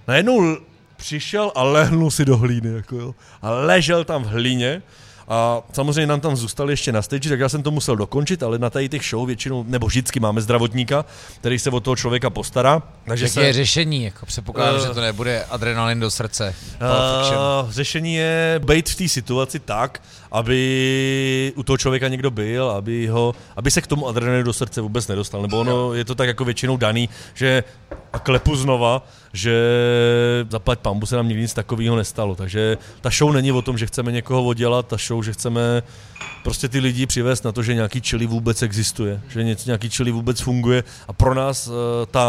najednou 0.09 0.57
přišel 0.97 1.53
a 1.55 1.63
lehnul 1.63 2.11
si 2.11 2.25
do 2.25 2.37
hlíny, 2.37 2.73
jako 2.73 2.97
jo. 2.97 3.15
A 3.43 3.51
ležel 3.51 4.05
tam 4.05 4.23
v 4.23 4.27
hlíně 4.27 4.83
A 5.29 5.63
samozřejmě 5.73 6.07
nám 6.07 6.21
tam 6.21 6.37
zůstali 6.37 6.73
ještě 6.73 6.93
na 6.93 7.03
stage, 7.03 7.29
tak 7.29 7.41
já 7.41 7.49
jsem 7.49 7.63
to 7.63 7.71
musel 7.71 7.97
dokončit, 7.97 8.43
ale 8.43 8.59
na 8.59 8.71
tady 8.71 8.89
těch 8.89 9.03
show 9.05 9.27
většinou, 9.27 9.65
nebo 9.69 9.87
vždycky 9.87 10.21
máme 10.21 10.41
zdravotníka, 10.41 11.05
který 11.41 11.59
se 11.59 11.71
o 11.71 11.81
toho 11.81 11.97
člověka 11.97 12.31
postará. 12.31 12.83
Takže 13.05 13.25
Jaké 13.25 13.33
se... 13.33 13.45
je 13.45 13.53
řešení? 13.53 14.05
Jako 14.05 14.27
předpokládám, 14.27 14.75
uh, 14.75 14.87
že 14.87 14.95
to 14.95 15.01
nebude 15.01 15.45
adrenalin 15.45 16.01
do 16.01 16.11
srdce. 16.11 16.55
Uh, 16.81 17.71
řešení 17.71 18.15
je 18.15 18.61
být 18.65 18.89
v 18.89 18.97
té 18.97 19.09
situaci 19.09 19.59
tak, 19.59 20.03
aby 20.33 21.53
u 21.57 21.63
toho 21.63 21.79
člověka 21.79 22.09
někdo 22.09 22.31
byl, 22.31 22.71
aby, 22.71 23.07
ho, 23.07 23.35
aby 23.57 23.71
se 23.71 23.81
k 23.81 23.87
tomu 23.87 24.09
adrenalinu 24.09 24.45
do 24.45 24.53
srdce 24.53 24.81
vůbec 24.81 25.09
nedostal. 25.09 25.43
Nebo 25.43 25.61
ono 25.61 25.95
je 25.95 26.05
to 26.05 26.15
tak 26.15 26.29
jako 26.29 26.45
většinou 26.45 26.77
daný, 26.77 27.09
že 27.35 27.65
a 28.13 28.19
klepu 28.19 28.57
znova, 28.57 29.07
že 29.33 29.55
zaplať 30.49 30.79
pambu 30.79 31.07
se 31.07 31.17
nám 31.17 31.29
nikdy 31.29 31.43
nic 31.43 31.55
takového 31.55 31.97
nestalo. 31.97 32.35
Takže 32.35 32.79
ta 33.01 33.11
show 33.11 33.33
není 33.33 33.53
o 33.53 33.63
tom, 33.63 33.79
že 33.79 33.87
chceme 33.87 34.13
někoho 34.13 34.45
oddělat, 34.45 34.87
ta 34.87 34.97
show, 34.97 35.23
že 35.23 35.33
chceme 35.33 35.83
prostě 36.43 36.69
ty 36.69 36.79
lidi 36.79 37.07
přivést 37.07 37.45
na 37.45 37.53
to, 37.53 37.63
že 37.63 37.75
nějaký 37.75 38.01
čili 38.01 38.27
vůbec 38.27 38.63
existuje, 38.63 39.21
že 39.29 39.45
něco, 39.45 39.63
nějaký 39.67 39.91
čili 39.91 40.11
vůbec 40.11 40.41
funguje 40.41 40.85
a 41.09 41.13
pro 41.13 41.35
nás 41.35 41.69
eh, 41.69 42.07
ta, 42.07 42.27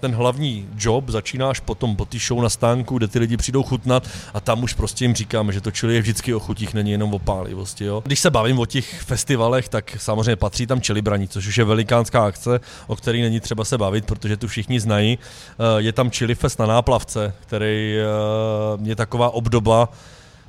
ten 0.00 0.14
hlavní 0.14 0.68
job 0.78 1.08
začíná 1.08 1.50
až 1.50 1.60
potom, 1.60 1.96
po 1.96 2.04
té 2.04 2.18
show 2.18 2.42
na 2.42 2.48
stánku, 2.48 2.98
kde 2.98 3.08
ty 3.08 3.18
lidi 3.18 3.36
přijdou 3.36 3.62
chutnat 3.62 4.08
a 4.34 4.40
tam 4.40 4.62
už 4.62 4.74
prostě 4.74 5.04
jim 5.04 5.14
říkáme, 5.14 5.52
že 5.52 5.60
to 5.60 5.70
čili 5.70 5.94
je 5.94 6.00
vždycky 6.00 6.34
o 6.34 6.40
chutích, 6.40 6.74
není 6.74 6.90
jenom 6.90 7.14
o 7.14 7.18
pálivosti. 7.18 7.84
Jo. 7.84 8.02
Když 8.06 8.20
se 8.20 8.30
bavím 8.30 8.58
o 8.58 8.66
těch 8.66 9.02
festivalech, 9.02 9.68
tak 9.68 9.96
samozřejmě 9.98 10.36
patří 10.36 10.66
tam 10.66 10.80
čili 10.80 11.02
braní, 11.02 11.28
což 11.28 11.46
už 11.46 11.58
je 11.58 11.64
velikánská 11.64 12.24
akce, 12.24 12.60
o 12.86 12.96
které 12.96 13.18
není 13.18 13.40
třeba 13.40 13.64
se 13.64 13.78
bavit, 13.78 14.04
protože 14.04 14.36
tu 14.36 14.48
všichni 14.48 14.80
znají. 14.80 15.18
Eh, 15.18 15.82
je 15.82 15.92
tam 15.92 16.10
Chili 16.10 16.34
Fest 16.34 16.58
na 16.58 16.66
náplavce, 16.66 17.34
který 17.40 17.96
eh, 17.98 18.88
je 18.88 18.96
taková 18.96 19.30
obdoba 19.30 19.88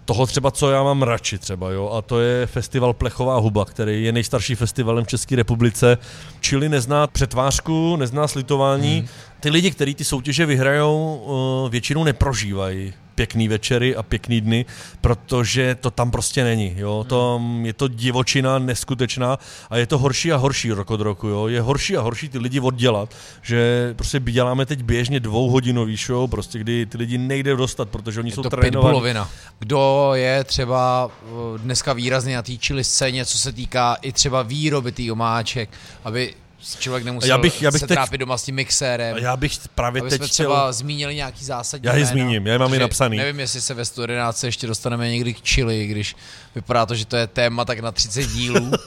toho 0.06 0.26
třeba, 0.26 0.52
co 0.52 0.72
já 0.72 0.84
mám 0.84 1.02
radši 1.04 1.38
třeba, 1.38 1.72
jo, 1.72 1.90
a 1.90 2.02
to 2.02 2.20
je 2.20 2.46
festival 2.46 2.94
Plechová 2.94 3.38
huba, 3.38 3.66
který 3.66 4.04
je 4.04 4.12
nejstarší 4.12 4.56
festivalem 4.56 5.06
v 5.06 5.08
České 5.08 5.36
republice. 5.36 5.98
Chili 6.42 6.70
nezná 6.70 7.08
přetvářku, 7.08 7.96
nezná 7.96 8.28
slitování. 8.28 9.00
Hmm. 9.00 9.08
Ty 9.41 9.49
lidi, 9.49 9.71
kteří 9.71 9.95
ty 9.95 10.04
soutěže 10.04 10.45
vyhrajou, 10.45 11.25
eh, 11.65 11.69
většinou 11.69 12.04
neprožívají 12.04 12.93
pěkný 13.15 13.47
večery 13.47 13.95
a 13.95 14.04
pěkný 14.04 14.41
dny, 14.41 14.65
protože 15.01 15.75
to 15.75 15.91
tam 15.91 16.12
prostě 16.12 16.43
není. 16.43 16.73
Jo? 16.77 17.06
To, 17.10 17.38
hmm. 17.41 17.65
je 17.65 17.73
to 17.73 17.88
divočina 17.88 18.60
neskutečná 18.60 19.38
a 19.69 19.77
je 19.77 19.88
to 19.88 19.97
horší 19.97 20.32
a 20.32 20.38
horší 20.38 20.71
rok 20.71 20.91
od 20.91 21.01
roku. 21.01 21.27
Jo? 21.27 21.47
Je 21.47 21.62
horší 21.62 21.97
a 21.97 22.01
horší 22.01 22.30
ty 22.30 22.38
lidi 22.38 22.60
oddělat, 22.60 23.15
že 23.41 23.93
prostě 23.95 24.19
děláme 24.19 24.65
teď 24.65 24.84
běžně 24.84 25.19
dvouhodinový 25.19 25.95
show, 25.95 26.30
prostě 26.30 26.60
kdy 26.60 26.86
ty 26.86 26.97
lidi 26.97 27.17
nejde 27.17 27.56
dostat, 27.56 27.89
protože 27.89 28.19
oni 28.19 28.30
je 28.30 28.36
jsou 28.36 28.43
to 28.43 28.49
trénovaní. 28.49 29.13
Kdo 29.60 30.12
je 30.13 30.43
třeba 30.43 31.12
eh, 31.23 31.58
dneska 31.58 31.93
výrazně 31.93 32.36
na 32.36 32.41
té 32.41 32.54
scéně, 32.82 33.25
co 33.25 33.38
se 33.38 33.51
týká 33.51 33.97
i 34.01 34.12
třeba 34.12 34.41
výroby 34.41 34.91
tý 34.91 35.12
omáček, 35.12 35.69
aby 36.04 36.34
člověk 36.80 37.04
nemusel 37.06 37.30
já 37.30 37.38
bych, 37.38 37.62
já 37.62 37.71
bych 37.71 37.80
se 37.80 37.88
teď, 37.88 37.95
trápit 37.95 38.17
doma 38.17 38.38
s 38.38 38.43
tím 38.43 38.56
mixérem. 38.56 39.17
Já 39.17 39.38
bych 39.38 39.60
právě 39.76 40.02
teď 40.02 40.21
třeba 40.21 40.60
chtěl... 40.60 40.74
zmínili 40.74 41.15
nějaký 41.15 41.45
zásadní 41.45 41.88
Já 41.88 41.95
je 41.95 42.06
zmíním, 42.06 42.47
já 42.47 42.54
je 42.54 42.60
mám 42.60 42.74
i 42.74 42.80
napsaný. 42.80 43.17
Nevím, 43.17 43.39
jestli 43.39 43.62
se 43.62 43.74
ve 43.74 43.86
111 43.86 44.43
ještě 44.43 44.67
dostaneme 44.67 45.10
někdy 45.10 45.34
k 45.34 45.47
chili, 45.47 45.88
když 45.88 46.15
vypadá 46.56 46.86
to, 46.86 46.95
že 46.95 47.06
to 47.06 47.15
je 47.15 47.28
téma 47.28 47.65
tak 47.65 47.80
na 47.80 47.91
30 47.91 48.24
dílů. 48.24 48.71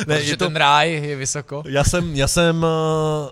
ne, 0.06 0.16
protože 0.16 0.30
je 0.30 0.36
to... 0.36 0.44
ten 0.44 0.56
ráj 0.56 0.92
je 0.92 1.16
vysoko. 1.16 1.62
Já 1.66 1.84
jsem, 1.84 2.16
já 2.16 2.28
jsem 2.28 2.66
eh, 2.66 3.30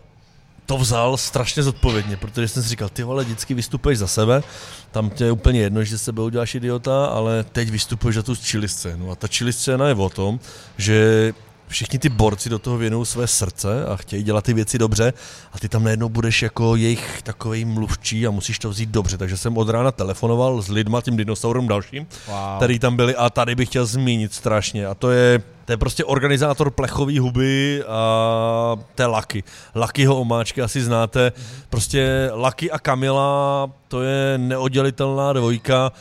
to 0.67 0.79
vzal 0.79 1.17
strašně 1.17 1.63
zodpovědně, 1.63 2.17
protože 2.17 2.49
jsem 2.49 2.63
si 2.63 2.69
říkal, 2.69 2.89
ty 2.89 3.03
vole, 3.03 3.25
vždycky 3.25 3.55
vystupuješ 3.55 3.99
za 3.99 4.07
sebe, 4.07 4.43
tam 4.91 5.11
tě 5.11 5.25
je 5.25 5.33
úplně 5.33 5.61
jedno, 5.61 5.85
že 5.85 5.99
se 5.99 6.05
sebe 6.05 6.23
uděláš 6.23 6.55
idiota, 6.55 7.07
ale 7.07 7.45
teď 7.45 7.71
vystupuješ 7.71 8.17
za 8.17 8.23
tu 8.23 8.35
chili 8.35 8.69
scénu. 8.69 9.11
A 9.11 9.15
ta 9.15 9.29
chili 9.29 9.53
scéna 9.53 9.89
je 9.89 9.95
o 9.95 10.09
tom, 10.09 10.41
že 10.79 11.33
všichni 11.69 11.99
ty 11.99 12.09
borci 12.09 12.49
do 12.49 12.59
toho 12.59 12.79
věnují 12.79 13.07
své 13.07 13.27
srdce 13.27 13.87
a 13.87 13.97
chtějí 13.97 14.23
dělat 14.23 14.45
ty 14.45 14.55
věci 14.55 14.79
dobře 14.79 15.13
a 15.53 15.59
ty 15.59 15.69
tam 15.69 15.85
najednou 15.85 16.09
budeš 16.09 16.43
jako 16.43 16.77
jejich 16.77 17.23
takový 17.23 17.65
mluvčí 17.65 18.27
a 18.27 18.31
musíš 18.31 18.59
to 18.59 18.71
vzít 18.71 18.89
dobře. 18.89 19.19
Takže 19.19 19.37
jsem 19.37 19.57
od 19.57 19.69
rána 19.69 19.93
telefonoval 19.93 20.63
s 20.63 20.69
lidma, 20.69 21.01
tím 21.01 21.17
dinosaurem 21.17 21.69
dalším, 21.69 22.07
wow. 22.27 22.37
který 22.57 22.79
tam 22.79 22.97
byli 22.97 23.17
a 23.17 23.31
tady 23.31 23.55
bych 23.55 23.69
chtěl 23.69 23.87
zmínit 23.87 24.35
strašně 24.35 24.87
a 24.87 24.95
to 24.95 25.11
je 25.11 25.43
to 25.69 25.73
je 25.73 25.77
prostě 25.77 26.05
organizátor 26.05 26.71
plechový 26.71 27.19
huby 27.19 27.83
a 27.89 28.77
té 28.95 29.07
Laky. 29.07 29.45
Lakyho 29.75 30.21
omáčky 30.21 30.63
asi 30.63 30.83
znáte. 30.83 31.33
Prostě 31.71 32.31
Laky 32.35 32.71
a 32.71 32.79
Kamila, 32.79 33.71
to 33.89 34.03
je 34.03 34.39
neoddělitelná 34.39 35.33
dvojka. 35.33 35.93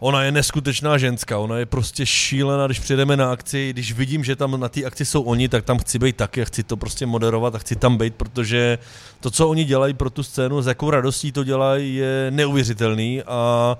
Ona 0.00 0.22
je 0.22 0.32
neskutečná 0.32 0.98
ženská, 0.98 1.38
ona 1.38 1.58
je 1.58 1.66
prostě 1.66 2.06
šílená, 2.06 2.66
když 2.66 2.80
přijedeme 2.80 3.16
na 3.16 3.32
akci, 3.32 3.72
když 3.72 3.92
vidím, 3.92 4.24
že 4.24 4.36
tam 4.36 4.60
na 4.60 4.68
té 4.68 4.84
akci 4.84 5.04
jsou 5.04 5.22
oni, 5.22 5.48
tak 5.48 5.64
tam 5.64 5.78
chci 5.78 5.98
být 5.98 6.16
taky 6.16 6.42
a 6.42 6.44
chci 6.44 6.62
to 6.62 6.76
prostě 6.76 7.06
moderovat 7.06 7.54
a 7.54 7.58
chci 7.58 7.76
tam 7.76 7.98
být, 7.98 8.14
protože 8.14 8.78
to, 9.20 9.30
co 9.30 9.48
oni 9.48 9.64
dělají 9.64 9.94
pro 9.94 10.10
tu 10.10 10.22
scénu, 10.22 10.62
s 10.62 10.66
jakou 10.66 10.90
radostí 10.90 11.32
to 11.32 11.44
dělají, 11.44 11.94
je 11.94 12.26
neuvěřitelný 12.30 13.22
a 13.22 13.76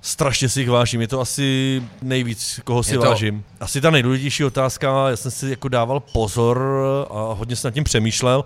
strašně 0.00 0.48
si 0.48 0.60
jich 0.60 0.70
vážím. 0.70 1.00
Je 1.00 1.08
to 1.08 1.20
asi 1.20 1.82
nejvíc, 2.02 2.60
koho 2.64 2.82
si 2.82 2.94
to... 2.94 3.00
vážím. 3.00 3.44
Asi 3.60 3.80
ta 3.80 3.90
nejdůležitější 3.90 4.44
otázka, 4.44 5.10
já 5.10 5.16
jsem 5.16 5.30
si 5.30 5.50
jako 5.50 5.68
dával 5.68 6.00
pozor 6.00 6.62
a 7.10 7.32
hodně 7.32 7.56
jsem 7.56 7.68
nad 7.68 7.74
tím 7.74 7.84
přemýšlel, 7.84 8.44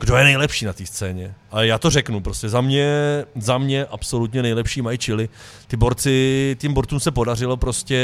kdo 0.00 0.16
je 0.16 0.24
nejlepší 0.24 0.64
na 0.64 0.72
té 0.72 0.86
scéně. 0.86 1.34
A 1.50 1.62
já 1.62 1.78
to 1.78 1.90
řeknu, 1.90 2.20
prostě 2.20 2.48
za 2.48 2.60
mě, 2.60 3.24
za 3.36 3.58
mě 3.58 3.84
absolutně 3.84 4.42
nejlepší 4.42 4.82
mají 4.82 4.98
Chili. 4.98 5.28
Ty 5.66 5.76
borci, 5.76 6.56
tím 6.60 6.74
borcům 6.74 7.00
se 7.00 7.10
podařilo 7.10 7.56
prostě 7.56 7.98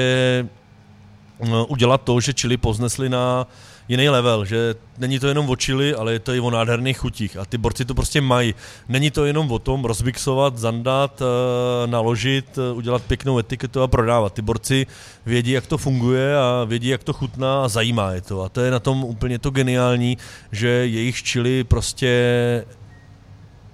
udělat 1.69 2.03
to, 2.03 2.21
že 2.21 2.33
Chili 2.33 2.57
poznesli 2.57 3.09
na 3.09 3.47
jiný 3.89 4.09
level, 4.09 4.45
že 4.45 4.75
není 4.99 5.19
to 5.19 5.29
jenom 5.29 5.51
o 5.51 5.57
chili, 5.57 5.95
ale 5.95 6.13
je 6.13 6.19
to 6.19 6.35
i 6.35 6.41
o 6.41 6.51
nádherných 6.51 6.99
chutích 6.99 7.37
a 7.37 7.45
ty 7.45 7.59
borci 7.59 7.85
to 7.85 7.95
prostě 7.95 8.21
mají. 8.21 8.55
Není 8.89 9.11
to 9.11 9.25
jenom 9.25 9.53
o 9.53 9.59
tom 9.59 9.85
rozmixovat, 9.85 10.59
zandat, 10.59 11.23
eh, 11.23 11.87
naložit, 11.87 12.59
eh, 12.59 12.73
udělat 12.73 13.03
pěknou 13.03 13.39
etiketu 13.39 13.83
a 13.83 13.89
prodávat. 13.89 14.33
Ty 14.33 14.43
borci 14.43 14.87
vědí, 15.27 15.51
jak 15.51 15.67
to 15.67 15.79
funguje 15.79 16.37
a 16.37 16.65
vědí, 16.65 16.89
jak 16.89 17.05
to 17.05 17.13
chutná 17.13 17.65
a 17.65 17.69
zajímá 17.69 18.11
je 18.13 18.21
to. 18.21 18.43
A 18.43 18.49
to 18.49 18.61
je 18.61 18.71
na 18.71 18.81
tom 18.81 19.05
úplně 19.05 19.39
to 19.39 19.51
geniální, 19.51 20.19
že 20.53 20.69
jejich 20.69 21.21
chili 21.21 21.65
prostě 21.65 22.65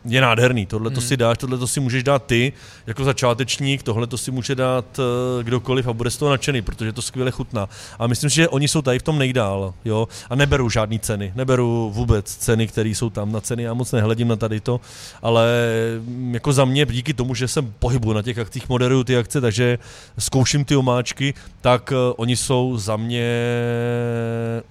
je 0.04 0.20
nádherný. 0.20 0.66
Tohle 0.66 0.90
to 0.90 1.00
hmm. 1.00 1.08
si 1.08 1.16
dáš, 1.16 1.38
tohle 1.38 1.58
to 1.58 1.66
si 1.66 1.80
můžeš 1.80 2.02
dát 2.02 2.26
ty 2.26 2.52
jako 2.86 3.04
začátečník, 3.04 3.82
tohle 3.82 4.06
to 4.06 4.18
si 4.18 4.30
může 4.30 4.54
dát 4.54 4.98
uh, 4.98 5.42
kdokoliv 5.42 5.86
a 5.86 5.92
bude 5.92 6.10
z 6.10 6.16
toho 6.16 6.30
nadšený, 6.30 6.62
protože 6.62 6.92
to 6.92 7.02
skvěle 7.02 7.30
chutná. 7.30 7.68
A 7.98 8.06
myslím 8.06 8.30
si, 8.30 8.36
že 8.36 8.48
oni 8.48 8.68
jsou 8.68 8.82
tady 8.82 8.98
v 8.98 9.02
tom 9.02 9.18
nejdál, 9.18 9.74
jo, 9.84 10.08
a 10.30 10.34
neberu 10.34 10.70
žádný 10.70 10.98
ceny, 10.98 11.32
neberu 11.36 11.90
vůbec 11.94 12.36
ceny, 12.36 12.66
které 12.66 12.88
jsou 12.88 13.10
tam 13.10 13.32
na 13.32 13.40
ceny, 13.40 13.62
já 13.62 13.74
moc 13.74 13.92
nehledím 13.92 14.28
na 14.28 14.36
tady 14.36 14.60
to, 14.60 14.80
ale 15.22 15.48
mm, 16.00 16.34
jako 16.34 16.52
za 16.52 16.64
mě, 16.64 16.86
díky 16.86 17.14
tomu, 17.14 17.34
že 17.34 17.48
jsem 17.48 17.74
pohybu 17.78 18.12
na 18.12 18.22
těch 18.22 18.38
akcích, 18.38 18.68
moderuju 18.68 19.04
ty 19.04 19.16
akce, 19.16 19.40
takže 19.40 19.78
zkouším 20.18 20.64
ty 20.64 20.76
omáčky, 20.76 21.34
tak 21.60 21.92
uh, 21.92 22.14
oni 22.16 22.36
jsou 22.36 22.76
za 22.76 22.96
mě 22.96 23.30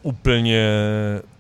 úplně 0.01 0.69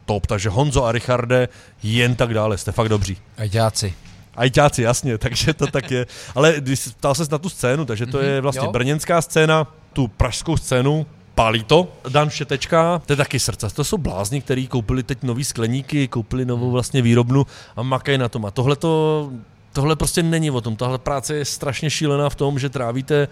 top, 0.09 0.27
takže 0.27 0.49
Honzo 0.49 0.85
a 0.85 0.91
Richarde 0.91 1.47
jen 1.83 2.15
tak 2.15 2.33
dále, 2.33 2.57
jste 2.57 2.71
fakt 2.71 2.89
dobří. 2.89 3.17
Ajťáci. 3.37 3.93
Ajťáci, 4.35 4.81
jasně, 4.81 5.17
takže 5.25 5.53
to 5.53 5.67
tak 5.67 5.91
je. 5.91 6.05
Ale 6.35 6.55
když 6.57 6.87
ptal 6.97 7.15
se 7.15 7.23
na 7.31 7.37
tu 7.37 7.49
scénu, 7.49 7.85
takže 7.85 8.05
to 8.05 8.19
je 8.19 8.33
mhm, 8.33 8.41
vlastně 8.41 8.65
jo. 8.65 8.71
brněnská 8.71 9.21
scéna, 9.21 9.67
tu 9.93 10.07
pražskou 10.07 10.57
scénu, 10.57 11.05
pálí 11.35 11.63
to. 11.63 11.87
Dan 12.09 12.29
Všetečka, 12.29 13.01
to 13.05 13.13
je 13.13 13.17
taky 13.17 13.39
srdce. 13.39 13.69
To 13.69 13.83
jsou 13.83 13.97
blázni, 13.97 14.41
kteří 14.41 14.67
koupili 14.67 15.03
teď 15.03 15.23
nový 15.23 15.43
skleníky, 15.43 16.07
koupili 16.07 16.45
novou 16.45 16.65
mhm. 16.65 16.73
vlastně 16.73 17.01
výrobnu 17.01 17.45
a 17.75 17.83
makají 17.83 18.17
na 18.17 18.29
tom. 18.29 18.45
A 18.45 18.51
tohle 18.51 18.75
to, 18.75 19.29
tohle 19.73 19.95
prostě 19.95 20.23
není 20.23 20.51
o 20.51 20.61
tom. 20.61 20.75
Tahle 20.75 20.97
práce 20.97 21.35
je 21.35 21.45
strašně 21.45 21.89
šílená 21.89 22.29
v 22.29 22.35
tom, 22.35 22.59
že 22.59 22.69
trávíte 22.69 23.27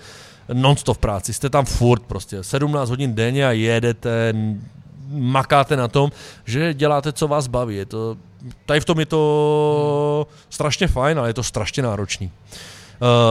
non-stop 0.54 0.98
práci. 0.98 1.34
Jste 1.34 1.50
tam 1.50 1.66
furt 1.66 2.04
prostě 2.04 2.44
17 2.44 2.90
hodin 2.90 3.16
denně 3.16 3.48
a 3.48 3.52
jedete, 3.52 4.34
makáte 5.10 5.76
na 5.76 5.88
tom, 5.88 6.12
že 6.46 6.74
děláte, 6.74 7.14
co 7.14 7.28
vás 7.28 7.48
baví. 7.48 7.76
Je 7.76 7.86
to, 7.86 8.18
tady 8.66 8.80
v 8.80 8.86
tom 8.86 9.00
je 9.00 9.06
to 9.06 10.28
strašně 10.50 10.88
fajn, 10.88 11.20
ale 11.20 11.30
je 11.30 11.34
to 11.34 11.44
strašně 11.44 11.84
náročný. 11.84 12.32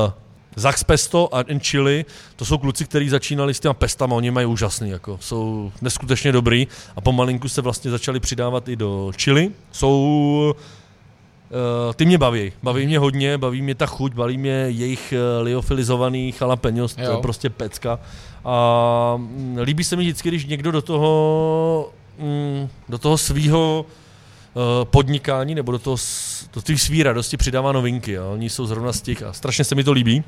Uh, 0.05 0.13
Zax 0.59 0.85
Pesto 0.85 1.35
a 1.35 1.45
Chili, 1.59 2.05
to 2.37 2.45
jsou 2.45 2.59
kluci, 2.59 2.85
kteří 2.85 3.09
začínali 3.09 3.55
s 3.55 3.61
těma 3.61 3.75
pestama, 3.75 4.17
oni 4.17 4.31
mají 4.31 4.47
úžasný, 4.47 4.91
jako, 4.91 5.19
jsou 5.21 5.73
neskutečně 5.83 6.33
dobrý 6.33 6.69
a 6.97 7.01
pomalinku 7.01 7.49
se 7.49 7.63
vlastně 7.63 7.91
začali 7.91 8.21
přidávat 8.21 8.69
i 8.69 8.77
do 8.77 9.13
Chili. 9.17 9.51
Jsou 9.73 10.55
Uh, 11.51 11.93
ty 11.95 12.05
mě 12.05 12.19
baví, 12.19 12.53
baví 12.63 12.87
mě 12.87 12.99
hodně, 12.99 13.39
baví 13.39 13.63
mě 13.63 13.75
ta 13.75 13.87
chuť, 13.87 14.15
baví 14.15 14.39
mě 14.39 14.51
jejich 14.51 15.15
uh, 15.17 15.45
liofilizovaný 15.45 16.35
jalapenos, 16.41 16.95
to 16.95 17.01
je 17.01 17.17
prostě 17.23 17.51
pecka. 17.51 17.99
A 18.49 19.15
mm, 19.17 19.59
líbí 19.63 19.85
se 19.85 19.97
mi 19.97 20.03
vždycky, 20.03 20.29
když 20.29 20.47
někdo 20.47 20.73
do 20.73 20.83
toho, 20.83 21.93
mm, 22.19 22.69
do 22.89 22.99
toho 22.99 23.19
svýho 23.19 23.87
uh, 24.55 24.85
podnikání 24.85 25.55
nebo 25.55 25.73
do 25.73 25.79
toho 25.79 25.97
do 26.55 26.63
těch 26.63 26.81
svý 26.81 27.03
radosti 27.03 27.37
přidává 27.37 27.73
novinky. 27.73 28.19
A 28.19 28.25
oni 28.25 28.51
jsou 28.51 28.67
zrovna 28.67 28.93
z 28.93 29.01
těch 29.01 29.23
a 29.23 29.33
strašně 29.33 29.65
se 29.65 29.75
mi 29.75 29.85
to 29.85 29.93
líbí. 29.93 30.25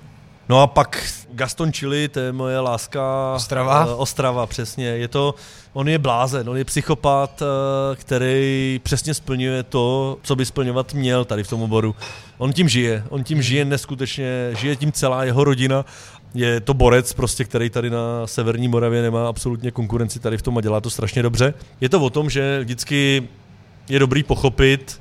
No 0.49 0.63
a 0.63 0.67
pak 0.67 1.05
Gaston 1.33 1.73
Chili, 1.73 2.09
to 2.09 2.21
je 2.21 2.33
moje 2.33 2.61
láska. 2.61 3.33
Ostrava? 3.35 3.87
Uh, 3.87 4.01
Ostrava, 4.01 4.47
přesně. 4.47 4.87
Je 4.87 5.09
to, 5.09 5.35
on 5.73 5.89
je 5.89 5.99
blázen, 5.99 6.49
on 6.49 6.57
je 6.57 6.65
psychopat, 6.65 7.43
uh, 7.43 7.97
který 7.97 8.81
přesně 8.83 9.15
splňuje 9.15 9.63
to, 9.63 10.17
co 10.23 10.37
by 10.37 10.47
splňovat 10.47 10.95
měl 10.95 11.25
tady 11.25 11.45
v 11.45 11.49
tom 11.49 11.63
oboru. 11.63 11.95
On 12.39 12.53
tím 12.53 12.69
žije, 12.69 13.05
on 13.09 13.25
tím 13.25 13.43
žije 13.43 13.65
neskutečně, 13.65 14.51
žije 14.59 14.77
tím 14.77 14.93
celá 14.93 15.25
jeho 15.25 15.45
rodina 15.45 15.85
je 16.35 16.61
to 16.61 16.75
borec, 16.75 17.13
prostě, 17.13 17.45
který 17.45 17.71
tady 17.71 17.91
na 17.91 18.27
Severní 18.27 18.69
Moravě 18.69 19.03
nemá 19.03 19.29
absolutně 19.29 19.71
konkurenci 19.71 20.21
tady 20.21 20.39
v 20.39 20.43
tom 20.43 20.59
a 20.59 20.61
dělá 20.61 20.81
to 20.81 20.91
strašně 20.91 21.23
dobře. 21.23 21.55
Je 21.81 21.89
to 21.89 22.01
o 22.01 22.11
tom, 22.11 22.31
že 22.31 22.61
vždycky 22.61 23.29
je 23.89 23.99
dobrý 23.99 24.23
pochopit, 24.23 25.01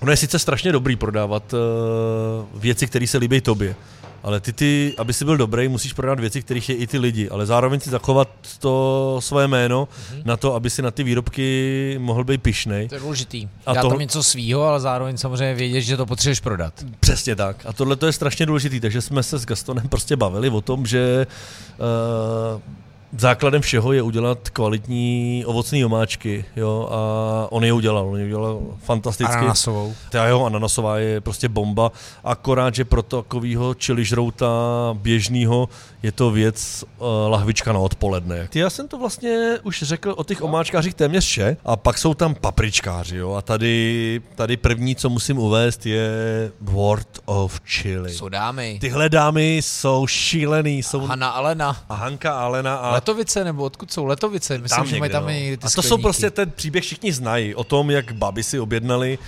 ono 0.00 0.12
je 0.12 0.16
sice 0.16 0.38
strašně 0.38 0.72
dobrý 0.72 0.96
prodávat 0.96 1.52
uh, 1.52 2.60
věci, 2.60 2.86
které 2.86 3.06
se 3.06 3.18
líbí 3.18 3.40
tobě, 3.40 3.74
ale 4.22 4.40
ty, 4.40 4.52
ty, 4.52 4.94
aby 4.98 5.12
si 5.12 5.24
byl 5.24 5.36
dobrý, 5.36 5.68
musíš 5.68 5.92
prodat 5.92 6.20
věci, 6.20 6.42
kterých 6.42 6.68
je 6.68 6.74
i 6.74 6.86
ty 6.86 6.98
lidi, 6.98 7.28
ale 7.28 7.46
zároveň 7.46 7.80
si 7.80 7.90
zachovat 7.90 8.28
to 8.58 9.16
svoje 9.22 9.48
jméno 9.48 9.88
mm-hmm. 9.88 10.22
na 10.24 10.36
to, 10.36 10.54
aby 10.54 10.70
si 10.70 10.82
na 10.82 10.90
ty 10.90 11.02
výrobky 11.04 11.96
mohl 11.98 12.24
být 12.24 12.42
pišnej. 12.42 12.88
To 12.88 12.94
je 12.94 13.00
důležitý. 13.00 13.48
A 13.66 13.74
Dá 13.74 13.82
to... 13.82 13.88
tam 13.88 13.98
něco 13.98 14.22
svýho, 14.22 14.62
ale 14.62 14.80
zároveň 14.80 15.16
samozřejmě 15.16 15.54
vědět, 15.54 15.80
že 15.80 15.96
to 15.96 16.06
potřebuješ 16.06 16.40
prodat. 16.40 16.74
Přesně 17.00 17.36
tak. 17.36 17.66
A 17.66 17.72
tohle 17.72 17.96
to 17.96 18.06
je 18.06 18.12
strašně 18.12 18.46
důležitý, 18.46 18.80
takže 18.80 19.00
jsme 19.02 19.22
se 19.22 19.38
s 19.38 19.46
Gastonem 19.46 19.88
prostě 19.88 20.16
bavili 20.16 20.50
o 20.50 20.60
tom, 20.60 20.86
že 20.86 21.26
uh, 22.54 22.60
základem 23.18 23.62
všeho 23.62 23.92
je 23.92 24.02
udělat 24.02 24.48
kvalitní 24.48 25.42
ovocné 25.46 25.86
omáčky, 25.86 26.44
jo, 26.56 26.88
a 26.92 27.52
on 27.52 27.64
je 27.64 27.72
udělal, 27.72 28.08
on 28.08 28.18
je 28.18 28.24
udělal 28.24 28.60
fantasticky. 28.84 29.36
Ananasovou. 29.36 29.94
Ta 30.10 30.26
jeho 30.26 30.46
ananasová 30.46 30.98
je 30.98 31.20
prostě 31.20 31.48
bomba, 31.48 31.92
akorát, 32.24 32.74
že 32.74 32.84
pro 32.84 33.02
takovýho 33.02 33.74
čili 33.74 34.04
žrouta 34.04 34.48
běžného 34.92 35.68
je 36.02 36.12
to 36.12 36.30
věc 36.30 36.84
uh, 36.98 37.06
lahvička 37.28 37.72
na 37.72 37.78
odpoledne. 37.78 38.48
Ty, 38.50 38.58
já 38.58 38.70
jsem 38.70 38.88
to 38.88 38.98
vlastně 38.98 39.58
už 39.62 39.82
řekl 39.82 40.14
o 40.16 40.24
těch 40.24 40.42
omáčkářích 40.42 40.94
téměř 40.94 41.24
vše, 41.24 41.56
a 41.64 41.76
pak 41.76 41.98
jsou 41.98 42.14
tam 42.14 42.34
papričkáři, 42.34 43.16
jo, 43.16 43.34
a 43.34 43.42
tady, 43.42 44.20
tady 44.34 44.56
první, 44.56 44.96
co 44.96 45.08
musím 45.08 45.38
uvést, 45.38 45.86
je 45.86 46.10
World 46.60 47.18
of 47.24 47.60
Chili. 47.66 48.14
Jsou 48.14 48.28
dámy. 48.28 48.78
Tyhle 48.80 49.08
dámy 49.08 49.56
jsou 49.56 50.06
šílený. 50.06 50.82
Jsou... 50.82 51.00
Hanna 51.00 51.28
Alena. 51.28 51.76
A 51.88 51.94
Hanka 51.94 52.40
Alena 52.40 52.76
a 52.76 52.97
Letovice, 52.98 53.44
nebo 53.44 53.64
odkud 53.64 53.92
jsou 53.92 54.04
Letovice? 54.04 54.58
Myslím, 54.58 54.76
tam 54.76 54.86
že 54.86 54.98
mají 54.98 55.12
tam 55.12 55.22
no. 55.24 55.30
někdy 55.30 55.56
ty 55.56 55.60
A 55.62 55.66
to 55.66 55.70
skleníky. 55.70 55.88
jsou 55.88 55.98
prostě 55.98 56.30
ten 56.30 56.50
příběh 56.50 56.84
všichni 56.84 57.12
znají, 57.12 57.54
o 57.54 57.64
tom, 57.64 57.90
jak 57.90 58.12
babi 58.12 58.42
si 58.42 58.60
objednali 58.60 59.18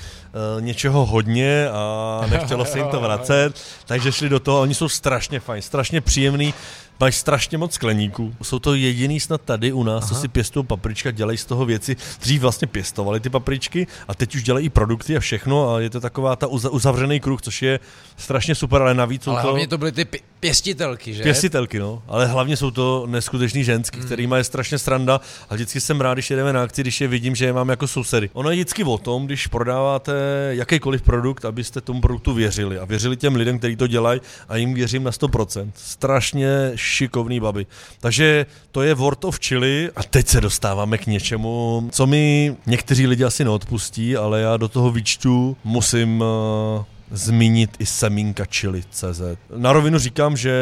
uh, 0.57 0.63
něčeho 0.63 1.07
hodně 1.07 1.69
a 1.73 2.27
nechtělo 2.31 2.65
se 2.65 2.79
jim 2.79 2.89
to 2.89 3.01
vracet, 3.07 3.53
takže 3.87 4.13
šli 4.13 4.29
do 4.29 4.41
toho, 4.41 4.61
oni 4.61 4.75
jsou 4.75 4.89
strašně 4.89 5.41
fajn, 5.41 5.63
strašně 5.63 6.01
příjemný, 6.01 6.55
mají 7.01 7.13
strašně 7.13 7.59
moc 7.59 7.75
skleníků. 7.75 8.35
Jsou 8.43 8.59
to 8.59 8.75
jediný 8.75 9.21
snad 9.21 9.41
tady 9.41 9.73
u 9.73 9.83
nás, 9.83 10.05
Aha. 10.05 10.09
co 10.09 10.21
si 10.21 10.29
pěstují 10.29 10.67
paprička, 10.67 11.11
dělají 11.11 11.39
z 11.39 11.45
toho 11.45 11.65
věci. 11.67 11.97
Dřív 12.21 12.41
vlastně 12.41 12.67
pěstovali 12.67 13.21
ty 13.21 13.31
papričky 13.31 13.87
a 14.09 14.15
teď 14.15 14.35
už 14.35 14.43
dělají 14.43 14.67
i 14.67 14.69
produkty 14.69 15.17
a 15.17 15.21
všechno 15.21 15.75
a 15.75 15.81
je 15.81 15.91
to 15.91 16.01
taková 16.01 16.37
ta 16.37 16.47
uzavřený 16.47 17.21
kruh, 17.21 17.43
což 17.43 17.63
je 17.63 17.81
strašně 18.17 18.55
super, 18.55 18.83
ale 18.83 18.95
navíc 18.95 19.27
ale 19.27 19.37
jsou 19.37 19.43
to... 19.43 19.49
hlavně 19.49 19.69
to 19.69 19.79
byly 19.79 19.93
ty 19.93 20.05
pě- 20.05 20.21
pěstitelky, 20.41 21.15
že? 21.15 21.23
Pěstitelky, 21.23 21.79
no. 21.79 22.03
Ale 22.09 22.27
hlavně 22.27 22.57
jsou 22.57 22.71
to 22.71 23.07
neskutečný 23.07 23.65
ženský, 23.65 23.99
mm. 23.99 24.07
který 24.07 24.29
je 24.37 24.45
strašně 24.45 24.79
sranda 24.79 25.21
a 25.51 25.55
vždycky 25.55 25.81
jsem 25.81 26.01
rád, 26.01 26.15
když 26.15 26.31
jedeme 26.31 26.53
na 26.53 26.63
akci, 26.63 26.81
když 26.81 27.01
je 27.01 27.09
vidím, 27.09 27.35
že 27.35 27.45
je 27.45 27.53
mám 27.53 27.69
jako 27.69 27.87
sousedy. 27.87 28.31
Ono 28.33 28.51
je 28.51 28.57
vždycky 28.57 28.85
o 28.85 28.99
tom, 28.99 29.27
když 29.27 29.47
prodáváte 29.47 30.13
jakýkoliv 30.51 31.03
produkt, 31.03 31.45
abyste 31.45 31.81
tomu 31.81 32.01
produktu 32.01 32.35
věřili 32.35 32.79
a 32.79 32.85
věřili 32.85 33.17
těm 33.17 33.37
lidem, 33.37 33.59
kteří 33.59 33.77
to 33.77 33.87
dělají 33.87 34.21
a 34.49 34.57
jim 34.57 34.75
věřím 34.75 35.03
na 35.03 35.11
100%. 35.11 35.71
Strašně 35.75 36.73
šikovný 36.75 37.41
baby. 37.41 37.67
Takže 38.01 38.47
to 38.73 38.83
je 38.83 38.95
World 38.95 39.25
of 39.25 39.39
Chili 39.41 39.91
a 39.97 40.03
teď 40.03 40.27
se 40.27 40.41
dostáváme 40.41 40.99
k 40.99 41.07
něčemu, 41.07 41.89
co 41.93 42.07
mi 42.07 42.57
někteří 42.67 43.07
lidi 43.07 43.25
asi 43.25 43.45
neodpustí, 43.45 44.17
ale 44.17 44.41
já 44.41 44.57
do 44.57 44.69
toho 44.69 44.91
výčtu 44.91 45.57
musím 45.65 46.21
uh, 46.21 46.85
zmínit 47.11 47.77
i 47.79 47.87
semínka 47.87 48.45
chili.cz. 48.45 49.21
Na 49.57 49.73
rovinu 49.73 49.99
říkám, 49.99 50.37
že 50.37 50.53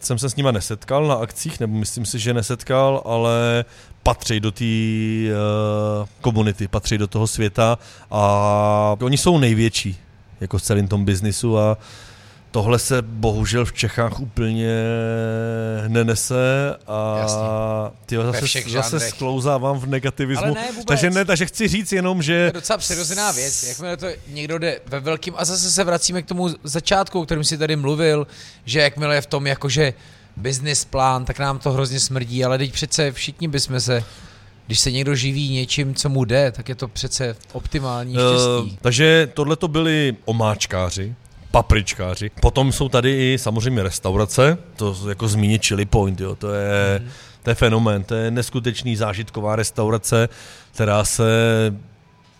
jsem 0.00 0.18
se 0.18 0.30
s 0.30 0.36
nima 0.36 0.52
nesetkal 0.52 1.06
na 1.06 1.14
akcích, 1.14 1.60
nebo 1.60 1.74
myslím 1.74 2.06
si, 2.06 2.18
že 2.18 2.34
nesetkal, 2.34 3.02
ale 3.04 3.64
patří 4.02 4.40
do 4.40 4.50
té 4.50 4.64
uh, 4.64 6.08
komunity, 6.20 6.68
patří 6.68 6.98
do 6.98 7.06
toho 7.06 7.26
světa 7.26 7.78
a 8.10 8.96
oni 9.02 9.18
jsou 9.18 9.38
největší 9.38 9.98
jako 10.40 10.58
v 10.58 10.62
celém 10.62 10.88
tom 10.88 11.04
biznisu 11.04 11.58
a 11.58 11.78
tohle 12.50 12.78
se 12.78 13.02
bohužel 13.02 13.64
v 13.64 13.72
Čechách 13.72 14.20
úplně 14.20 14.82
nenese 15.88 16.76
a 16.86 17.90
ty 18.06 18.16
zase, 18.16 18.70
zase 18.70 19.00
sklouzávám 19.00 19.78
v 19.78 19.86
negativismu. 19.86 20.54
ne, 20.54 20.68
takže 20.86 21.10
ne, 21.10 21.24
takže 21.24 21.46
chci 21.46 21.68
říct 21.68 21.92
jenom, 21.92 22.22
že... 22.22 22.38
To 22.38 22.56
je 22.56 22.60
docela 22.60 22.78
přirozená 22.78 23.32
věc, 23.32 23.62
jakmile 23.62 23.96
to 23.96 24.06
někdo 24.28 24.58
jde 24.58 24.80
ve 24.86 25.00
velkým 25.00 25.34
a 25.36 25.44
zase 25.44 25.70
se 25.70 25.84
vracíme 25.84 26.22
k 26.22 26.26
tomu 26.26 26.48
začátku, 26.64 27.20
o 27.20 27.24
kterém 27.24 27.44
si 27.44 27.58
tady 27.58 27.76
mluvil, 27.76 28.26
že 28.64 28.80
jakmile 28.80 29.14
je 29.14 29.20
v 29.20 29.26
tom 29.26 29.46
jakože 29.46 29.94
business 30.36 30.84
plán, 30.84 31.24
tak 31.24 31.38
nám 31.38 31.58
to 31.58 31.72
hrozně 31.72 32.00
smrdí, 32.00 32.44
ale 32.44 32.58
teď 32.58 32.72
přece 32.72 33.12
všichni 33.12 33.48
bychom 33.48 33.80
se 33.80 34.04
když 34.70 34.80
se 34.80 34.92
někdo 34.92 35.14
živí 35.14 35.52
něčím, 35.52 35.94
co 35.94 36.08
mu 36.08 36.24
jde, 36.24 36.52
tak 36.52 36.68
je 36.68 36.74
to 36.74 36.88
přece 36.88 37.36
optimální 37.52 38.14
štěstí. 38.14 38.72
Uh, 38.72 38.78
takže 38.80 39.28
tohle 39.34 39.56
to 39.56 39.68
byli 39.68 40.16
omáčkáři, 40.24 41.14
papričkáři. 41.50 42.30
Potom 42.40 42.72
jsou 42.72 42.88
tady 42.88 43.32
i 43.32 43.38
samozřejmě 43.38 43.82
restaurace, 43.82 44.58
to 44.76 44.96
jako 45.08 45.28
zmínit 45.28 45.66
Chili 45.66 45.84
Point, 45.84 46.20
jo, 46.20 46.34
to 46.34 46.54
je, 46.54 47.00
mm. 47.02 47.10
to 47.42 47.50
je 47.50 47.54
fenomén, 47.54 48.04
to 48.04 48.14
je 48.14 48.30
neskutečný 48.30 48.96
zážitková 48.96 49.56
restaurace, 49.56 50.28
která 50.72 51.04
se 51.04 51.24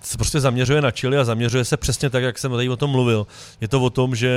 se 0.03 0.17
prostě 0.19 0.41
zaměřuje 0.41 0.83
na 0.83 0.91
chili 0.91 1.19
a 1.19 1.25
zaměřuje 1.25 1.65
se 1.65 1.77
přesně 1.77 2.11
tak, 2.11 2.23
jak 2.23 2.39
jsem 2.39 2.53
tady 2.53 2.69
o 2.69 2.77
tom 2.77 2.91
mluvil. 2.91 3.27
Je 3.61 3.69
to 3.69 3.81
o 3.81 3.91
tom, 3.91 4.15
že 4.15 4.33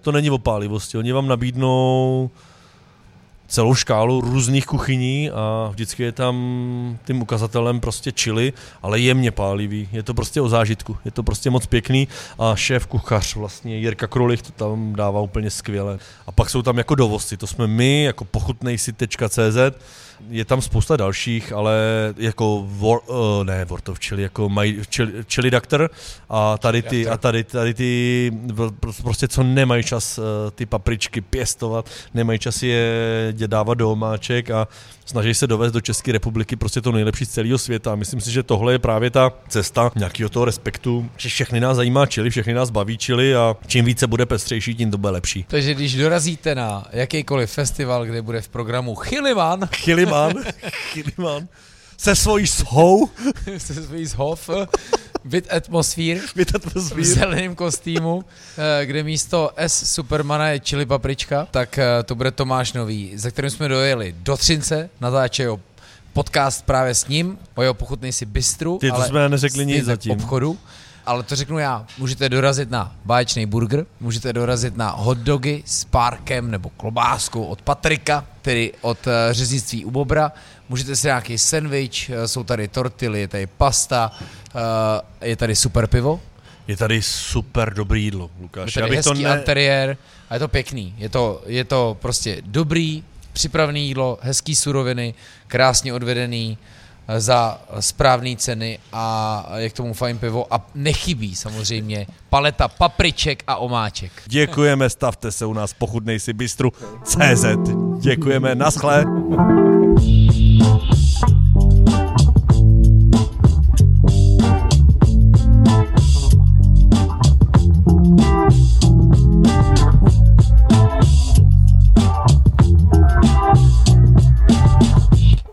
to 0.00 0.12
není 0.12 0.30
o 0.30 0.38
pálivosti. 0.38 0.98
Oni 0.98 1.12
vám 1.12 1.28
nabídnou 1.28 2.30
celou 3.48 3.74
škálu 3.74 4.20
různých 4.20 4.66
kuchyní 4.66 5.30
a 5.30 5.68
vždycky 5.70 6.02
je 6.02 6.12
tam 6.12 6.34
tím 7.04 7.22
ukazatelem 7.22 7.80
prostě 7.80 8.12
chili, 8.20 8.52
ale 8.82 9.00
jemně 9.00 9.30
pálivý. 9.30 9.88
Je 9.92 10.02
to 10.02 10.14
prostě 10.14 10.40
o 10.40 10.48
zážitku, 10.48 10.96
je 11.04 11.10
to 11.10 11.22
prostě 11.22 11.50
moc 11.50 11.66
pěkný 11.66 12.08
a 12.38 12.56
šéf 12.56 12.86
kuchař 12.86 13.36
vlastně 13.36 13.76
Jirka 13.76 14.06
Krulich 14.06 14.42
to 14.42 14.52
tam 14.52 14.92
dává 14.92 15.20
úplně 15.20 15.50
skvěle. 15.50 15.98
A 16.26 16.32
pak 16.32 16.50
jsou 16.50 16.62
tam 16.62 16.78
jako 16.78 16.94
dovozci, 16.94 17.36
to 17.36 17.46
jsme 17.46 17.66
my 17.66 18.04
jako 18.04 18.24
pochutnejsi.cz 18.24 19.56
je 20.28 20.44
tam 20.44 20.62
spousta 20.62 20.96
dalších, 20.96 21.52
ale 21.52 21.74
jako 22.16 22.66
War, 22.68 22.98
uh, 23.06 23.44
ne 23.44 23.64
World 23.64 23.88
of 23.88 23.98
Chili, 23.98 24.22
jako 24.22 24.48
mají 24.48 24.80
Chili, 24.94 25.12
chili 25.28 25.50
Doctor 25.50 25.90
a 26.28 26.58
tady 26.58 26.82
ty, 26.82 27.08
a 27.08 27.16
tady, 27.16 27.44
tady 27.44 27.74
ty 27.74 28.32
prostě 29.02 29.28
co 29.28 29.42
nemají 29.42 29.82
čas 29.84 30.18
uh, 30.18 30.24
ty 30.54 30.66
papričky 30.66 31.20
pěstovat, 31.20 31.90
nemají 32.14 32.38
čas 32.38 32.62
je 32.62 33.34
dávat 33.46 33.74
do 33.74 33.92
omáček 33.92 34.50
a 34.50 34.68
snaží 35.04 35.34
se 35.34 35.46
dovést 35.46 35.74
do 35.74 35.80
České 35.80 36.12
republiky 36.12 36.56
prostě 36.56 36.80
to 36.80 36.92
nejlepší 36.92 37.24
z 37.24 37.28
celého 37.28 37.58
světa. 37.58 37.94
Myslím 37.94 38.20
si, 38.20 38.32
že 38.32 38.42
tohle 38.42 38.72
je 38.72 38.78
právě 38.78 39.10
ta 39.10 39.32
cesta 39.48 39.90
nějakého 39.96 40.30
toho 40.30 40.44
respektu, 40.44 41.10
že 41.16 41.28
všechny 41.28 41.60
nás 41.60 41.76
zajímá 41.76 42.06
čili, 42.06 42.30
všechny 42.30 42.54
nás 42.54 42.70
baví 42.70 42.98
čili 42.98 43.36
a 43.36 43.56
čím 43.66 43.84
více 43.84 44.06
bude 44.06 44.26
pestřejší, 44.26 44.74
tím 44.74 44.90
to 44.90 44.98
bude 44.98 45.12
lepší. 45.12 45.44
Takže 45.48 45.74
když 45.74 45.96
dorazíte 45.96 46.54
na 46.54 46.86
jakýkoliv 46.92 47.50
festival, 47.50 48.06
kde 48.06 48.22
bude 48.22 48.40
v 48.40 48.48
programu 48.48 48.94
Chiliman, 48.94 49.66
Chiliman, 49.72 50.32
Chiliman, 50.92 51.48
se 51.96 52.16
svojí 52.16 52.46
shou, 52.46 53.10
se 53.58 53.74
svojí 53.74 54.06
shov, 54.06 54.50
Bit 55.24 55.52
atmosfér, 55.52 56.18
Bit 56.36 56.54
atmosfér. 56.56 56.98
v 57.00 57.04
zeleném 57.04 57.54
kostýmu, 57.54 58.24
eh, 58.80 58.86
kde 58.86 59.02
místo 59.02 59.50
S 59.56 59.92
Supermana 59.94 60.48
je 60.48 60.60
chili 60.60 60.86
paprička, 60.86 61.48
tak 61.50 61.78
eh, 61.78 62.02
to 62.04 62.14
bude 62.14 62.30
Tomáš 62.30 62.72
Nový, 62.72 63.12
za 63.18 63.30
kterým 63.30 63.50
jsme 63.50 63.68
dojeli 63.68 64.14
do 64.18 64.36
Třince, 64.36 64.90
natáčejí 65.00 65.48
podcast 66.12 66.64
právě 66.64 66.94
s 66.94 67.08
ním, 67.08 67.38
o 67.54 67.62
jeho 67.62 67.74
pochutnej 67.74 68.12
si 68.12 68.26
bistru, 68.26 68.78
Ty 68.78 68.88
to 68.90 68.94
ale 68.94 69.08
jsme 69.08 69.28
neřekli 69.28 69.66
nic 69.66 69.84
zatím. 69.84 70.12
obchodu. 70.12 70.58
Ale 71.06 71.22
to 71.22 71.36
řeknu 71.36 71.58
já, 71.58 71.86
můžete 71.98 72.28
dorazit 72.28 72.70
na 72.70 72.96
báječný 73.04 73.46
burger, 73.46 73.86
můžete 74.00 74.32
dorazit 74.32 74.76
na 74.76 74.90
hot 74.90 75.18
dogy 75.18 75.62
s 75.66 75.84
párkem 75.84 76.50
nebo 76.50 76.70
klobáskou 76.70 77.44
od 77.44 77.62
Patrika, 77.62 78.26
tedy 78.42 78.72
od 78.80 78.98
eh, 79.06 79.34
řeznictví 79.34 79.84
u 79.84 79.90
Bobra, 79.90 80.32
můžete 80.68 80.96
si 80.96 81.06
nějaký 81.06 81.38
sandwich, 81.38 82.10
eh, 82.10 82.28
jsou 82.28 82.44
tady 82.44 82.68
tortily, 82.68 83.20
je 83.20 83.28
tady 83.28 83.46
pasta, 83.46 84.12
eh, 85.22 85.28
je 85.28 85.36
tady 85.36 85.56
super 85.56 85.86
pivo, 85.86 86.20
Je 86.68 86.76
tady 86.76 87.02
super 87.02 87.74
dobrý 87.74 88.04
jídlo, 88.04 88.30
Lukáš. 88.40 88.76
je 88.76 88.82
tady 88.82 88.94
Já 88.94 88.96
bych 88.96 89.04
to 89.04 89.10
hezký 89.10 89.24
ne... 89.24 89.34
interiér 89.38 89.96
a 90.30 90.34
je 90.34 90.40
to 90.40 90.48
pěkný. 90.48 90.94
Je 90.98 91.08
to, 91.08 91.42
je 91.46 91.64
to 91.64 91.96
prostě 92.00 92.42
dobrý, 92.46 93.04
připravený 93.32 93.86
jídlo, 93.88 94.18
hezký 94.22 94.56
suroviny, 94.56 95.14
krásně 95.46 95.92
odvedený, 95.94 96.58
za 97.18 97.60
správné 97.80 98.36
ceny 98.36 98.78
a 98.92 99.46
je 99.56 99.70
k 99.70 99.72
tomu 99.72 99.94
fajn 99.94 100.18
pivo 100.18 100.46
a 100.54 100.66
nechybí 100.74 101.34
samozřejmě 101.34 102.06
paleta 102.30 102.68
papriček 102.68 103.42
a 103.46 103.56
omáček. 103.56 104.12
Děkujeme, 104.26 104.90
stavte 104.90 105.32
se 105.32 105.46
u 105.46 105.52
nás 105.52 105.72
pochudnej 105.72 106.20
si 106.20 106.32
bistru 106.32 106.72
CZ. 107.04 107.44
Děkujeme, 108.00 108.54
naschle. 108.54 109.04